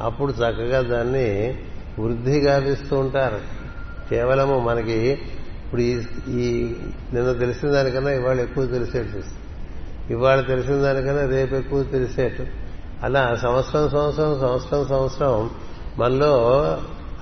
అప్పుడు 0.00 0.32
చక్కగా 0.32 0.80
దాన్ని 0.80 1.58
వృద్ధి 1.98 2.40
గావిస్తూ 2.40 2.98
ఉంటారు. 2.98 3.40
కేవలము 4.10 4.58
మనకి 4.58 5.18
ఇప్పుడు 5.64 5.80
ఈ 6.30 6.74
నిన్న 7.12 7.32
తెలిసిన 7.32 7.70
దానికన్నా 7.70 8.10
ఇవాళ 8.10 8.40
ఎక్కువ 8.40 8.66
తెలిసేట్టు. 8.66 9.22
ఇవాళ 10.10 10.40
తెలిసిన 10.40 10.74
దానికన్నా 10.74 11.26
రేపు 11.26 11.54
ఎక్కువ 11.54 11.82
తెలిసేట్టు. 11.82 12.46
అలా 13.02 13.38
సంవత్సరం 13.42 13.90
సంవత్సరం 13.90 14.40
సంవత్సరం 14.40 14.86
సంవత్సరం 14.88 15.50
మనలో 15.98 16.34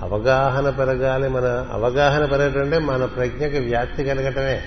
అవగాహన 0.01 0.69
పెరగాలి. 0.69 1.29
మన 1.29 1.67
అవగాహన 1.73 2.25
పెరగటంటే 2.25 2.79
మన 2.79 3.05
ప్రజ్ఞకి 3.05 3.59
వ్యాప్తి 3.59 4.03
కలగటమే. 4.03 4.61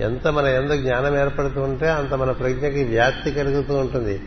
ఎంత 0.00 0.28
మన 0.28 0.46
ఎంత 0.46 0.70
జ్ఞానం 0.70 1.20
ఏర్పడుతూ 1.20 1.60
ఉంటే 1.60 1.90
అంత 1.90 2.14
మన 2.14 2.30
ప్రజ్ఞకి 2.30 2.84
వ్యాప్తి 2.84 3.30
కలుగుతూ 3.30 3.74
ఉంటుంది. 3.76 4.22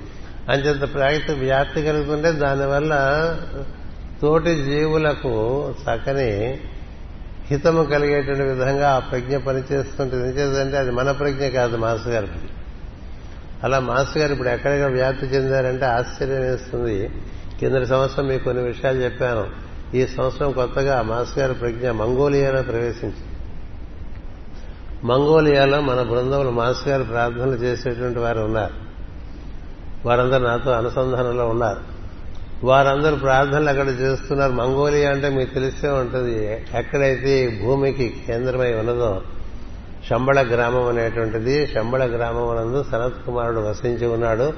అంతంత 0.49 0.93
ప్రాక్తి 0.93 1.33
వ్యాప్తి 1.33 1.83
కలుగుతుంటే 1.83 2.31
దానివల్ల 2.31 2.93
తోటి 4.21 4.63
జీవులకు 4.63 5.73
చక్కని 5.83 6.59
హితము 7.51 7.83
కలిగేటువంటి 7.83 8.43
విధంగా 8.43 8.89
ఆ 8.89 8.99
ప్రజ్ఞ 8.99 9.37
పనిచేస్తుంటుంది. 9.37 10.41
ఎందుకంటే 10.41 10.77
అది 10.77 10.91
మన 10.91 11.11
ప్రజ్ఞ 11.11 11.47
కాదు 11.47 11.77
మాస్ 11.77 12.07
గారి 12.07 12.27
అలా 13.63 13.79
మాస్ 13.79 14.17
గారు 14.17 14.31
ఇప్పుడు 14.31 14.49
ఎక్కడిగా 14.49 14.87
వ్యాప్తి 14.87 15.25
చెందారంటే 15.25 15.85
ఆశ్చర్యం 15.85 16.41
వేస్తుంది. 16.41 17.09
కింద 17.59 17.83
సంవత్సరం 17.83 18.27
మీకు 18.27 18.43
కొన్ని 18.43 18.63
విషయాలు 18.63 18.97
చెప్పాను. 18.97 19.47
ఈ 19.95 20.07
సంవత్సరం 20.07 20.51
కొత్తగా 20.51 21.01
మాస్ 21.01 21.37
గారి 21.37 21.53
ప్రజ్ఞ 21.53 21.89
మంగోలియాలో 21.89 22.61
ప్రవేశించింది. 22.61 23.26
మంగోలియాలో 25.03 25.81
మన 25.81 26.01
బృందంలో 26.01 26.51
మాస్ 26.51 26.87
గారు 26.87 27.03
ప్రార్థనలు 27.03 27.55
చేసేటువంటి 27.55 28.19
వారు 28.19 28.39
ఉన్నారు. 28.39 28.73
వారందరూ 30.05 30.39
నాతో 30.39 30.71
అనుసంధానంలో 30.71 31.49
ఉన్నారు. 31.49 31.79
వారందరూ 32.63 33.15
ప్రార్థనలు 33.15 33.69
అక్కడ 33.69 33.89
చేస్తున్నారు. 33.89 34.51
మంగోలియా 34.51 35.11
అంటే 35.11 35.29
మీకు 35.29 35.53
తెలిసే 35.53 35.87
ఉంటుంది 35.87 36.59
ఎక్కడైతే 36.75 37.61
భూమికి 37.63 38.23
కేంద్రమై 38.27 38.73
ఉన్నదో 38.73 39.21
శంబళ 40.09 40.41
గ్రామం 40.41 40.87
అనేటువంటిది 40.87 41.67
శంబళ 41.67 42.17
గ్రామం 42.17 42.55
నందు 42.55 42.85
సనత్ 42.91 43.25
కుమారుడు 43.25 43.59
వసించి 43.59 44.07
ఉన్నాడు. 44.07 44.53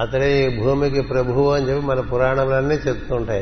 అతడే 0.00 0.46
ఈ 0.46 0.62
భూమికి 0.62 1.00
ప్రభువు 1.00 1.50
అని 1.50 1.68
చెప్పి 1.68 1.86
మన 1.86 2.00
పురాణములన్నీ 2.00 2.74
చెప్తుంటాయి 2.74 3.40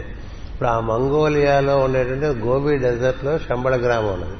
ఇప్పుడు 0.54 0.68
ఆ 0.68 0.80
మంగోలియాలో 0.80 1.78
ఉండేటువంటి 1.78 2.26
గోబీ 2.26 2.76
డెజర్ట్లో 2.76 3.38
శంబళ 3.38 3.86
గ్రామం 3.86 4.12
ఉన్నది. 4.12 4.36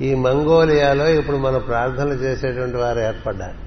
ఈ 0.00 0.14
మంగోలియాలో 0.14 1.08
ఇప్పుడు 1.08 1.36
మనం 1.36 1.60
ప్రార్థనలు 1.60 2.14
చేసేటువంటి 2.14 2.76
వారు 2.76 3.00
ఏర్పడ్డారు. 3.00 3.66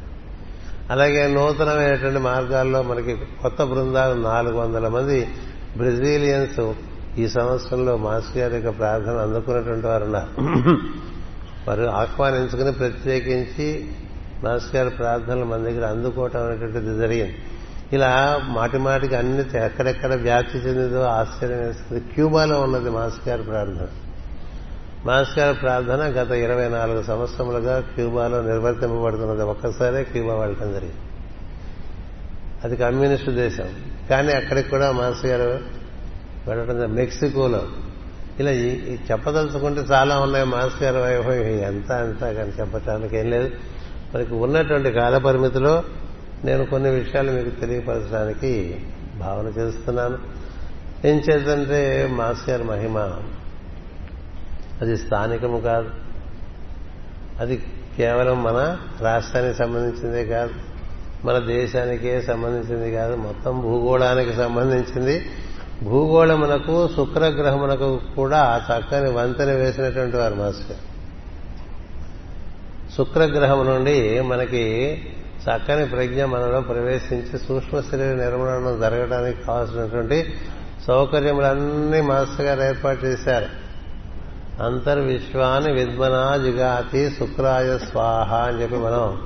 అలాగే 0.92 1.28
నూతనమైనటువంటి 1.28 2.18
మార్గాల్లో 2.18 2.82
మనకి 2.82 3.16
కొత్త 3.42 3.64
బృందాలు 3.64 4.22
నాలుగు 4.22 4.58
వందల 4.58 4.88
మంది 4.88 5.28
బ్రెజిలియన్స్ 5.78 6.74
ఈ 7.20 7.28
సంవత్సరంలో 7.28 7.98
మాస్ 7.98 8.38
గారి 8.38 8.56
యొక్క 8.56 8.78
ప్రార్థన 8.78 9.18
అందుకున్నటువంటి 9.18 9.88
వారు 9.88 10.04
ఉన్నారు. 10.04 10.32
వారు 11.68 11.84
ఆహ్వానించుకుని 11.84 12.72
ప్రత్యేకించి 12.72 13.90
మాస్ 14.44 14.76
గారి 14.76 14.90
ప్రార్థనలు 14.90 15.46
మన 15.46 15.64
దగ్గర 15.64 15.86
అందుకోవటం 15.86 16.46
అనేటువంటిది 16.46 16.98
జరిగింది. 16.98 17.36
ఇలా 17.94 18.42
మాటి 18.48 18.78
మాటికి 18.78 19.16
అన్ని 19.16 19.58
ఎక్కడెక్కడ 19.58 20.14
వ్యాప్తి 20.14 20.58
చెందిందో 20.58 21.02
ఆశ్చర్యం 21.02 21.60
వేస్తుంది 21.60 22.04
క్యూబాలో 22.14 22.62
ఉన్నది 22.62 22.90
మాస్ 22.90 23.28
గారి 23.28 23.44
ప్రార్థన. 23.44 23.88
మాస్ 25.06 25.62
ప్రార్థన 25.62 26.00
గత 26.02 26.32
ఇరవై 26.32 26.70
నాలుగు 26.70 27.04
సంవత్సరములుగా 27.04 27.80
క్యూబాలో 27.80 28.42
నిర్వర్తింపబడుతున్నది 28.42 29.42
ఒక్కసారే 29.42 30.04
క్యూబా 30.04 30.34
వెళ్ళటం 30.34 30.74
జరిగింది. 30.74 30.96
అది 32.64 32.76
కమ్యూనిస్టు 32.76 33.32
దేశం. 33.32 33.70
కానీ 34.10 34.34
అక్కడికి 34.34 34.70
కూడా 34.70 34.92
మాస్ 34.92 35.26
గారు 35.26 35.60
వెళ్ళటం 36.48 36.96
మెక్సికోలో. 36.96 37.68
ఇలా 38.40 38.52
చెప్పదలుచుకుంటే 39.12 39.82
చాలా 39.82 40.20
ఉన్నాయి 40.20 40.46
మాస్ 40.46 40.84
గారి 40.84 40.98
వైభవం. 40.98 41.44
ఎంత 41.44 41.92
అంత 41.92 42.22
కానీ 42.22 42.52
చెప్పటానికి 42.60 43.18
ఏం 43.18 43.30
లేదు. 43.30 43.50
మనకి 44.16 44.34
ఉన్నటువంటి 44.34 44.92
కాల 44.92 45.18
పరిమితిలో 45.18 45.84
నేను 46.46 46.66
కొన్ని 46.66 46.90
విషయాలు 46.90 47.32
మీకు 47.32 47.50
తెలియపరచడానికి 47.50 48.82
భావన 49.20 49.48
చేస్తున్నాను. 49.48 50.18
ఏం 51.06 51.24
చేద్దంటే 51.32 52.10
మాస్ 52.12 52.64
మహిమ 52.64 53.18
అది 54.82 54.98
స్థానికము 54.98 55.60
కాదు. 55.60 55.90
అది 57.40 57.64
కేవలం 57.98 58.44
మన 58.44 58.78
రాష్ట్రానికి 59.02 59.58
సంబంధించిందే 59.58 60.26
కాదు. 60.26 60.54
మన 61.26 61.38
దేశానికే 61.38 62.22
సంబంధించింది 62.22 62.92
కాదు. 62.92 63.16
మొత్తం 63.16 63.62
భూగోళానికి 63.62 64.34
సంబంధించింది. 64.34 65.26
భూగోళమునకు 65.84 66.90
శుక్రగ్రహమునకు 66.96 68.00
కూడా 68.16 68.62
చక్కని 68.70 69.10
వంతెన 69.10 69.52
వేసినటువంటి 69.52 70.18
వారు 70.18 70.36
మాస్టర్ 70.36 70.78
శుక్రగ్రహం 72.98 73.66
నుండి 73.66 74.22
మనకి 74.22 74.98
చక్కని 75.44 75.86
ప్రజ్ఞ 75.86 76.24
మనలో 76.24 76.62
ప్రవేశించి 76.62 77.40
సూక్ష్మ 77.40 77.80
శరీర 77.80 78.16
నిర్మాణం 78.16 78.80
జరగడానికి 78.80 79.44
కావాల్సినటువంటి 79.44 80.34
సౌకర్యములన్నీ 80.88 82.02
మాస్టర్ 82.02 82.46
గారు 82.46 82.62
ఏర్పాటు 82.62 83.06
చేశారు. 83.06 83.69
అంతర్విశ్వాన్ని 84.64 85.72
విద్మనా 85.72 86.38
జిగాతి 86.38 87.10
శుక్రాయ 87.10 87.78
స్వాహ 87.78 88.36
అని 88.36 88.62
చెప్పి 88.62 88.76
మనం 88.76 89.18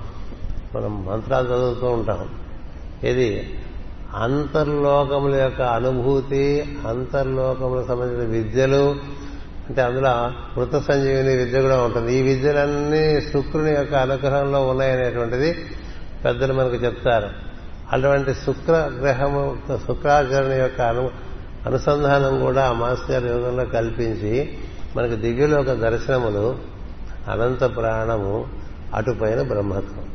మనం 0.76 1.06
మంత్రాలు 1.06 1.48
చదువుతూ 1.48 1.88
ఉంటాం. 1.88 2.30
ఇది 3.04 3.58
అంతర్లోకముల 4.16 5.36
యొక్క 5.36 5.62
అనుభూతి 5.62 6.46
అంతర్లోకములకు 6.88 7.88
సంబంధించిన 7.88 8.28
విద్యలు 8.30 8.96
అంటే 9.70 9.82
అందులో 9.82 10.32
మృత 10.58 10.76
సంజీవిని 10.88 11.36
విద్య 11.36 11.62
కూడా 11.62 11.82
ఉంటుంది. 11.82 12.16
ఈ 12.18 12.22
విద్యలన్నీ 12.22 13.22
శుక్రుని 13.22 13.72
యొక్క 13.72 13.94
అనుగ్రహంలో 13.96 14.68
ఉన్నాయనేటువంటిది 14.68 15.66
పెద్దలు 16.26 16.54
మనకు 16.54 16.76
చెప్తారు. 16.76 17.30
అటువంటి 17.94 18.34
శుక్ర 18.34 18.74
గ్రహము 19.02 19.58
శుక్రాచరణ 19.88 20.54
యొక్క 20.54 20.82
అను 20.82 21.12
అనుసంధానం 21.66 22.40
కూడా 22.46 22.72
మాస్టర్ 22.74 23.26
యోగంలో 23.26 23.66
కల్పించి 23.66 24.60
మనకు 24.96 25.16
దివ్యలోక 25.16 25.66
దర్శనములు 25.66 26.58
అనంత 27.32 27.76
ప్రాణము 27.76 28.46
అటుపైన 28.94 29.42
బ్రహ్మత్వం. 29.42 30.06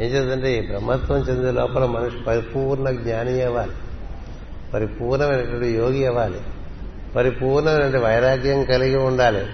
ఏం 0.00 0.06
చేద్దంటే 0.06 0.58
ఈ 0.58 0.60
బ్రహ్మత్వం 0.66 1.18
చెందే 1.18 1.50
లోపల 1.50 1.84
మనిషి 1.84 2.16
పరిపూర్ణ 2.24 2.90
జ్ఞాని 2.90 3.42
అవ్వాలి. 3.42 3.72
పరిపూర్ణమైనటువంటి 4.74 5.66
యోగి 5.66 6.06
అవ్వాలి. 6.06 6.40
పరిపూర్ణమైనటువంటి 7.16 7.98
వైరాగ్యం 7.98 8.64
కలిగి 8.64 8.96
ఉండాలి. 8.96 9.46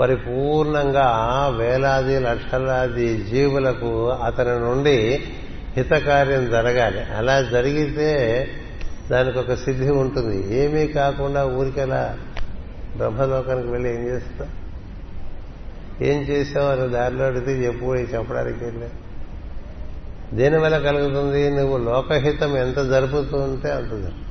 పరిపూర్ణంగా 0.00 1.10
వేలాది 1.58 2.20
లక్షలాది 2.20 3.16
జీవులకు 3.16 4.08
అతని 4.08 4.60
నుండి 4.60 5.22
హితకార్యం 5.76 6.50
జరగాలి. 6.50 7.00
అలా 7.00 7.42
జరిగితే 7.42 8.48
దానికి 9.10 9.38
ఒక 9.38 9.54
సిద్ధి 9.54 9.90
ఉంటుంది. 9.90 10.64
ఏమీ 10.64 10.86
కాకుండా 10.86 11.46
ఊరికెలా 11.46 12.18
బ్రహ్మలోకానికి 12.96 13.68
వెళ్ళి 13.68 13.90
ఏం 13.90 14.06
చేస్తా? 14.06 14.48
ఏం 16.02 16.22
చేసావు 16.22 16.66
అని 16.66 16.88
దారిలో 16.88 17.24
అడిగితే 17.24 17.66
చెప్పు 17.66 17.94
చెప్పడానికి 17.94 18.64
వెళ్ళా 18.64 18.86
దేనివల్ల 20.34 20.78
కలుగుతుంది? 20.78 21.50
నువ్వు 21.50 21.78
లోకహితం 21.78 22.56
ఎంత 22.56 22.76
జరుపుతూ 22.76 23.36
ఉంటే 23.36 23.70
అంత 23.70 23.90
జరుపు. 23.90 24.24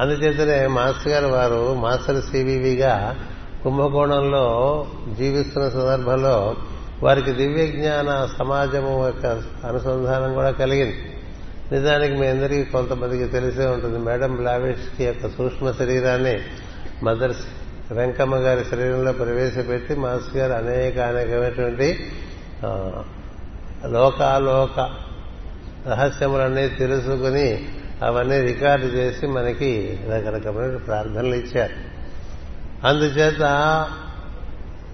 అందుచేతనే 0.00 0.66
మాస్టర్ 0.66 1.12
గారు 1.12 1.26
వారు 1.26 1.74
మాస్టర్ 1.74 2.22
సివివిగా 2.22 3.16
కుంభకోణంలో 3.64 4.86
జీవిస్తున్న 5.18 5.68
సందర్భంలో 5.68 6.56
వారికి 7.02 7.32
దివ్య 7.32 7.66
జ్ఞాన 7.66 8.28
సమాజము 8.38 9.06
యొక్క 9.06 9.26
అనుసంధానం 9.66 10.34
కూడా 10.34 10.50
కలిగింది. 10.50 11.22
నిజానికి 11.72 12.14
మీ 12.14 12.26
అందరికీ 12.26 12.64
కొంతమందికి 12.64 13.24
తెలిసే 13.24 13.66
ఉంటుంది. 13.66 13.98
మేడం 13.98 14.36
బ్లావిష్కి 14.36 15.04
యొక్క 15.04 15.28
సూక్ష్మ 15.28 15.70
శరీరాన్ని 15.70 16.38
మదర్ 17.02 17.32
వెంకమ్మ 17.92 18.36
గారి 18.36 18.64
శరీరంలో 18.64 19.12
ప్రవేశపెట్టి 19.12 19.94
మాస్ 19.94 20.36
గారు 20.36 20.52
అనేక 20.52 20.98
అనేకమైనటువంటి 20.98 22.06
లోకాలోక 23.86 24.90
రహస్యములన్నీ 25.86 26.68
తెలుసుకుని 26.68 27.68
అవన్నీ 28.02 28.40
రికార్డు 28.40 28.86
చేసి 28.86 29.26
మనకి 29.26 30.00
రకరకమైన 30.10 30.76
ప్రార్థనలు 30.76 31.34
ఇచ్చారు. 31.34 31.72
అందుచేత 32.86 33.42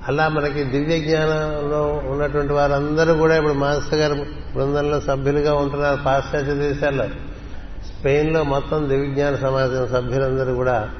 అలా 0.09 0.29
మనకి 0.29 0.65
దివ్య 0.65 0.99
జ్ఞానంలో 0.99 2.03
ఉన్నటువంటి 2.07 2.53
వారందరూ 2.53 3.15
కూడా 3.15 3.37
ఇప్పుడు 3.37 3.53
మాస్టర్ 3.53 3.99
గారి 3.99 4.15
బృందంలో 4.55 5.01
సభ్యులుగా 5.01 5.55
ఉంటున్నారు 5.55 6.01
పాశ్చాత్య 6.03 6.55
దేశాల్లో. 6.55 7.07
స్పెయిన్లో 7.87 8.43
మొత్తం 8.43 8.89
దివ్యజ్ఞాన 8.89 9.37
సమాజం 9.37 9.89
సభ్యులందరూ 9.89 10.55
కూడా 10.55 10.91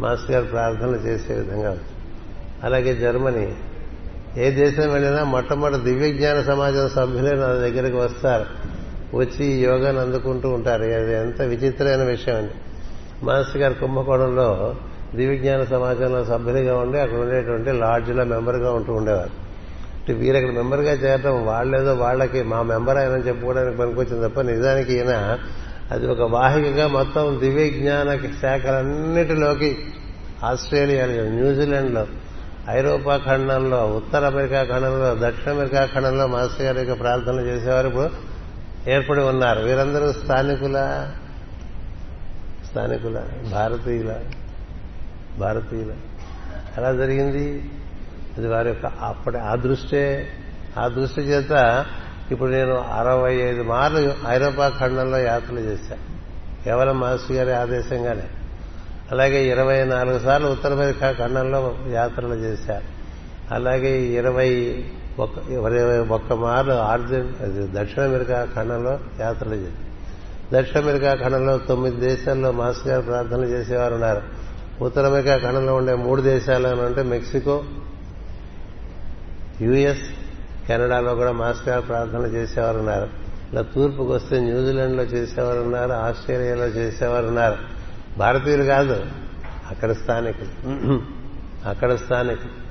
మాస్టర్ 0.00 0.30
గారు 0.30 0.44
ప్రార్థనలు 0.44 0.96
చేసే 0.96 1.34
విధంగా 1.34 1.78
అలాగే 2.64 2.94
జర్మనీ 2.94 3.56
ఏ 4.36 4.50
దేశం 4.50 4.92
వెళ్ళినా 4.92 5.24
మొట్టమొదటి 5.24 5.82
దివ్య 5.82 6.12
జ్ఞాన 6.12 6.42
సమాజం 6.42 6.88
సభ్యులే 6.88 7.32
నా 7.32 7.46
దగ్గరికి 7.46 7.96
వస్తారు. 7.96 8.44
వచ్చి 9.16 9.46
యోగాను 9.46 10.00
అందుకుంటూ 10.00 10.48
ఉంటారు. 10.48 10.82
అది 10.82 11.14
ఎంత 11.14 11.42
విచిత్రమైన 11.42 12.02
విషయం 12.02 12.36
అండి. 12.36 12.52
మాస్టర్ 13.24 13.62
గారు 13.62 13.74
కుంభకోణంలో 13.74 14.76
దివ్య 15.14 15.36
జ్ఞాన 15.36 15.64
సమాజంలో 15.64 16.24
సభ్యులుగా 16.24 16.76
ఉండి 16.76 17.00
అక్కడ 17.00 17.18
ఉండేటువంటి 17.18 17.72
లాడ్జ్లో 17.72 18.24
మెంబర్గా 18.24 18.72
ఉంటూ 18.72 18.92
ఉండేవారు. 18.92 19.44
అంటే 19.98 20.12
వీరు 20.12 20.36
అక్కడ 20.36 20.50
మెంబర్గా 20.50 20.92
చేరడం 20.92 21.46
వాళ్ళేదో 21.46 21.94
వాళ్ళకి 21.94 22.42
మా 22.42 22.62
మెంబర్ 22.62 22.96
ఆయన 22.96 23.10
చెప్పుకోవడానికి 23.10 23.76
పనికొచ్చింది 23.76 24.28
తప్ప 24.28 24.40
నిజానికి 24.40 24.94
ఈయన 24.94 25.38
అది 25.90 26.06
ఒక 26.06 26.20
వాహికగా 26.20 26.88
మొత్తం 26.88 27.38
దివ్య 27.40 27.70
జ్ఞాన 27.70 28.16
శాఖలన్నిటిలోకి 28.42 29.78
ఆస్ట్రేలియాలో 30.44 31.12
న్యూజిలాండ్లో 31.12 32.06
ఐరోపా 32.68 33.16
ఖండంలో 33.16 33.86
ఉత్తర 33.86 34.26
అమెరికా 34.26 34.64
ఖండంలో 34.64 35.28
దక్షిణ 35.28 35.52
అమెరికా 35.52 35.86
ఖండంలో 35.86 36.26
మాస్టర్ 36.26 36.62
గారి 36.62 36.78
యొక్క 36.78 37.00
ప్రార్థనలు 37.00 37.40
చేసేవారు. 37.40 37.88
ఇప్పుడు 37.88 38.10
ఏర్పడి 38.90 39.20
ఉన్నారు. 39.20 39.60
వీరందరూ 39.60 40.12
స్థానికుల 40.12 41.08
స్థానికుల 42.70 43.22
భారతీయుల 43.52 44.14
భారతీయుల. 45.38 45.92
ఎలా 46.78 46.92
జరిగింది? 46.92 47.70
ఇది 48.38 48.48
వారి 48.48 48.68
యొక్క 48.68 48.86
అప్పటి 48.86 49.38
ఆ 49.38 49.54
దృష్టే 49.54 50.28
ఆ 50.78 50.88
దృష్టి 50.88 51.20
చేత 51.20 51.84
ఇప్పుడు 52.30 52.50
నేను 52.50 52.74
అరవై 52.78 53.34
ఐదు 53.34 53.62
మార్లు 53.62 54.14
ఐరోపా 54.28 54.72
ఖండంలో 54.80 55.18
యాత్రలు 55.18 55.60
చేశాను 55.60 56.04
కేవలం 56.64 57.00
మాస్టర్ 57.00 57.36
గారి 57.36 57.52
ఆదేశంగానే. 57.52 58.28
అలాగే 59.12 59.44
ఇరవై 59.44 59.84
నాలుగు 59.84 60.18
సార్లు 60.18 60.48
ఉత్తర 60.48 60.72
అమెరికా 60.72 61.12
ఖండంలో 61.12 61.76
యాత్రలు 61.90 62.34
చేశారు 62.34 62.84
అలాగే 63.54 64.02
ఇరవై 64.02 64.84
ఒక్క 65.18 65.50
ఇరవై 65.50 65.98
ఒక్క 65.98 66.32
మార్లు 66.32 66.72
ఆర్జెన్ 66.72 67.28
దక్షిణ 67.74 68.02
అమెరికా 68.02 68.48
ఖండంలో 68.54 68.98
యాత్రలు 69.20 69.54
చేశారు 69.54 69.82
దక్షిణ 70.52 70.80
అమెరికా 70.80 71.14
ఖండంలో 71.14 71.58
తొమ్మిది 71.58 71.96
దేశాల్లో 71.96 72.52
మాస్టర్ 72.52 72.88
గారు 72.88 73.02
ప్రార్థనలు 73.02 73.44
చేసేవారు 73.44 73.94
ఉన్నారు 73.94 74.22
ఉత్తర 74.84 75.06
అమెరికా 75.06 75.36
ఖండంలో 75.36 75.74
ఉండే 75.74 75.94
మూడు 75.94 76.22
దేశాలు 76.22 76.68
అంటే 76.68 77.02
మెక్సికో 77.02 77.62
యుఎస్ 79.60 80.23
కెనడాలో 80.68 81.14
కూడా 81.14 81.32
మాస్టర్ 81.32 81.88
ప్రార్థన 81.88 82.18
చేసేవారున్నారు. 82.18 82.34
చేసేవారు 82.34 82.78
ఉన్నారు 82.78 83.08
ఇలా 83.52 83.62
తూర్పుకు 83.62 84.12
వస్తే 84.12 84.40
న్యూజిలాండ్లో 84.40 85.02
చేసేవారు 85.02 85.60
ఉన్నారు 85.60 85.92
ఆస్ట్రేలియాలో 85.92 86.66
చేసేవారున్నారు. 86.66 87.56
భారతీయులు 88.18 88.64
కాదు 88.64 89.06
అక్కడ 89.70 89.92
స్థానికులు. 89.92 91.00
అక్కడ 91.68 91.94
స్థానికులు. 91.94 92.64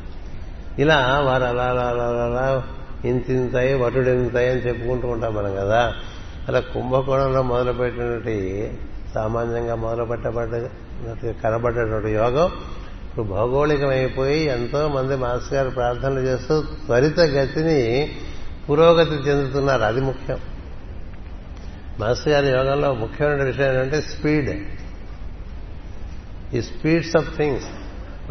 ఇలా 0.82 1.22
వారు 1.26 1.44
అలా 1.44 1.64
అలా 1.64 1.82
అలా 1.82 2.04
అలా 2.04 2.26
అలా 2.26 2.64
ఇంతింతాయి 3.06 3.74
వటుడెంతాయి 3.74 4.50
అని 4.50 4.60
చెప్పుకుంటూ 4.60 5.08
ఉంటాం 5.08 5.36
మనం 5.36 5.56
కదా. 5.56 5.94
అలా 6.48 6.60
కుంభకోణంలో 6.60 7.42
మొదలుపెట్టినటువంటి 7.42 8.78
సామాన్యంగా 9.16 9.76
మొదలుపెట్టబడ్డ 9.76 10.68
కనబడ్డటువంటి 11.44 12.10
యోగం 12.10 12.52
ఇప్పుడు 13.14 13.28
భౌగోళికమైపోయి 13.28 14.46
ఎంతో 14.46 14.88
మంది 14.88 15.16
మాస్ 15.16 15.54
గారు 15.54 15.70
ప్రార్థనలు 15.70 16.20
చేస్తూ 16.20 16.62
త్వరిత 16.62 17.20
గతిని 17.20 18.16
పురోగతి 18.70 19.14
చెందుతున్నారు. 19.14 19.82
అది 19.82 20.02
ముఖ్యం. 20.02 20.38
మాస్ 22.00 22.28
గారి 22.28 22.48
యోగంలో 22.48 22.94
ముఖ్యమైన 22.94 23.44
విషయం 23.44 23.74
ఏంటంటే 23.74 24.02
స్పీడ్. 24.02 24.66
ఈ 26.56 26.62
స్పీడ్స్ 26.62 27.18
ఆఫ్ 27.18 27.38
థింగ్స్ 27.38 27.66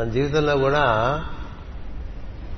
మన 0.01 0.09
జీవితంలో 0.09 0.57
కూడా 0.57 1.25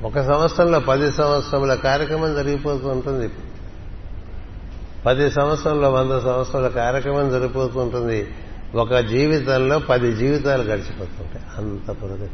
ఒక 0.02 0.20
సంవత్సరంలో 0.20 0.80
పది 0.80 1.12
సంవత్సరముల 1.12 1.74
కార్యక్రమం 1.74 2.34
జరిగిపోతూ 2.34 2.88
ఉంటుంది. 2.88 3.30
పది 5.06 5.30
సంవత్సరంలో 5.30 5.90
వంద 5.90 6.20
సంవత్సరాల 6.20 6.68
కార్యక్రమం 6.68 7.30
జరిగిపోతూ 7.30 7.80
ఉంటుంది. 7.80 8.28
ఒక 8.74 8.96
జీవితంలో 8.96 9.78
పది 9.78 10.12
జీవితాలు 10.12 10.62
గడిచిపోతుంటాయి. 10.62 11.42
అంత 11.58 12.02
పురోగతి 12.02 12.32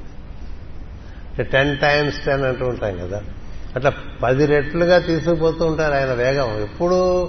అంటే 1.29 1.43
టెన్ 1.43 1.79
టైమ్స్ 1.79 2.25
టెన్ 2.25 2.45
అంటూ 2.45 2.67
ఉంటాం 2.67 2.99
కదా. 2.99 3.23
అట్లా 3.77 3.93
పది 4.23 4.47
రెట్లుగా 4.47 4.99
తీసుకుపోతూ 4.99 5.67
ఉంటారు 5.67 5.95
ఆయన 5.95 6.13
వేగం. 6.13 6.63
ఎప్పుడు 6.63 7.29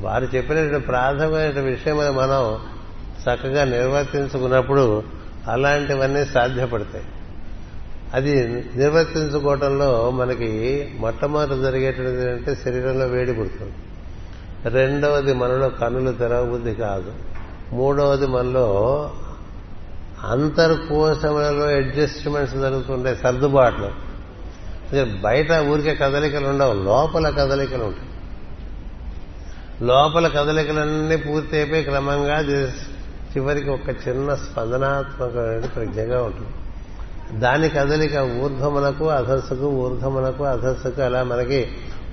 వారు 0.00 0.28
చెప్పిన 0.36 0.76
ప్రాథమికమైన 0.76 1.60
విషయం 1.60 1.96
మనం 1.96 2.58
చక్కగా 3.22 3.64
నిర్వర్తించుకున్నప్పుడు 3.64 5.02
అలాంటివన్నీ 5.48 6.24
సాధ్యపడతాయి. 6.24 7.04
అది 8.14 8.46
నిర్వర్తించుకోవటంలో 8.76 10.10
మనకి 10.10 10.92
మొట్టమొదటి 10.98 11.62
జరిగేటువంటిది 11.62 12.30
అంటే 12.30 12.54
శరీరంలో 12.54 13.06
వేడి 13.06 13.32
పుడుతుంది. 13.32 13.74
రెండవది 14.68 15.34
మనలో 15.34 15.68
కన్నులు 15.68 16.12
తెరవబుద్ధి 16.12 16.74
కాదు. 16.74 17.33
మూడవది 17.74 18.26
మనలో 18.26 18.66
అంతర్కోశములలో 20.24 21.64
అడ్జస్ట్మెంట్స్ 21.64 22.56
జరుగుతుండే 22.56 23.14
సర్దుబాట్లు. 23.14 23.90
బయట 25.20 25.52
ఊరికే 25.52 25.94
కదలికలు 25.94 26.48
ఉండవు 26.48 26.72
లోపల 26.72 27.30
కదలికలు 27.30 27.84
ఉంటాయి. 27.84 28.08
లోపల 29.86 30.28
కదలికలన్నీ 30.28 31.16
పూర్తి 31.16 31.56
అయిపోయి 31.56 31.82
క్రమంగా 31.82 32.40
చివరికి 33.34 33.70
ఒక 33.70 33.88
చిన్న 34.08 34.34
స్పందనాత్మకమైన 34.34 35.66
ప్రజ్ఞగా 35.66 36.22
ఉంటుంది. 36.22 36.52
దాని 37.40 37.68
కదలిక 37.68 38.16
ఊర్ధ్వమునకు 38.16 39.08
అధస్సుకు 39.08 39.66
ఊర్ధ్వమునకు 39.66 40.44
అధస్సుకు 40.44 41.02
అలా 41.02 41.22
మనకి 41.22 41.68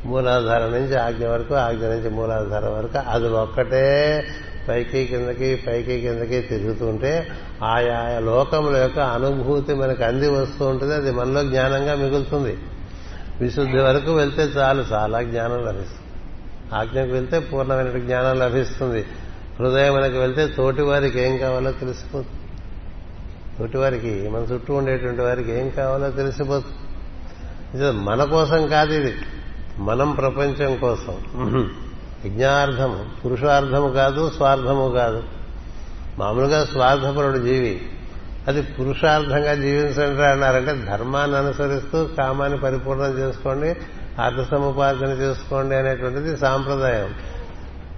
మూలాధారం 0.05 0.71
నుంచి 0.71 0.95
ఆజ్ఞ 0.95 1.27
వరకు 1.27 1.55
ఆజ్ఞ 1.55 1.85
నుంచి 1.85 2.09
మూలాధారం 2.09 2.77
వరకు 2.77 3.09
అది 3.09 3.27
ఒక్కటే 3.27 4.23
పైకి 4.69 5.05
కిందకి 5.05 5.55
పైకి 5.55 6.01
కిందకి 6.01 6.41
తిరుగుతుంటే 6.41 7.27
ఆయా 7.63 8.19
లోకముల 8.19 8.75
యొక్క 8.75 8.99
అనుభూతి 8.99 9.73
మనకు 9.73 10.03
అంది 10.03 10.29
వస్తూ 10.29 10.65
ఉంటుంది 10.65 10.93
అది 10.93 11.11
మనలో 11.11 11.43
జ్ఞానంగా 11.43 11.95
మిగులుతుంది. 11.95 12.57
విశుద్ధి 13.41 13.77
వరకు 13.77 14.11
వెళ్తే 14.13 14.43
చాలు 14.43 14.85
చాలా 14.93 15.21
జ్ఞానం 15.21 15.65
లభిస్తుంది. 15.65 16.01
ఆజ్ఞకు 16.75 17.11
వెళ్తే 17.11 17.39
పూర్ణమైన 17.39 17.99
జ్ఞానం 17.99 18.39
లభిస్తుంది. 18.39 19.05
హృదయమునకు 19.59 20.17
వెళ్తే 20.17 20.47
తోటి 20.47 20.81
వారికి 20.81 21.19
ఏం 21.19 21.37
కావాలో 21.37 21.71
తెలిసిపోతుంది. 21.71 22.41
తోటి 23.59 23.77
వారికి 23.77 24.29
మన 24.29 24.41
చుట్టూ 24.41 24.73
ఉండేటువంటి 24.73 25.21
వారికి 25.21 25.51
ఏం 25.51 25.69
కావాలో 25.69 26.09
తెలిసిపోతుంది. 26.09 27.91
మన 27.91 28.23
కోసం 28.23 28.67
కాదు 28.67 28.93
ఇది. 28.93 29.13
మనం 29.77 30.11
ప్రపంచం 30.11 30.75
కోసం. 30.75 31.17
యజ్ఞార్థము 32.25 33.05
పురుషార్థము 33.25 33.89
కాదు 33.89 34.31
స్వార్థము 34.35 34.93
కాదు. 34.97 35.23
మామూలుగా 36.17 36.65
స్వార్థపరుడు 36.65 37.37
జీవి. 37.37 37.81
అది 38.47 38.61
పురుషార్థంగా 38.61 39.55
జీవించండి 39.55 40.23
అన్నారంటే 40.23 40.85
ధర్మాన్ని 40.91 41.37
అనుసరిస్తూ 41.37 42.09
కామాన్ని 42.17 42.59
పరిపూర్ణం 42.59 43.19
చేసుకోండి 43.19 43.69
అర్థ 44.21 44.51
సముపార్జన 44.51 45.07
చేసుకోండి 45.07 45.75
అనేటువంటిది 45.75 46.37
సాంప్రదాయం. 46.37 47.13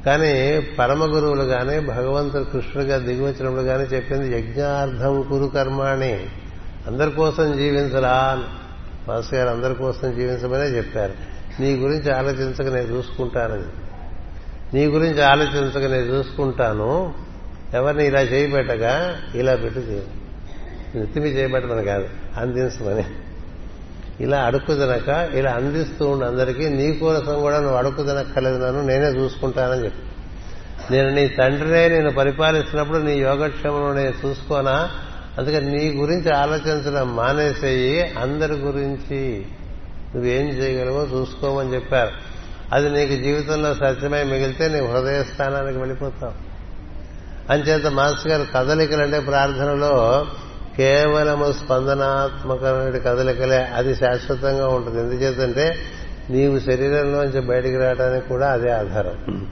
కానీ 0.06 0.62
పరమ 0.80 1.16
గురువులు 1.16 1.44
కానీ 1.44 1.80
భగవంతుడు 1.80 2.44
కృష్ణుడిగా 2.44 2.98
దిగువచనములు 2.98 3.62
కానీ 3.62 3.84
చెప్పింది 3.84 4.40
యజ్ఞార్థం 4.40 5.22
కురు 5.22 5.46
కర్మాణి. 5.46 6.26
అందరి 6.88 7.12
కోసం 7.12 7.58
జీవించరా 7.58 8.44
మాస్ 9.08 9.34
గారు 9.34 9.50
అందరి 9.50 9.76
కోసం 9.76 10.16
జీవించమనే 10.16 10.64
చెప్పారు. 10.64 11.14
నీ 11.60 11.76
గురించి 11.76 12.12
ఆలోచించక 12.12 12.74
నేను 12.74 12.98
చూసుకుంటానని. 12.98 13.83
నీ 14.74 14.86
గురించి 14.86 15.22
ఆలోచించక 15.22 15.92
నేను 15.92 16.18
చూసుకుంటాను. 16.18 17.14
ఎవరిని 17.74 18.08
ఇలా 18.08 18.22
చేయబెట్టక 18.22 19.16
ఇలా 19.36 19.56
పెట్టు 19.56 19.80
చేయ. 19.80 20.02
నెత్తిమి 20.96 21.30
చేయబెట్టమని 21.30 21.84
కాదు 21.84 22.08
అందించమని. 22.38 23.04
ఇలా 24.20 24.42
అడుక్కు 24.42 24.74
తినక 24.74 25.30
ఇలా 25.34 25.52
అందిస్తూ 25.52 26.08
ఉండి 26.08 26.26
అందరికీ 26.26 26.70
నీ 26.70 26.94
కోసం 26.94 27.40
కూడా 27.40 27.60
నువ్వు 27.60 27.78
అడుక్కుదనక్కర్లేదు 27.78 28.66
నన్ను 28.66 28.82
నేనే 28.82 29.08
చూసుకుంటానని 29.08 29.86
చెప్పి. 29.86 30.02
నేను 30.94 31.10
నీ 31.10 31.28
తండ్రినే 31.28 31.88
నేను 31.88 32.12
పరిపాలిస్తున్నప్పుడు 32.12 32.98
నీ 32.98 33.18
యోగక్షేమం 33.18 33.96
నేను 33.96 34.28
చూసుకోనా? 34.28 34.90
అందుకని 35.38 35.72
నీ 35.72 35.92
గురించి 35.92 36.36
ఆలోచించడం 36.36 37.16
మానేసేయి 37.16 38.02
అందరి 38.02 38.54
గురించి 38.54 39.46
నువ్వేం 40.16 40.46
చేయగలవో 40.48 41.04
చూసుకోమని 41.04 41.74
చెప్పారు. 41.74 42.33
అది 42.74 42.90
నీకు 42.90 43.24
జీవితంలో 43.24 43.74
సత్యమై 43.74 44.24
మిగిలితే 44.24 44.68
నీ 44.68 44.80
హృదయ 44.80 45.24
స్థానానికి 45.24 45.78
వెళ్ళిపోతావు. 45.78 46.32
అంచేత 47.52 47.88
మాస్టర్ 47.88 48.32
గారు 48.32 48.46
కదలికలంటే 48.56 49.20
ప్రార్థనలో 49.20 50.26
కేవలము 50.78 51.52
స్పందనాత్మకమైన 51.52 52.98
కదలికలే 52.98 53.62
అది 53.64 53.96
శాశ్వతంగా 53.96 54.68
ఉంటుంది. 54.68 55.00
ఎందుచేతంటే 55.00 55.76
నీవు 56.30 56.60
శరీరంలోంచి 56.60 57.40
బయటికి 57.40 57.78
రావడానికి 57.78 58.30
కూడా 58.30 58.48
అదే 58.52 58.70
ఆధారం. 58.70 59.48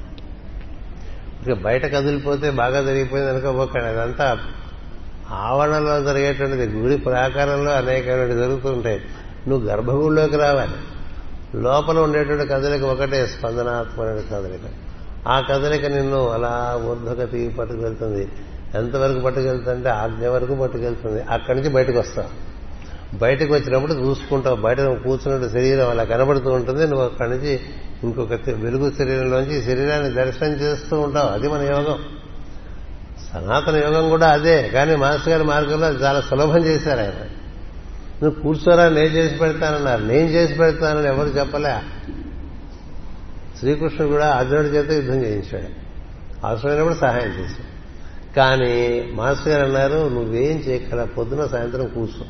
ఇక 1.48 1.54
బయట 1.64 1.86
కదిలిపోతే 1.86 2.50
బాగా 2.50 2.82
జరిగిపోయింది 2.82 3.32
అనుకోబోకండి. 3.32 3.88
అదంతా 3.88 4.38
ఆవరణలో 5.32 6.02
జరిగేటువంటిది 6.02 6.66
గుడి 6.68 6.98
ప్రాకారంలో 6.98 7.72
అనేకమైన 7.72 8.28
జరుగుతుంటాయి. 8.28 9.02
నువ్వు 9.48 9.70
గర్భగుడిలోకి 9.70 10.38
రావాలి. 10.38 10.78
లోపల 11.56 12.00
ఉండేటువంటి 12.00 12.48
కదలిక 12.48 12.84
ఒకటే 12.84 13.28
స్పందనాత్మక 13.28 14.36
కదలిక. 14.36 14.62
ఆ 15.28 15.40
కదలిక 15.40 15.86
నిన్ను 15.86 16.30
అలా 16.30 16.82
ఊర్ధగతి 16.86 17.50
పట్టుకెళ్తుంది. 17.50 18.28
ఎంతవరకు 18.76 19.20
పట్టుకెళ్తుంటే 19.20 19.90
ఆజ్ఞ 19.90 20.28
వరకు 20.28 20.56
పట్టుకెళ్తుంది. 20.56 21.22
అక్కడి 21.22 21.58
నుంచి 21.58 21.70
బయటకు 21.70 22.00
వస్తావు. 22.00 22.52
బయటకు 23.18 23.54
వచ్చినప్పుడు 23.54 23.94
చూసుకుంటావు. 23.94 24.56
బయట 24.56 24.80
నువ్వు 24.80 25.04
కూర్చున్నట్టు 25.04 25.50
శరీరం 25.50 25.90
అలా 25.90 26.04
కనబడుతూ 26.04 26.50
ఉంటుంది. 26.52 26.88
నువ్వు 26.88 27.06
అక్కడి 27.06 27.30
నుంచి 27.30 27.60
ఇంకొక 28.04 28.34
వెలుగు 28.34 28.92
శరీరంలోంచి 28.92 29.62
శరీరాన్ని 29.62 30.10
దర్శనం 30.10 30.54
చేస్తూ 30.54 31.00
ఉంటావు. 31.00 31.30
అది 31.30 31.48
మన 31.48 31.62
యోగం. 31.62 32.00
సనాతన 33.34 33.76
యోగం 33.76 34.10
కూడా 34.10 34.28
అదే. 34.28 34.68
కానీ 34.68 34.96
మాస్టర్ 34.96 35.30
గారి 35.30 35.44
మార్గంలో 35.44 35.88
చాలా 35.88 36.22
సులభం 36.22 36.66
చేశారు 36.66 37.00
ఆయన. 37.00 37.41
నువ్వు 38.24 38.42
కూర్చోరా 38.42 38.90
నేను 38.90 39.06
చేసి 39.06 39.36
పెడతానన్నారు 39.36 40.02
నేను 40.02 40.28
చేసి 40.28 40.54
పెడతానని 40.54 41.08
ఎవరు 41.08 41.28
చెప్పలే? 41.28 41.82
శ్రీకృష్ణుడు 43.60 44.12
కూడా 44.12 44.28
అర్జునుడి 44.28 44.68
చేత 44.68 44.92
యుద్ధం 44.92 45.24
చేయించాడు. 45.24 45.82
అవసరమైనప్పుడు 46.48 46.94
సహాయం 46.94 47.30
చేశాడు. 47.30 47.82
కానీ 48.36 49.08
మాస్టర్ 49.14 49.48
గారు 49.48 49.66
అన్నారు 49.66 50.10
నువ్వేం 50.10 50.58
చేయగల 50.58 51.04
పొద్దున 51.04 51.46
సాయంత్రం 51.46 51.88
కూర్చో. 51.88 52.26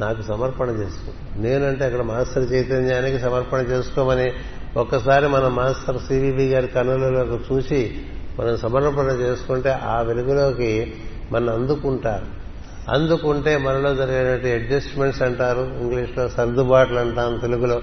నాకు 0.00 0.22
సమర్పణ 0.22 0.68
చేసుకో. 0.68 1.40
నేనంటే 1.40 1.84
అక్కడ 1.84 2.02
మాస్టర్ 2.02 2.52
చైతన్యానికి 2.52 3.18
సమర్పణ 3.18 3.58
చేసుకోమని 3.58 4.32
ఒక్కసారి 4.76 5.28
మన 5.28 5.48
మాస్టర్ 5.48 5.98
సివిబి 5.98 6.48
గారి 6.48 6.66
కనులలోకి 6.66 7.54
చూసి 7.54 7.98
మనం 8.40 8.56
సమర్పణ 8.56 9.06
చేసుకుంటే 9.06 9.70
ఆ 9.70 10.00
వెలుగులోకి 10.00 10.92
మనం 11.32 11.54
అందుకుంటారు. 11.54 12.39
అందుకుంటే 12.88 13.56
మనలో 13.56 13.94
జరిగేటువంటి 13.94 14.52
అడ్జస్ట్మెంట్స్ 14.52 15.22
అంటారు 15.22 15.60
ఇంగ్లీష్లో 15.80 16.28
సర్దుబాట్లు 16.28 16.98
అంటాం 16.98 17.38
తెలుగులో. 17.38 17.82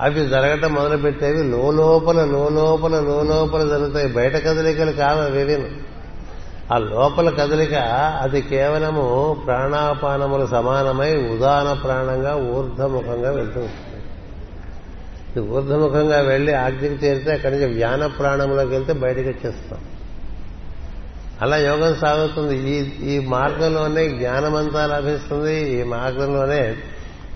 అవి 0.00 0.28
జరగటం 0.28 0.74
మొదలుపెట్టేవి 0.74 1.42
లోపల 1.42 2.24
లోపల 2.24 3.00
లోపల 3.00 3.68
జరుగుతాయి. 3.68 4.08
బయట 4.08 4.36
కదలికలు 4.36 4.92
కాదు 4.92 5.20
అవేను 5.20 5.96
ఆ 6.74 6.78
లోపల 6.78 7.30
కదలిక 7.30 7.74
అది 8.22 8.42
కేవలము 8.42 9.36
ప్రాణాపానములు 9.46 10.46
సమానమై 10.46 11.14
ఉదాహరణ 11.16 11.72
ప్రాణంగా 11.72 12.36
ఊర్ధముఖంగా 12.36 13.30
వెళ్తుంది 13.30 13.70
ఊర్ధముఖంగా 15.40 16.20
వెళ్ళి 16.20 16.52
ఆజ్ఞకి 16.54 17.06
చేరితే 17.06 17.32
అక్కడి 17.32 17.54
నుంచి 17.54 17.74
వ్యాన 17.74 18.06
ప్రాణంలోకి 18.06 18.70
వెళ్తే 18.70 18.92
బయటకు 18.92 19.28
వచ్చేస్తాం. 19.28 19.78
అలా 21.42 21.56
యోగం 21.56 21.96
సాగుతుంది. 21.96 22.70
ఈ 22.70 22.74
ఈ 23.14 23.26
మార్గంలోనే 23.26 24.08
జ్ఞానమంతా 24.08 24.86
లభిస్తుంది. 24.86 25.80
ఈ 25.80 25.82
మార్గంలోనే 25.82 26.76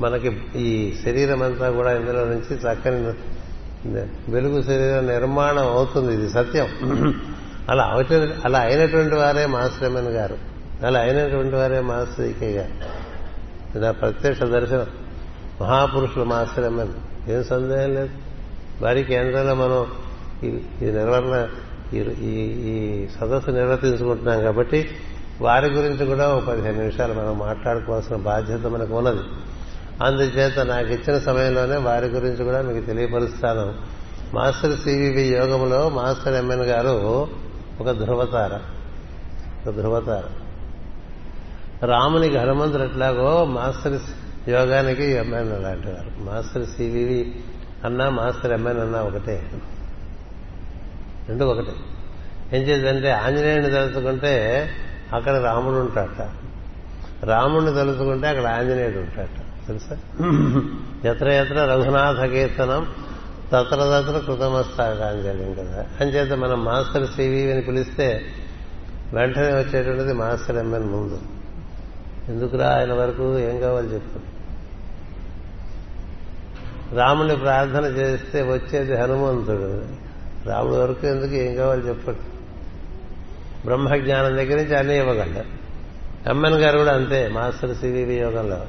మనకి 0.01 0.41
ఈ 0.57 0.95
శరీరం 1.05 1.43
అంతా 1.43 1.71
కూడా 1.71 1.93
ఇందులో 1.93 2.25
నుంచి 2.25 2.57
చక్కని 2.57 3.13
వెలుగు 4.33 4.63
శరీర 4.63 5.01
నిర్మాణం 5.01 5.67
అవుతుంది. 5.67 6.15
ఇది 6.15 6.31
సత్యం. 6.31 6.69
అలా 7.69 8.05
అలా 8.45 8.59
అయినటువంటి 8.59 9.15
వారే 9.15 9.47
మాస్టర్మన్ 9.47 10.09
గారు. 10.09 10.37
అలా 10.87 11.01
అయినటువంటి 11.01 11.57
వారే 11.57 11.81
మాస్టర్ 11.81 12.27
ఈకే 12.27 12.51
గారు. 12.51 12.71
ఇలా 13.79 13.91
ప్రత్యక్ష 13.91 14.43
దర్శనం. 14.43 14.87
మహాపురుషులు 15.61 16.25
మాస్టర్మన్. 16.25 16.89
ఏం 17.31 17.45
సందేహం 17.45 17.95
లేదు. 17.95 18.11
వారి 18.83 19.03
కేంద్రంలో 19.03 19.55
మనం 19.55 19.87
ఈ 20.45 20.47
నిర్వహణ 20.81 21.49
ఈ 21.93 21.99
ఈ 22.73 23.07
సదస్సు 23.21 23.51
నిర్వర్తించుకుంటున్నాం 23.51 24.41
కాబట్టి 24.41 24.89
వారి 25.41 25.67
గురించి 25.67 26.07
కూడా 26.07 26.35
ఒక 26.35 26.45
పదిహేను 26.45 26.79
నిమిషాలు 26.79 27.15
మనం 27.15 27.39
మాట్లాడుకోవాల్సిన 27.39 28.17
బాధ్యత 28.17 28.67
మనకు 28.67 28.99
ఉన్నది. 28.99 29.21
అందుచేత 30.03 30.59
నాకు 30.59 30.89
ఇచ్చిన 30.89 31.19
సమయంలోనే 31.19 31.77
వారి 31.77 32.07
గురించి 32.07 32.45
కూడా 32.45 32.63
మీకు 32.63 32.87
తెలియపరుస్తాను. 32.87 33.75
మాస్టర్ 34.35 34.79
సివివి 34.79 35.23
యోగంలో 35.23 35.89
మాస్టర్ 35.89 36.35
ఎంఎన్ 36.35 36.61
గారు 36.61 37.29
ఒక 37.81 37.91
ధ్రువతార 37.91 38.61
ఒక 39.67 39.75
ధృవతార. 39.75 40.25
రామునికి 41.87 42.37
హనుమంతుడు 42.37 42.83
ఎట్లాగో 42.83 43.45
మాస్టర్ 43.45 43.99
యోగానికి 44.49 45.05
ఎంఎన్ 45.05 45.53
అలాంటి 45.53 45.89
వారు 45.89 46.23
మాస్టర్ 46.23 46.67
సివివి 46.67 47.35
అన్నా 47.85 48.11
మాస్టర్ 48.11 48.53
ఎంఎన్ 48.53 48.79
అన్నా 48.79 49.03
ఒకటే. 49.03 49.51
రెండు 51.31 51.45
ఒకటి 51.45 51.71
ఏం 52.57 52.63
చేద్దంటే 52.63 53.11
ఆంజనేయుని 53.11 53.71
తలుచుకుంటే 53.71 54.69
అక్కడ 55.13 55.33
రాముడు 55.33 55.77
ఉంటాడట. 55.77 56.29
రాముడిని 57.25 57.75
తలుచుకుంటే 57.75 58.29
అక్కడ 58.29 58.47
ఆంజనేయుడు 58.47 58.99
ఉంటాడట. 58.99 59.67
తెలుసా? 59.67 59.97
ఎత్ర 61.11 61.29
ఎత్ర 61.29 61.55
రఘునాథ 61.55 62.25
కీర్తనం 62.25 62.87
తత్ర 63.47 63.77
తత్ర 63.77 64.23
కృతమస్తాకాంజలిం 64.27 65.55
కదా. 65.55 65.87
అంచేత 66.01 66.33
మనం 66.33 66.65
మాస్టర్ 66.65 67.07
సివి 67.07 67.53
అని 67.53 67.63
పిలిస్తే 67.63 68.23
వెంటనే 69.15 69.49
వచ్చేటువంటిది 69.49 70.13
మాస్టర్ 70.13 70.57
ఎంఎన్ 70.57 70.85
ముందు. 70.85 71.21
ఎందుకురా 72.29 72.69
ఆయన 72.69 72.93
వరకు 72.93 73.39
ఏం 73.39 73.61
కావాలి 73.61 73.95
చెప్పు. 73.95 74.41
రాముని 76.95 77.37
ప్రార్థన 77.37 77.85
చేస్తే 77.85 78.43
వచ్చేది 78.43 78.97
హనుమంతుడు. 78.97 80.00
రాముడు 80.47 80.75
వరకు 80.75 81.07
ఎందుకు 81.07 81.33
ఏం 81.33 81.55
కావాలి 81.55 81.89
చెప్పండి? 81.89 82.19
బ్రహ్మజ్ఞానం 83.65 84.37
దగ్గర 84.37 84.57
నుంచి 84.57 84.77
అన్నీ 84.77 84.97
ఇవ్వగలరు 84.97 85.61
ఎమ్మెన్ 86.31 86.55
గారు 86.55 86.79
కూడా 86.79 86.93
అంతే 86.93 87.29
మాస్టర్ 87.29 87.77
సివివి 87.77 88.15
యోగంలో. 88.15 88.67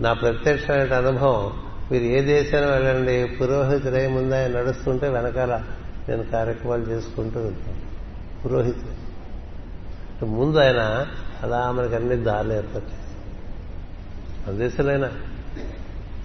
నా 0.00 0.12
ప్రత్యక్షమైన 0.12 0.94
అనుభవం 0.94 1.52
మీరు 1.92 2.04
ఏ 2.04 2.20
దేశాన్ని 2.20 2.70
వెళ్ళండి 2.70 3.36
పురోహితుడై 3.36 4.06
ముందు 4.06 4.34
ఆయన 4.34 4.60
నడుస్తుంటే 4.60 5.08
వెనకాల 5.08 5.62
నేను 6.08 6.22
కార్యక్రమాలు 6.22 6.82
చేసుకుంటూ 6.82 7.40
వెళ్తాను 7.40 7.80
పురోహితుడు. 8.44 9.02
ముందు 10.24 10.58
ఆయన 10.58 11.06
అలా 11.42 11.72
మనకి 11.72 11.94
అన్ని 11.94 12.16
దారులు 12.16 12.52
ఏర్పాటు 12.52 13.02
మన 14.48 14.58
దేశంలో 14.58 15.08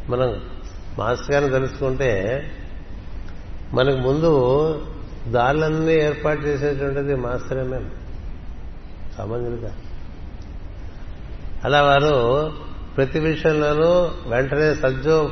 మనం 0.10 0.42
మాస్టర్ 1.00 1.32
గారిని 1.32 1.52
తెలుసుకుంటే 1.52 2.44
మనకు 3.74 3.98
ముందు 3.98 4.82
దారులన్నీ 5.28 5.94
ఏర్పాటు 5.94 6.42
చేసేటువంటిది 6.42 7.16
మాస్టరేమే 7.16 7.80
సామాన్యులుగా. 9.18 9.72
అలా 11.64 11.82
వారు 11.82 12.52
ప్రతి 12.98 13.20
విషయంలోనూ 13.20 14.10
వెంటనే 14.28 14.76
సజ్జో 14.76 15.32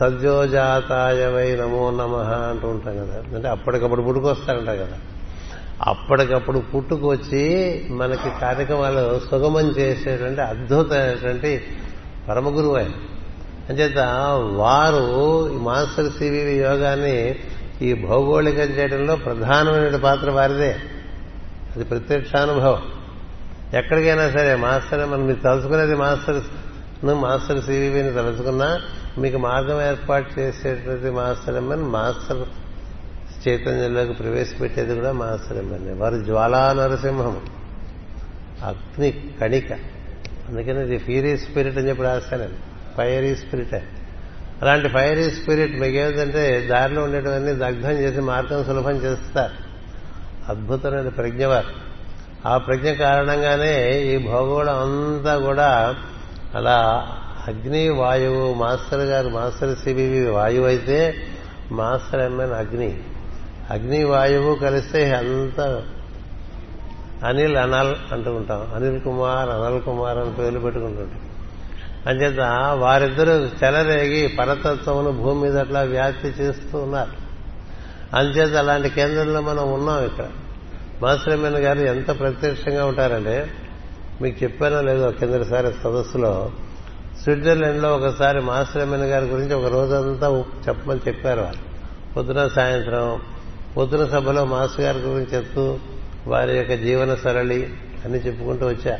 సజ్జోజాతాయవై 0.00 1.56
నమో 1.56 1.90
నమ 1.90 2.16
అంటూ 2.50 2.68
ఉంటాం 2.68 2.96
కదా. 2.96 3.36
అంటే 3.36 3.48
అప్పటికప్పుడు 3.48 4.02
పుట్టుకొస్తారంట 4.02 4.68
కదా. 4.68 4.98
అప్పటికప్పుడు 5.86 6.58
పుట్టుకొచ్చి 6.58 7.84
మనకి 7.90 8.40
కార్యక్రమాలు 8.40 9.20
సుగమం 9.30 9.70
చేసేటువంటి 9.70 10.40
అద్భుతమైనటువంటి 10.40 11.62
పరమగురువు 12.28 12.76
ఆయన. 12.76 12.90
అంచేత 13.70 13.98
వారు 14.56 15.54
ఈ 15.54 15.56
మాస్టర్ 15.56 16.12
సివివి 16.12 16.58
యోగాన్ని 16.58 17.38
ఈ 17.82 17.94
భౌగోళికం 17.94 18.62
చేయడంలో 18.62 19.16
ప్రధానమైన 19.16 19.96
పాత్ర 19.96 20.30
వారిదే. 20.30 20.76
అది 21.76 21.84
ప్రత్యక్షానుభవం. 21.84 22.82
ఎక్కడికైనా 23.74 24.30
సరే 24.30 24.54
మాస్టర్ 24.54 25.10
మనం 25.10 25.26
మీరు 25.26 25.38
తలుచుకునేది 25.38 25.94
మాస్టర్ 25.94 26.42
మాస్టర్ 27.04 27.64
సివివిని 27.64 28.12
తలుచుకున్నా 28.12 28.80
మీకు 29.18 29.36
మార్గం 29.36 29.90
ఏర్పాటు 29.90 30.40
చేసేటువంటి 30.40 31.10
మాస్టర్ 31.10 31.56
ఎమ్మని 31.56 31.82
మాస్టర్ 31.82 32.44
చైతన్యంలోకి 33.48 34.12
ప్రవేశపెట్టేది 34.12 34.94
కూడా 34.94 35.12
మాస్టర్ 35.12 35.58
ఎమ్మెన్ 35.58 36.00
వారు 36.00 36.22
జ్వాలా 36.22 36.72
నరసింహం. 36.72 37.40
అగ్ని 38.64 39.30
కణిక. 39.40 39.72
అందుకని 40.48 40.82
ఇది 40.82 40.98
ఫీరీ 40.98 41.36
స్పిరిట్ 41.36 41.78
అని 41.78 41.88
చెప్పి 41.88 42.02
రాస్తాను 42.02 42.70
ఫైరీ 43.00 43.36
స్పిరిట్. 43.36 43.74
అలాంటి 44.62 44.88
ఫైరీ 44.88 45.30
స్పిరిట్ 45.30 45.74
మీకు 45.80 46.68
దారిలో 46.68 47.02
ఉండేటివన్నీ 47.02 47.52
దగ్ధం 47.52 47.90
చేసి 47.90 48.20
మార్గం 48.20 48.64
సులభం 48.64 48.96
చేస్తారు. 48.96 49.54
అద్భుతమైన 50.48 51.08
ప్రజ్ఞవారు 51.08 51.90
ఆ 52.46 52.58
ప్రజ్ఞ 52.58 52.92
కారణంగానే 52.92 54.00
ఈ 54.00 54.28
భౌగోళం 54.28 54.76
అంతా 54.76 55.38
కూడా 55.38 55.96
అలా 56.54 56.76
అగ్ని 57.48 57.88
వాయువు 57.88 58.54
మాస్టర్ 58.54 59.00
గారు 59.00 59.28
మాస్టర్ 59.28 59.76
సిబివి 59.76 60.30
వాయువు 60.30 60.66
అయితే 60.66 61.14
మాస్టర్ 61.72 62.20
ఎంఎన్ 62.20 62.52
అగ్ని. 62.52 63.00
అగ్ని 63.70 64.04
వాయువు 64.04 64.54
కలిస్తే 64.54 65.14
అంత 65.14 65.82
అనిల్ 67.24 67.56
అనల్ 67.56 67.94
అంటూ 68.12 68.34
ఉంటాం. 68.34 68.66
అనిల్ 68.74 69.00
కుమార్ 69.00 69.48
అనల్ 69.48 69.82
కుమార్ 69.82 70.18
అని 70.18 70.32
పేర్లు 70.32 70.60
పెట్టుకుంటుంటాం. 70.60 71.29
అంచేత 72.06 72.40
వారిద్దరూ 72.78 73.32
చెలరేగి 73.32 74.28
పరతత్వమును 74.28 75.10
భూమి 75.10 75.40
మీద 75.40 75.58
అట్లా 75.58 75.80
వ్యాప్తి 75.80 76.28
చేస్తూ 76.28 76.78
ఉన్నారు. 76.78 77.30
అంచేత 78.16 78.56
అలాంటి 78.56 78.88
కేంద్రంలో 78.88 79.40
మనం 79.40 79.72
ఉన్నాం 79.72 80.04
ఇక్కడ. 80.04 80.26
మాస్టర్మన్ 81.02 81.56
గారు 81.56 81.78
ఎంత 81.78 82.18
ప్రత్యక్షంగా 82.18 82.86
ఉంటారంటే 82.86 83.50
మీకు 84.22 84.44
చెప్పానో 84.44 84.82
లేదో 84.82 85.10
కిందసారి 85.10 85.66
సదస్సులో 85.84 86.52
స్విట్జర్లాండ్లో 87.22 87.96
ఒకసారి 87.96 88.40
మాస్టర్మన్ 88.40 89.02
గారి 89.02 89.24
గురించి 89.24 89.54
ఒక 89.54 89.72
రోజంతా 89.72 90.44
చెప్పమని 90.68 91.00
చెప్పారు 91.08 91.40
వాళ్ళు. 91.40 91.70
పొద్దున 92.16 92.48
సాయంత్రం 92.48 93.20
పొద్దున 93.76 94.08
సభలో 94.08 94.44
మాస్టర్ 94.44 94.80
గారి 94.80 94.98
గురించి 94.98 95.36
చెప్తూ 95.36 95.78
వారి 96.26 96.56
యొక్క 96.56 96.74
జీవన 96.74 97.14
సరళి 97.14 97.72
అని 98.04 98.14
చెప్పుకుంటూ 98.14 98.66
వచ్చా 98.66 98.98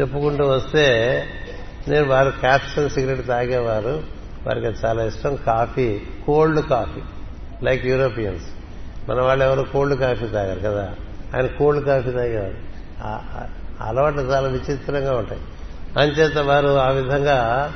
చెప్పుకుంటూ 0.00 0.44
వస్తే 0.44 1.24
నేను 1.90 2.08
వారు 2.08 2.30
క్యాప్సన్ 2.30 2.90
సిగరెట్ 2.90 3.26
తాగేవారు. 3.26 4.02
వారికి 4.46 4.66
అది 4.66 4.76
చాలా 4.86 5.04
ఇష్టం. 5.04 5.36
Coffee 5.36 6.00
cold 6.26 6.68
coffee 6.68 7.00
like 7.62 7.86
Europeans. 7.86 8.44
మన 9.10 9.20
వాళ్ళు 9.20 9.44
ఎవరు 9.44 9.62
కోల్డ్ 9.62 10.00
కాఫీ 10.00 10.26
తాగారు 10.26 10.60
కదా. 10.60 10.94
ఆయన 11.36 11.46
కోల్డ్ 11.46 11.86
కాఫీ 11.86 12.10
తాగేవారు. 12.10 12.54
అలవాట్లు 13.82 14.20
చాలా 14.20 14.48
విచిత్రంగా 14.48 15.16
ఉంటాయి. 15.16 15.40
అంచేత 15.98 16.38
వారు 16.38 16.68
ఆ 16.68 16.90
విధంగా 16.90 17.72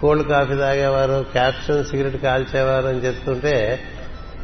కోల్డ్ 0.00 0.28
కాఫీ 0.28 0.54
తాగేవారు 0.54 1.24
క్యాప్సన్ 1.32 1.84
సిగరెట్ 1.84 2.22
కాల్చేవారు 2.22 2.86
అని 2.86 2.98
చెప్తుంటే 2.98 3.80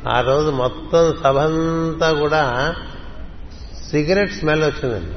ఆ 0.08 0.20
రోజు 0.20 0.50
మొత్తం 0.50 1.14
సభంతా 1.24 2.12
కూడా 2.12 2.74
సిగరెట్ 3.90 4.32
స్మెల్ 4.32 4.64
వచ్చిందండి. 4.64 5.14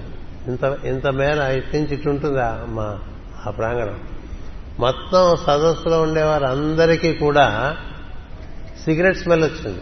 ఇంత 0.47 0.77
ఇంత 0.85 1.07
మేర 1.07 1.41
ఇటు 1.41 1.75
నుంచి 1.75 1.93
ఇటుంటుందా 1.93 2.65
మా 2.67 2.99
ఆ 3.47 3.49
ప్రాంగణం. 3.49 3.99
మొత్తం 4.79 5.35
సదస్సులో 5.47 6.01
ఉండేవారు 6.01 6.45
అందరికీ 6.45 7.13
కూడా 7.13 7.77
సిగరెట్ 8.83 9.17
స్మెల్ 9.17 9.43
వచ్చింది. 9.43 9.81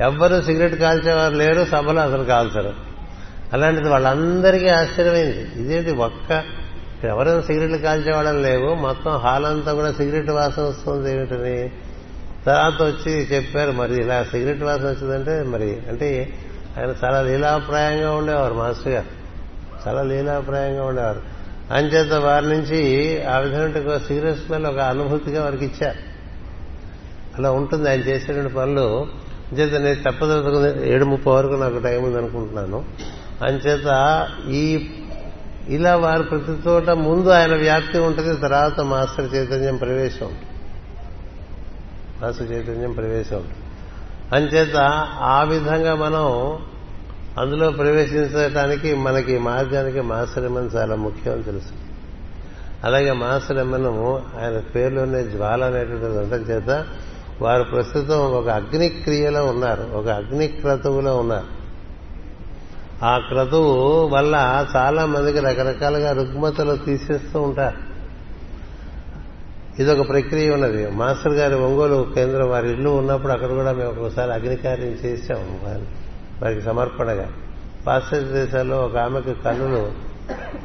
ఎవ్వరూ 0.00 0.42
సిగరెట్ 0.42 0.80
కాల్చేవారు 0.80 1.34
లేరు 1.34 1.64
సభలో 1.64 2.00
అసలు 2.00 2.24
కాల్చరు. 2.24 2.74
అలాంటిది 3.52 3.88
వాళ్ళందరికీ 3.88 4.68
ఆశ్చర్యమైంది. 4.68 5.62
ఇదేంటి 5.62 5.90
ఒక్క 5.90 6.44
ఎవరైనా 7.04 7.40
సిగరెట్లు 7.40 7.78
కాల్చేవాళ్ళని 7.78 8.42
లేవు 8.42 8.74
మొత్తం 8.74 9.16
హాల్ 9.16 9.46
అంతా 9.46 9.72
కూడా 9.72 9.92
సిగరెట్ 9.92 10.30
వాసన 10.30 10.62
వస్తుంది 10.62 11.16
ఏమిటని. 11.16 11.72
తర్వాత 12.46 12.82
వచ్చి 12.82 13.12
చెప్పారు 13.12 13.70
మరి 13.70 13.94
ఇలా 13.94 14.24
సిగరెట్ 14.24 14.62
వాసన 14.62 14.84
వచ్చిందంటే 14.84 15.42
మరి 15.42 15.82
అంటే 15.88 16.32
ఆయన 16.78 16.94
చాలా 17.04 17.22
లీలాప్రాయంగా 17.22 18.12
ఉండేవారు 18.12 18.54
మాస్టర్ 18.54 18.92
గారు. 18.92 19.22
చాలా 19.88 20.02
లీలాప్రాయంగా 20.02 20.84
ఉండేవారు. 20.84 21.31
అంచేత 21.72 22.12
వారి 22.12 22.48
నుంచి 22.48 23.22
ఆ 23.24 23.38
విధమైన 23.38 23.98
సీరియస్ 23.98 24.46
స్మెల్ 24.46 24.66
ఒక 24.66 24.78
అనుభూతిగా 24.78 25.44
వారికి 25.44 25.64
ఇచ్చారు. 25.64 25.98
అలా 27.38 27.50
ఉంటుంది 27.50 27.90
ఆయన 27.90 28.00
చేసేటువంటి 28.00 28.54
పనులు. 28.54 29.06
అంచేత 29.52 29.80
నేను 29.80 30.10
తప్పదలుచుకుని 30.10 30.92
ఏడు 30.92 31.04
ముప్పై 31.04 31.32
వరకు 31.32 31.52
నాకు 31.52 31.78
టైం 31.78 32.04
ఉంది 32.04 32.18
అనుకుంటున్నాను. 32.18 32.84
అంచేత 33.46 34.28
ఈ 34.50 34.90
ఇలా 35.68 35.96
వారు 35.96 36.22
ప్రతి 36.22 36.52
చోట 36.68 36.90
ముందు 36.90 37.28
ఆయన 37.28 37.56
వ్యాప్తి 37.56 37.98
ఉంటుంది 37.98 38.36
తర్వాత 38.36 38.80
మాస్టర్ 38.80 39.34
చైతన్యం 39.34 39.76
ప్రవేశం 39.76 40.26
ఉంటుంది. 40.26 40.46
మాస్టర్ 42.22 42.52
చైతన్యం 42.52 42.92
ప్రవేశం 42.92 43.36
ఉంటుంది. 43.36 43.58
అంచేత 44.34 44.76
ఆ 45.20 45.42
విధంగా 45.42 45.94
మనం 45.94 46.58
అందులో 47.38 47.70
ప్రవేశించడానికి 47.70 48.94
మనకి 48.94 49.38
మార్గానికి 49.38 50.00
మాస్టర్ 50.00 50.74
చాలా 50.76 50.94
ముఖ్యం 50.94 51.34
అని 51.34 51.42
తెలుసు. 51.42 51.72
అలాగే 52.84 53.12
మాస్టర్ 53.12 53.58
ఆయన 54.42 54.58
పేరులోనే 54.58 55.22
జ్వాల 55.22 55.64
అనేటువంటి 55.64 56.06
ఉండటం 56.06 56.40
చేత 56.42 56.84
వారు 57.42 57.62
ప్రస్తుతం 57.62 58.18
ఒక 58.18 58.48
అగ్ని 58.48 58.88
క్రియలో 58.88 59.46
ఉన్నారు. 59.46 59.82
ఒక 59.94 60.08
అగ్ని 60.08 60.46
క్రతువులో 60.46 61.16
ఉన్నారు. 61.16 61.62
ఆ 63.04 63.18
క్రతువు 63.18 64.06
వల్ల 64.08 64.66
చాలా 64.76 65.06
మందికి 65.06 65.38
రకరకాలుగా 65.38 66.12
రుగ్మతలు 66.12 66.76
తీసేస్తూ 66.76 67.40
ఉంటారు. 67.40 67.78
ఇదొక 69.82 70.08
ప్రక్రియ 70.08 70.50
ఉన్నది. 70.50 70.90
మాస్టర్ 70.90 71.32
గారి 71.32 71.54
ఒంగోలు 71.54 72.12
కేంద్రం 72.14 72.50
వారి 72.50 72.70
ఇల్లు 72.70 72.90
ఉన్నప్పుడు 72.90 73.32
అక్కడ 73.32 73.52
కూడా 73.52 73.72
మేము 73.72 73.90
ఒకసారి 73.90 74.32
అగ్నికార్యం 74.32 74.86
చేశాము. 74.86 75.60
వారికి 75.64 76.01
వారికి 76.42 76.60
సమర్పణగా. 76.60 77.28
పాశ్చాత్య 77.86 78.26
దేశాల్లో 78.26 78.76
ఒక 78.76 78.96
ఆమెకు 78.96 79.32
కన్నులు 79.44 79.92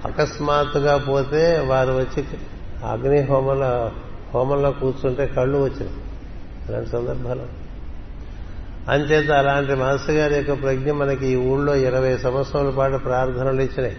అకస్మాత్తుగా 0.06 0.98
పోతే 0.98 1.60
వారు 1.60 1.94
వచ్చి 1.94 2.26
అగ్ని 2.86 3.22
హోమంలో 3.22 3.92
హోమంలో 4.34 4.72
కూర్చుంటే 4.72 5.28
కళ్ళు 5.28 5.58
వచ్చినాయి. 5.58 5.98
అలాంటి 6.70 6.90
సందర్భాలు. 6.90 7.68
అంచేత 8.92 9.32
అలాంటి 9.32 9.76
మాస్టర్ 9.76 10.16
గారి 10.16 10.36
యొక్క 10.36 10.62
ప్రజ్ఞ 10.62 10.92
మనకి 10.92 11.28
ఈ 11.28 11.36
ఊళ్ళో 11.36 11.76
ఇరవై 11.76 12.18
సంవత్సరాల 12.18 12.70
పాటు 12.70 12.98
ప్రార్థనలు 12.98 13.62
ఇచ్చినాయి. 13.62 13.98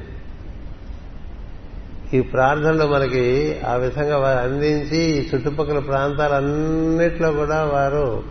ఈ 2.14 2.20
ప్రార్థనలు 2.20 2.86
మనకి 2.86 3.60
ఆ 3.60 3.74
విధంగా 3.74 4.18
వారు 4.18 4.38
అందించి 4.38 4.98
ఈ 4.98 5.28
చుట్టుపక్కల 5.34 5.78
ప్రాంతాలన్నిట్లో 5.78 7.32
కూడా 7.32 7.64
వారు 7.64 8.22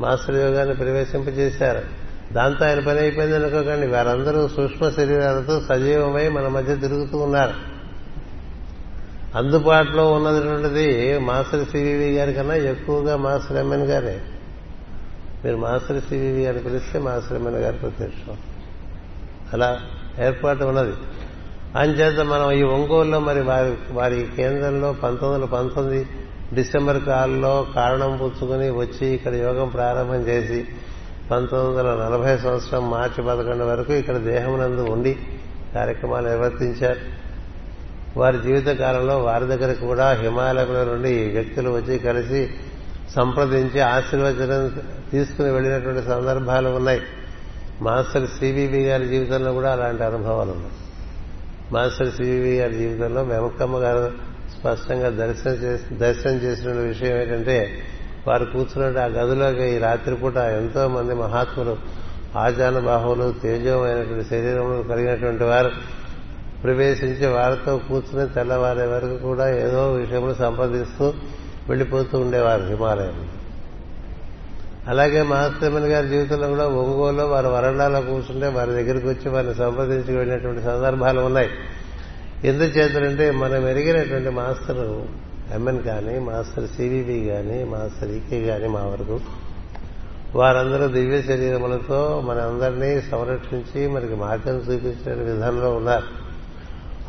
మాస్టర్ 0.00 0.36
యోగాన్ని 0.36 0.74
ప్రవేశింపజేశారు. 0.74 1.97
దాంతో 2.32 2.64
ఆయన 2.64 2.80
పని 2.80 2.98
అయిపోయింది 2.98 3.36
అనుకోకండి. 3.36 3.86
వారందరూ 3.86 4.48
సూక్ష్మ 4.48 4.88
శరీరాలతో 4.88 5.60
సజీవమై 5.60 6.28
మన 6.28 6.48
మధ్య 6.48 6.76
తిరుగుతూ 6.76 7.18
ఉన్నారు. 7.18 7.78
అందుబాటులో 9.34 10.12
ఉన్నటువంటిది 10.12 11.18
మాస్టర్ 11.18 11.64
సివివి 11.64 12.16
గారి 12.16 12.34
కన్నా 12.34 12.54
ఎక్కువగా 12.54 13.16
మాస్టర్ 13.16 13.56
ఎంఎన్ 13.56 13.82
గారే. 13.82 14.20
మీరు 15.44 15.56
మాస్టర్ 15.56 16.00
సివివి 16.00 16.44
గారిని 16.44 16.62
పిలిస్తే 16.62 16.98
మాస్టర్ 16.98 17.38
ఎంఎన్ 17.38 17.56
గారి 17.56 17.76
ప్రత్యక్షం. 17.76 18.36
అలా 19.52 19.80
ఏర్పాటు 20.24 20.64
ఉన్నది. 20.64 20.92
అంచేత 21.76 22.20
మనం 22.20 22.52
ఈ 22.52 22.62
ఒంగోలులో 22.62 23.18
మరి 23.18 23.42
వారి 23.42 23.76
వారి 23.90 24.28
కేంద్రంలో 24.36 24.92
పంతొమ్మిది 24.92 25.44
వందల 25.44 25.44
పంతొమ్మిది 25.44 26.06
డిసెంబర్ 26.54 27.04
కాలంలో 27.04 27.66
కారణం 27.74 28.16
పుచ్చుకుని 28.16 28.70
వచ్చి 28.70 29.06
ఇక్కడ 29.06 29.34
యోగం 29.34 29.68
ప్రారంభం 29.68 30.14
చేసి 30.14 30.68
పంతొమ్మిది 31.30 31.78
వందల 31.78 32.04
నలభై 32.04 32.36
సంవత్సరం 32.38 32.90
మార్చి 32.90 33.22
పదకొండు 33.22 33.64
వరకు 33.64 33.92
ఇక్కడ 33.92 34.16
దేహమునందు 34.16 34.80
ఉండి 34.80 35.16
కార్యక్రమాలు 35.74 36.28
నిర్వర్తించారు. 36.28 37.00
వారి 38.16 38.38
జీవిత 38.38 38.66
కాలంలో 38.66 39.18
వారి 39.18 39.46
దగ్గర 39.46 39.72
కూడా 39.72 40.12
హిమాలయాల 40.12 40.84
నుండి 40.84 41.28
వ్యక్తులు 41.28 41.70
వచ్చి 41.70 41.98
కలిసి 41.98 42.50
సంప్రదించి 43.16 43.80
ఆశీర్వచనం 43.80 44.82
తీసుకుని 45.10 45.50
వెళ్ళినటువంటి 45.50 46.06
సందర్భాలు 46.06 46.68
ఉన్నాయి. 46.68 47.00
మాస్టర్ 47.82 48.26
సివివి 48.26 48.84
గారి 48.84 49.08
జీవితంలో 49.08 49.52
కూడా 49.52 49.72
అలాంటి 49.72 50.04
అనుభవాలు 50.04 50.50
ఉన్నాయి. 50.50 50.72
మాస్టర్ 51.72 52.12
సివివి 52.12 52.56
గారి 52.56 52.74
జీవితంలో 52.74 53.24
మెమక్కమ్మ 53.24 53.78
గారు 53.78 54.12
స్పష్టంగా 54.60 55.26
దర్శనం 55.26 55.54
చేసి 55.54 55.94
దర్శనం 55.94 56.34
చేసిన 56.34 56.70
విషయం 56.70 57.22
ఏంటంటే 57.22 57.78
వారు 58.26 58.44
కూర్చున్నట్టు 58.44 59.00
ఆ 59.00 59.04
గదిలోకి 59.04 59.74
ఈ 59.74 59.78
రాత్రిపూట 59.78 60.36
ఎంతో 60.36 60.88
మంది 60.88 61.14
మహాత్ములు 61.14 61.76
ఆజానుబాహువులు 62.38 63.34
తేజోమైనటువంటి 63.42 64.28
శరీరములు 64.28 64.82
కలిగినటువంటి 64.82 65.44
వారు 65.44 65.70
ప్రవేశించి 66.64 67.26
వారితో 67.26 67.78
కూర్చుని 67.78 68.28
తెల్లవారే 68.28 68.86
వరకు 68.86 69.16
కూడా 69.16 69.48
ఏదో 69.48 69.92
విషయంలో 69.92 70.34
సంపాదిస్తూ 70.34 71.12
వెళ్ళిపోతూ 71.68 72.18
ఉండేవారు 72.18 72.64
హిమాలయం 72.64 73.28
అలాగే 74.88 75.22
మహాత్మన్ 75.22 75.84
గారి 75.84 76.08
జీవితంలో 76.08 76.48
కూడా 76.48 76.66
ఒంగోలులో 76.66 77.26
వారు 77.26 77.48
వరండాలో 77.48 78.00
కూర్చుంటే 78.00 78.48
వారి 78.48 78.70
దగ్గరికి 78.70 79.06
వచ్చి 79.06 79.28
వారిని 79.28 79.54
సంప్రదించి 79.54 80.16
వెళ్ళినటువంటి 80.16 80.62
సందర్భాలు 80.62 81.20
ఉన్నాయి. 81.20 81.50
ఎందుచేతంటే 82.44 83.30
మనం 83.30 83.68
ఎరిగినటువంటి 83.68 84.28
మాస్టర్ 84.28 85.02
ఎంఎన్ 85.54 85.82
కానీ 85.82 86.18
మాస్టర్ 86.18 86.68
సివివి 86.68 87.28
కానీ 87.28 87.64
మాస్టర్ 87.64 88.10
ఈకే 88.10 88.46
కానీ 88.46 88.66
మా 88.66 88.80
వరకు. 88.80 89.20
వారందరూ 90.34 90.86
దివ్య 90.86 91.22
శరీరములతో 91.22 92.22
మన 92.24 92.38
అందరినీ 92.38 93.00
సంరక్షించి 93.00 93.88
మనకి 93.88 94.14
మార్గం 94.14 94.56
చూపించే 94.56 95.12
విధానంలో 95.14 95.70
ఉన్నారు. 95.74 96.28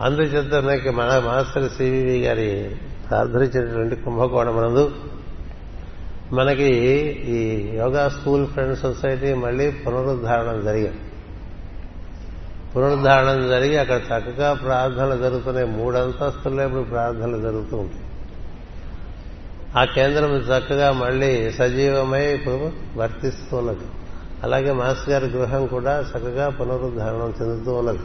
అందుచేత 0.04 0.64
మనకి 0.64 0.90
మన 0.90 1.22
మాస్టర్ 1.26 1.70
సివివి 1.70 2.24
గారి 2.24 2.76
ప్రార్థించినటువంటి 3.10 3.96
కుంభకోణమునందు 3.96 4.92
మనకి 6.32 6.74
ఈ 7.26 7.70
యోగా 7.78 8.10
స్కూల్ 8.10 8.48
ఫ్రెండ్ 8.48 8.80
సొసైటీ 8.80 9.34
మళ్ళీ 9.34 9.72
పునరుద్ధారణం 9.72 10.66
జరిగింది 10.66 10.98
పునరుద్ధారణం 12.76 13.50
జరిగి 13.50 13.78
అక్కడ 13.78 13.96
చక్కగా 13.96 14.54
ప్రార్థనలు 14.54 15.18
జరుగుతున్నాయి. 15.18 15.68
మూడంతస్తుల్లో 15.68 16.66
ఇప్పుడు 16.66 16.82
ప్రార్థనలు 16.82 17.42
జరుగుతూ 17.42 17.78
ఉంటాయి. 17.78 18.04
ఆ 19.78 19.86
కేంద్రం 19.86 20.36
చక్కగా 20.36 20.92
మళ్ళీ 20.92 21.52
సజీవమై 21.52 22.34
ఇప్పుడు 22.34 22.72
వర్తిస్తూ 22.96 23.58
ఉన్నది 23.58 23.86
అలాగే 24.44 24.72
మాస్టర్ 24.72 25.10
గారి 25.10 25.26
గృహం 25.26 25.68
కూడా 25.68 26.06
చక్కగా 26.10 26.50
పునరుద్ధారణం 26.50 27.34
చెందుతూ 27.42 27.74
ఉన్నది. 27.74 28.00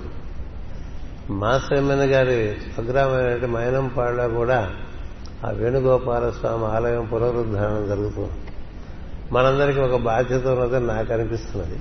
మాస్టర్ 1.30 1.78
ఎమ్మెన్ 1.78 2.00
గారి 2.00 2.56
స్వగ్రామైన 2.74 3.46
మైనంపాడులో 3.46 4.28
కూడా 4.28 4.70
ఆ 5.46 5.50
వేణుగోపాల 5.50 6.30
స్వామి 6.30 6.64
ఆలయం 6.64 7.04
పునరుద్ధారణం 7.12 7.88
జరుగుతుంది. 7.88 8.32
మనందరికీ 9.32 9.80
ఒక 9.80 10.00
బాధ్యత 10.00 10.46
ఉన్నదని 10.46 10.86
నాకు 10.86 11.12
అనిపిస్తున్నది. 11.12 11.78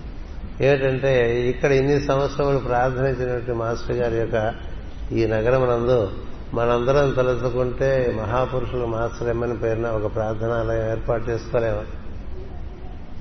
ఏమిటంటే 0.68 1.42
ఇక్కడ 1.50 1.72
ఇన్ని 1.72 2.02
సంవత్సరములు 2.02 2.58
ప్రార్థనించినటువంటి 2.58 3.52
మాస్టర్ 3.52 3.98
గారి 3.98 4.18
యొక్క 4.18 4.54
ఈ 5.12 5.28
నగరం 5.28 5.62
నందు 5.62 6.12
మనందరం 6.54 7.12
తలుచుకుంటే 7.12 8.18
మహాపురుషులు 8.22 8.86
మాస్టర్ 8.86 9.30
ఎమ్మని 9.30 9.58
పేరున 9.58 9.88
ఒక 9.88 10.16
ప్రార్థనాలయం 10.16 10.90
ఏర్పాటు 10.92 11.30
చేసుకోలేము. 11.30 11.82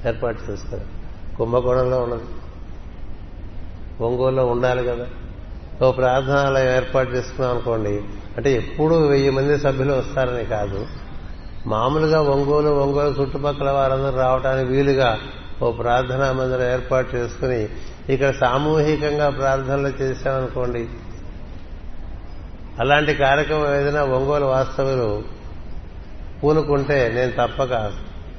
ఏర్పాటు 0.09 0.51
చేసుకోలేము. 0.51 0.89
కుంభకోణంలో 1.37 2.01
ఉన్నది 2.01 2.23
ఒంగోలులో 4.01 4.47
ఉండాలి 4.47 4.85
కదా. 4.85 5.07
ఓ 5.83 5.91
ప్రార్థనాలయం 5.91 6.77
ఏర్పాటు 6.77 7.11
చేసుకున్నాం 7.11 7.51
అనుకోండి 7.51 8.03
అంటే 8.37 8.53
ఎప్పుడు 8.53 8.95
వెయ్యి 8.95 9.31
మంది 9.31 9.59
సభ్యులు 9.59 9.93
వస్తారని 9.93 10.45
కాదు. 10.45 10.87
మామూలుగా 11.67 12.21
ఒంగోలు 12.21 12.69
ఒంగోలు 12.69 13.15
చుట్టుపక్కల 13.21 13.71
వారందరూ 13.71 14.17
రావడానికి 14.19 14.71
వీలుగా 14.73 15.19
ఓ 15.63 15.73
ప్రార్థనా 15.73 16.33
మందిరం 16.33 16.73
ఏర్పాటు 16.73 17.17
చేసుకుని 17.17 17.69
ఇక్కడ 18.09 18.31
సామూహికంగా 18.31 19.31
ప్రార్థనలు 19.31 20.03
చేశామనుకోండి 20.03 20.89
అలాంటి 22.81 23.15
కార్యక్రమం 23.15 23.75
ఏదైనా 23.75 24.05
ఒంగోలు 24.05 24.45
వాస్తవులు 24.45 25.23
పూనుకుంటే 26.43 27.13
నేను 27.15 27.33
తప్పక 27.33 27.93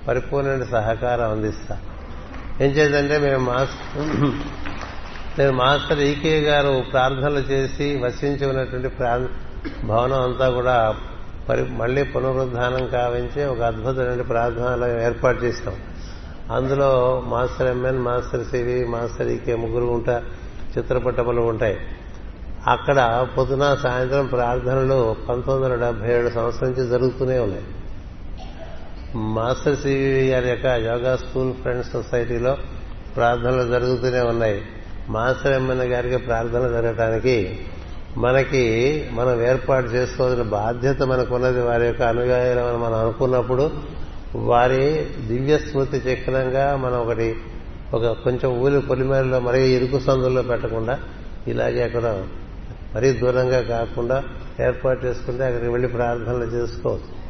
పరిపూర్ణ 0.08 0.64
సహకారం 0.64 1.32
అందిస్తా. 1.32 1.78
ఏం 2.62 2.72
చేద్దంటే 2.72 3.18
మేము 3.18 3.52
మాస్టర్ 3.52 4.08
నేను 5.40 5.52
మాస్టర్ 5.52 6.00
ఈకే 6.00 6.42
గారు 6.42 6.84
ప్రార్థనలు 6.92 7.40
చేసి 7.40 8.00
వసించి 8.04 8.46
ఉన్నటువంటి 8.46 8.90
భవనం 9.86 10.22
అంతా 10.22 10.50
కూడా 10.50 10.96
పరి 11.50 11.64
మళ్ళీ 11.64 12.04
పునరుద్ధానం 12.04 12.88
కావించి 12.88 13.46
ఒక 13.46 13.62
అద్భుతమైన 13.62 14.22
ప్రార్థనలు 14.22 15.02
ఏర్పాటు 15.02 15.44
చేశాం. 15.44 15.76
అందులో 16.52 17.24
master 17.28 17.68
MN 17.68 18.00
master 18.00 18.46
CV 18.46 18.86
master 18.86 19.28
EK 19.28 19.56
ముగ్గురు 19.56 19.86
ఉంటా 19.86 20.24
చిత్రపటములు 20.78 21.42
ఉంటాయి. 21.42 21.78
అక్కడ 22.68 23.28
పొద్దున 23.38 23.78
సాయంత్రం 23.84 24.26
ప్రార్థనలు 24.26 25.16
పంతొమ్మిది 25.30 25.74
వందల 25.74 25.86
డెబ్బై 25.86 26.14
ఏడు 26.14 26.30
సంవత్సరం 26.30 26.70
నుంచి 26.70 26.90
జరుగుతూనే 26.90 27.40
ఉన్నాయి. 27.40 27.64
మాస్టర్ 29.16 29.78
సివి 29.78 30.28
గారి 30.30 30.50
యొక్క 30.50 30.66
యోగా 30.66 31.16
స్కూల్ 31.16 31.54
ఫ్రెండ్స్ 31.54 31.92
సొసైటీలో 31.92 32.58
ప్రార్థనలు 33.16 33.68
జరుగుతూనే 33.72 34.20
ఉన్నాయి. 34.20 34.62
మాస్టర్ 35.10 35.54
ఎమ్మెల్యే 35.54 35.88
గారికి 35.88 36.18
ప్రార్థన 36.18 36.68
జరగటానికి 36.68 37.60
మనకి 38.18 38.64
మనం 39.12 39.42
ఏర్పాటు 39.42 39.86
చేసుకోవాల్సిన 39.86 40.44
బాధ్యత 40.44 41.02
మనకున్నది. 41.02 41.62
వారి 41.62 41.86
యొక్క 41.86 42.02
అనుయాయులమని 42.02 42.78
మనం 42.78 42.94
అనుకున్నప్పుడు 42.94 43.72
వారి 44.36 45.06
దివ్య 45.28 45.58
స్మృతి 45.58 45.98
చక్రంగా 45.98 46.76
మనం 46.76 47.00
ఒకటి 47.00 47.36
ఒక 47.94 48.06
కొంచెం 48.06 48.52
ఊరి 48.52 48.82
పొలిమేరలో 48.82 49.40
మరీ 49.40 49.76
ఇరుకు 49.76 50.00
సందుల్లో 50.00 50.42
పెట్టకుండా 50.42 51.00
ఇలాగే 51.48 51.84
అక్కడ 51.84 52.24
మరీ 52.96 53.12
దూరంగా 53.12 53.62
కాకుండా 53.62 54.24
ఏర్పాటు 54.60 55.06
చేసుకుంటే 55.06 55.44
అక్కడికి 55.44 55.72
వెళ్ళి 55.72 55.88
ప్రార్థనలు 55.88 56.44
చేసుకోవచ్చు. 56.44 57.24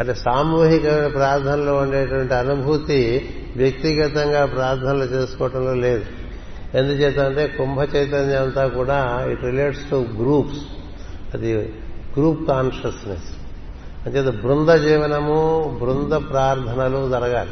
అంటే 0.00 0.14
సామూహికమైన 0.14 1.06
ప్రార్థనలో 1.06 1.76
ఉండేటువంటి 1.76 2.34
అనుభూతి 2.34 3.30
వ్యక్తిగతంగా 3.56 4.46
ప్రార్థనలు 4.46 5.04
చేసుకోవటంలో 5.04 5.74
లేదు. 5.74 6.04
ఎందుచేత 6.74 7.18
అంటే 7.18 7.46
కుంభ 7.46 7.78
చైతన్యం 7.96 8.42
అంతా 8.42 8.66
కూడా 8.66 9.26
ఇట్ 9.30 9.44
రిలేట్స్ 9.44 9.90
టు 9.90 9.96
గ్రూప్స్. 9.96 10.60
అది 11.34 11.54
గ్రూప్ 12.18 12.48
కాన్షియస్నెస్. 12.48 13.22
అంచేత 14.06 14.42
బృంద 14.42 14.68
జీవనము 14.68 15.78
బృంద 15.80 16.12
ప్రార్థనలు 16.12 17.10
జరగాలి. 17.10 17.50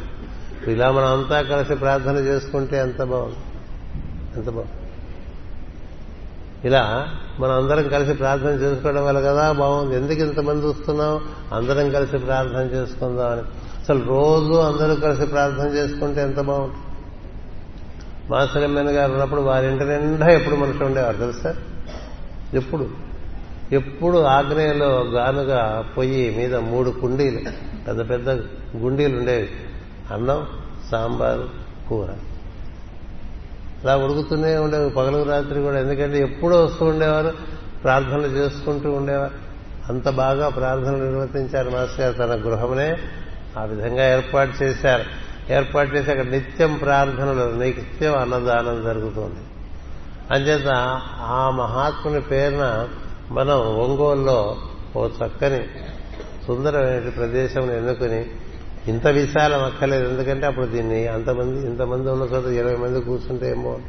ఇలా 0.71 0.91
మనం 0.91 1.13
అంతా 1.13 1.41
కలిసి 1.41 1.75
ప్రార్థన 1.75 2.15
చేసుకుంటే 2.15 2.77
ఎంత 2.77 3.03
బాగుంది? 3.03 3.35
ఎంత 4.37 4.49
బాగుంది? 4.49 4.82
ఇలా 6.65 7.09
మనం 7.39 7.51
అందరం 7.51 7.89
కలిసి 7.89 8.13
ప్రార్థన 8.13 8.49
చేసుకోవడం 8.49 9.05
వల్ల 9.05 9.19
కదా 9.19 9.51
బాగుంది. 9.51 9.95
ఎందుకు 9.95 10.19
ఇంతమంది 10.19 10.67
వస్తున్నాం 10.67 11.21
అందరం 11.53 11.91
కలిసి 11.91 12.17
ప్రార్థన 12.17 12.59
చేసుకుందాం 12.59 13.31
అని. 13.31 13.41
అసలు 13.79 14.05
రోజు 14.05 14.53
అందరూ 14.53 14.95
కలిసి 14.95 15.25
ప్రార్థన 15.25 15.67
చేసుకుంటే 15.67 16.21
ఎంత 16.21 16.39
బాగుంటుంది? 16.39 16.83
మాస్టర్ 18.29 18.63
ఎమ్మెన్ 18.63 18.89
గారు 18.89 19.11
ఉన్నప్పుడు 19.11 19.41
వారి 19.41 19.67
ఇంటి 19.67 19.83
నిండా 19.83 20.29
ఎప్పుడు 20.29 20.55
మనుషులు 20.55 20.85
ఉండేవారు 20.85 21.17
తెలుసా? 21.17 21.55
ఎప్పుడు? 22.53 22.87
ఎప్పుడు 23.71 24.17
ఆగ్నేయంలో 24.17 25.03
గానుగా 25.03 25.85
పొయ్యి 25.97 26.37
మీద 26.37 26.55
మూడు 26.55 26.89
కుండీలు 26.89 27.39
పెద్ద 27.87 28.09
పెద్ద 28.09 28.29
గుండీలు 28.77 29.17
ఉండేవి. 29.17 29.49
అన్నం 30.13 30.47
సాంబారు 30.91 31.49
కూర. 31.89 32.07
అలా 33.83 33.97
ఉడుకుతూనే 33.97 34.57
ఉండేవి. 34.57 34.89
పగలు 34.89 35.23
రాత్రి 35.23 35.61
కూడా. 35.61 35.79
ఎందుకంటే 35.79 36.19
ఎప్పుడూ 36.19 36.65
వస్తూ 36.65 36.85
ఉండేవారు 36.85 37.33
ప్రార్థనలు 37.83 38.27
చేసుకుంటూ 38.27 38.91
ఉండేవారు. 38.91 39.33
అంత 39.89 40.09
బాగా 40.09 40.49
ప్రార్థనలు 40.49 41.03
నిర్వర్తించారు 41.03 41.69
మాస్టర్ 41.69 42.01
గారు. 42.01 42.13
తన 42.13 42.49
గృహమునే 42.49 42.97
ఆ 43.57 43.63
విధంగా 43.63 44.15
ఏర్పాటు 44.15 44.63
చేశారు. 44.63 45.03
ఏర్పాటు 45.53 45.95
చేసి 45.95 46.11
అక్కడ 46.11 46.25
నిత్యం 46.25 46.75
ప్రార్థనలు 46.75 47.59
నిత్యం 47.59 48.17
అన్నదానం 48.17 48.83
జరుగుతుంది. 48.83 49.39
అంచేత 50.31 50.67
ఆ 51.21 51.49
మహాత్ముని 51.49 52.21
పేరున 52.21 52.87
మనం 53.31 53.59
ఒంగోలులో 53.59 54.57
ఓ 54.95 55.07
చక్కని 55.07 55.67
సుందరమైన 56.47 57.09
ప్రదేశం 57.09 57.71
ఎన్నుకుని 57.71 58.25
ఇంత 58.87 59.07
విశాలం 59.07 59.63
అక్కర్లేదు. 59.63 60.09
ఎందుకంటే 60.09 60.45
అప్పుడు 60.45 60.65
దీన్ని 60.65 61.07
అంతమంది 61.07 61.65
ఇంతమంది 61.65 62.09
ఉన్న 62.09 62.23
చోట 62.23 62.45
ఇరవై 62.45 62.75
మంది 62.75 63.01
కూర్చుంటే 63.01 63.51
ఏమో. 63.51 63.79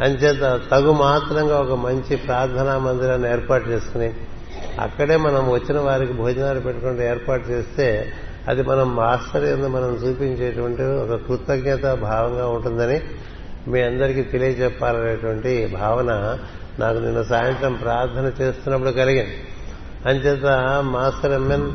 అంచేత 0.00 0.60
తగు 0.70 0.92
మాత్రంగా 0.92 1.60
ఒక 1.60 1.72
మంచి 1.72 2.16
ప్రార్థనా 2.16 2.78
మందిరాన్ని 2.78 3.30
ఏర్పాటు 3.30 3.68
చేసుకుని 3.68 4.12
అక్కడే 4.80 5.16
మనం 5.16 5.50
వచ్చిన 5.50 5.78
వారికి 5.78 6.12
భోజనాలు 6.12 6.60
పెట్టుకుంటే 6.60 7.08
ఏర్పాటు 7.08 7.48
చేస్తే 7.48 8.12
అది 8.48 8.62
మనం 8.62 8.96
మాస్టర్ 8.96 9.44
ఎందు 9.44 9.66
మనం 9.66 9.94
చూపించేటువంటి 9.94 10.82
ఒక 10.82 11.20
కృతజ్ఞత 11.28 11.94
భావంగా 11.94 12.48
ఉంటుందని 12.48 13.00
మీ 13.68 13.82
అందరికీ 13.82 14.22
తెలియజెప్పాలనేటువంటి 14.22 15.66
భావన 15.66 16.38
నాకు 16.78 16.98
నిన్న 16.98 17.22
సాయంత్రం 17.22 17.74
ప్రార్థన 17.74 18.32
చేస్తున్నప్పుడు 18.42 18.90
కలిగింది. 18.90 19.34
అంచేత 20.06 20.46
మాస్టర్ 20.84 21.32
ఎంఎన్ 21.32 21.70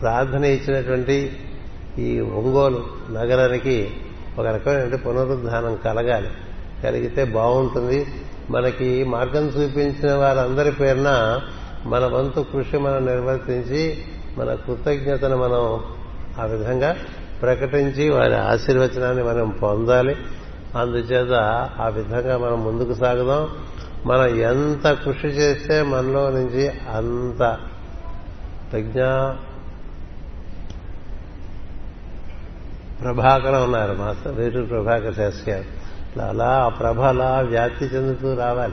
ప్రార్థన 0.00 0.44
ఇచ్చినటువంటి 0.44 1.36
ఈ 1.98 2.20
ఒంగోలు 2.20 2.84
నగరానికి 3.12 3.90
ఒక 4.38 4.46
రకమైన 4.46 4.94
పునరుద్ధానం 4.96 5.78
కలగాలి. 5.84 6.28
కలిగితే 6.84 7.24
బాగుంటుంది. 7.24 8.06
మనకి 8.50 9.04
మార్గం 9.04 9.46
చూపించిన 9.46 10.14
వారందరి 10.14 10.72
పేరున 10.72 11.40
మన 11.86 12.04
వంతు 12.04 12.40
కృషి 12.40 12.78
మనం 12.78 13.06
నిర్వర్తించి 13.06 13.98
మన 14.38 14.54
కృతజ్ఞతను 14.54 15.36
మనం 15.36 15.80
ఆ 16.42 16.46
విధంగా 16.46 16.96
ప్రకటించి 17.42 18.10
వారి 18.10 18.36
ఆశీర్వచనాన్ని 18.36 19.24
మనం 19.24 19.50
పొందాలి. 19.50 20.16
అందుచేత 20.76 21.32
ఆ 21.80 21.88
విధంగా 21.88 22.38
మనం 22.38 22.64
ముందుకు 22.64 22.94
సాగుదాం. 22.94 23.48
మనం 24.06 24.26
ఎంత 24.26 24.92
కృషి 24.92 25.26
చేస్తే 25.26 25.82
మనలో 25.82 26.30
నుంచి 26.30 26.68
అంత 26.68 27.58
ప్రజ్ఞా 28.72 29.36
ప్రభాకరం 33.02 33.64
ఉన్నారు 33.64 33.92
మాస్టర్. 33.92 34.34
వేటూరు 34.34 34.64
ప్రభాకర్ 34.64 35.14
శాస్త్రి 35.14 35.54
గారు. 35.54 35.64
అలా 36.28 36.48
ఆ 36.48 36.68
ప్రభ 36.68 37.00
అలా 37.00 37.40
వ్యాప్తి 37.40 37.84
చెందుతూ 37.84 38.34
రావాలి. 38.34 38.72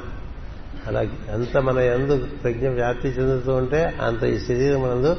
అలా 0.87 1.01
ఎంత 1.33 1.57
మన 1.57 1.77
ఎందు 1.77 2.27
ప్రజ్ఞ 2.43 2.69
వ్యాప్తి 2.69 3.07
చెందుతూ 3.07 3.53
ఉంటే 3.53 3.93
అంత 4.01 4.23
ఈ 4.23 4.39
శరీరం 4.39 4.81
మనందు 4.81 5.17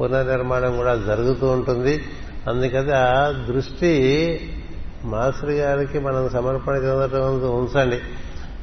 పునర్నిర్మాణం 0.00 0.76
కూడా 0.76 0.96
జరుగుతూ 0.96 1.46
ఉంటుంది. 1.46 2.04
అందుకని 2.48 2.90
ఆ 2.94 3.30
దృష్టి 3.30 4.40
మాస్టర్ 5.04 5.50
గారికి 5.50 5.98
మనం 5.98 6.28
సమర్పణ 6.28 6.74
చెందటం 6.74 7.20
ఉంచండి. 7.56 8.00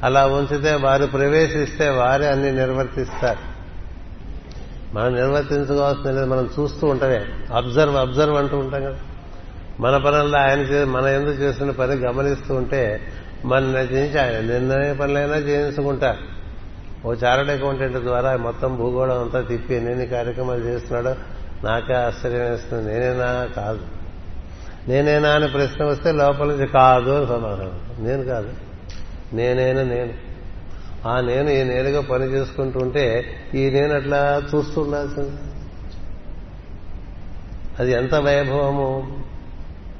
అలా 0.02 0.26
ఉంచితే 0.26 0.74
వారు 0.74 1.06
ప్రవేశిస్తే 1.06 1.88
వారే 1.88 2.26
అన్ని 2.26 2.52
నిర్వర్తిస్తారు. 2.52 3.52
మనం 4.94 5.14
నిర్వర్తించుకోవాల్సిన 5.14 6.10
లేదు 6.10 6.26
మనం 6.26 6.50
చూస్తూ 6.60 6.86
ఉంటామే. 6.86 7.26
అబ్జర్వ్ 7.54 7.96
అబ్జర్వ్ 7.96 8.36
అంటూ 8.36 8.58
ఉంటాం 8.58 8.84
కదా. 8.84 8.98
మన 9.80 9.96
పనుల్లో 9.96 10.38
ఆయన 10.38 10.84
మన 10.84 11.06
ఎందుకు 11.06 11.42
చేస్తున్న 11.42 11.70
పని 11.70 11.94
గమనిస్తూ 11.94 12.54
ఉంటే 12.54 13.00
మన 13.44 13.58
నచ్చించి 13.58 14.20
ఆయన 14.20 14.40
నిర్ణయ 14.40 14.94
పనులైనా 14.94 15.36
చేయించుకుంటారు 15.36 16.42
ఓ 17.06 17.12
చార్టెడ్ 17.12 17.50
అకౌంటెంట్ 17.50 17.96
ద్వారా 17.96 18.36
మొత్తం 18.36 18.76
భూగోళం 18.76 19.20
అంతా 19.20 19.40
తిప్పి 19.40 19.74
ఎన్ని 19.74 20.06
కార్యక్రమాలు 20.06 20.64
చేస్తున్నాడో 20.64 21.16
నాకే 21.64 21.94
ఆశ్చర్యం 21.94 22.50
వేస్తుంది. 22.50 22.92
నేనేనా? 22.92 23.48
కాదు. 23.56 23.80
నేనేనా 24.88 25.28
అని 25.28 25.48
ప్రశ్న 25.48 25.84
వస్తే 25.84 26.12
లోపల 26.12 26.46
నుంచి 26.46 26.66
కాదు 26.66 27.10
అని 27.10 27.26
సమాధానం. 27.26 28.06
నేను 28.06 28.24
కాదు. 28.24 28.52
నేనేనా? 29.32 29.82
నేను. 29.82 30.12
ఆ 31.08 31.20
నేను 31.20 31.50
ఈ 31.50 31.62
నేనుగా 31.62 32.00
పని 32.00 32.24
చేసుకుంటుంటే 32.24 33.24
ఈ 33.54 33.70
నేను 33.70 33.94
అట్లా 33.94 34.42
చూస్తుండాల్సింది 34.54 35.36
అది 37.78 37.92
ఎంత 37.92 38.14
వైభవము? 38.14 39.21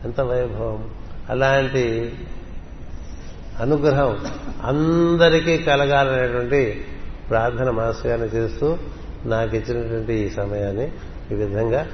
ఎంత 0.05 0.20
వైభవం. 0.20 0.90
అలాంటి 1.30 2.12
అనుగ్రహం 3.61 4.18
అందరికీ 4.62 5.59
కలగాలనేటువంటి 5.59 6.84
ప్రార్థన 7.30 7.70
మాస్టర్ 7.70 8.07
గారిని 8.07 8.26
చేస్తూ 8.26 8.76
నాకు 9.26 9.57
ఇచ్చినటువంటి 9.57 10.12
ఈ 10.14 10.28
సమయాన్ని 10.28 10.92
ఈ 11.32 11.34
విధంగా 11.34 11.86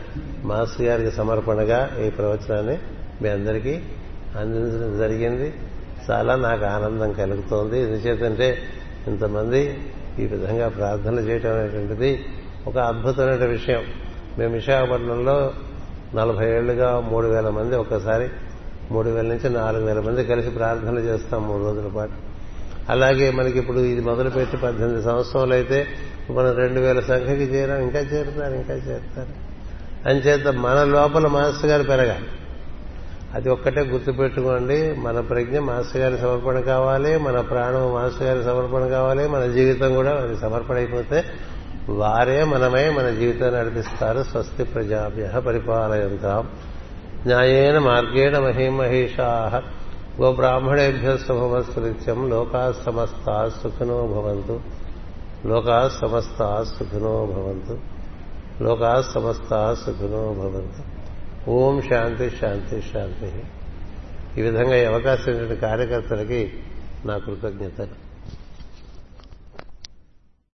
మాస్టర్ 0.44 0.86
గారికి 0.86 1.10
సమర్పణగా 1.10 1.90
ఈ 2.06 2.10
ప్రవచనాన్ని 2.10 2.78
మీ 3.22 3.28
అందరికీ 3.28 3.80
అందించడం 4.36 4.98
జరిగింది. 4.98 5.54
చాలా 6.10 6.36
నాకు 6.36 6.64
ఆనందం 6.64 7.12
కలుగుతోంది. 7.12 7.80
ఎందుచేతంటే 7.80 8.58
ఇంతమంది 9.06 9.80
ఈ 10.18 10.26
విధంగా 10.26 10.68
ప్రార్థన 10.68 11.18
చేయటం 11.18 11.52
అనేటువంటిది 11.52 12.24
ఒక 12.66 12.78
అద్భుతమైన 12.78 13.44
విషయం. 13.44 13.84
మేము 14.38 14.54
విశాఖపట్నంలో 14.54 15.52
నలభై 16.14 16.50
ఏళ్ళుగా 16.50 17.00
మూడు 17.00 17.26
వేల 17.26 17.48
మంది 17.48 17.76
ఒక్కసారి 17.76 18.28
మూడు 18.90 19.10
వేల 19.10 19.26
నుంచి 19.26 19.50
నాలుగు 19.50 19.84
వేల 19.84 20.00
మంది 20.00 20.24
కలిసి 20.24 20.50
ప్రార్థన 20.50 20.98
చేస్తాం 20.98 21.48
మూడు 21.48 21.64
రోజుల 21.64 21.90
పాటు. 21.96 22.12
అలాగే 22.88 23.30
మనకి 23.30 23.58
ఇప్పుడు 23.58 23.76
ఇది 23.76 24.00
మొదలుపెట్టి 24.00 24.56
పద్దెనిమిది 24.56 25.02
సంవత్సరాలు 25.02 25.52
అయితే 25.52 25.86
మనం 26.30 26.54
రెండు 26.54 26.80
వేల 26.80 27.00
సంఖ్యకి 27.00 27.42
చేరాం 27.42 27.80
ఇంకా 27.80 27.98
చేరుతారు 27.98 28.54
ఇంకా 28.54 28.74
చేరుతారు. 28.74 29.48
అంచేత 30.08 30.48
మన 30.48 30.84
లోపల 30.84 31.26
మాస్టర్ 31.26 31.70
గారు 31.70 31.82
పెరగాలి. 31.82 32.26
అది 33.34 33.50
ఒక్కటే 33.50 33.80
గుర్తుపెట్టుకోండి 33.80 34.94
మన 34.98 35.20
ప్రజ్ఞ 35.20 35.58
మాస్టర్ 35.58 36.00
గారి 36.00 36.18
సమర్పణ 36.18 36.60
కావాలి 36.60 37.18
మన 37.18 37.40
ప్రాణం 37.40 37.94
మాస్టర్ 37.94 38.22
గారి 38.22 38.44
సమర్పణ 38.44 38.88
కావాలి 38.88 39.28
మన 39.28 39.46
జీవితం 39.46 39.94
కూడా 39.94 40.10
అది 40.10 40.36
సమర్పణ 40.36 40.76
అయిపోతే 40.76 41.24
వారే 41.88 42.44
మనమై 42.44 42.90
మన 42.90 43.10
జీవితాన్ని 43.10 43.60
నడిపిస్తారు. 43.60 44.22
స్వస్తి 44.22 44.64
ప్రజాభ్య 44.64 45.40
పరిపాలయంతాం. 45.40 46.48
న్యాయేన 47.26 47.78
మార్గేణ 47.78 48.38
మహిమహేషా. 48.38 49.62
గోబ్రాహ్మణేభ్య 50.20 51.16
శుభమస్తు 51.16 51.80
నిత్యం. 51.80 52.30
లోకా 52.30 52.74
సమస్త 52.86 53.50
సుఖినో 53.62 54.06
భవంతు. 54.06 54.60
లోకా 55.46 55.90
సమస్త 56.02 56.62
సుఖినో 56.78 57.26
భవంతు. 57.26 57.78
లోకా 58.62 59.02
సమస్త 59.14 59.76
సుఖినో 59.86 60.34
భవంతు. 60.38 60.98
ఓం 61.50 61.82
శాంతి 61.82 62.30
శాంతి 62.30 62.82
శాంతి. 62.92 63.42
ఈ 64.40 64.42
విధంగా 64.42 64.76
ఈ 64.76 64.84
అవకాశం 64.84 65.54
కార్యకర్తలకి 65.54 66.52
నా 67.04 67.18
కృతజ్ఞతలు. 67.18 68.07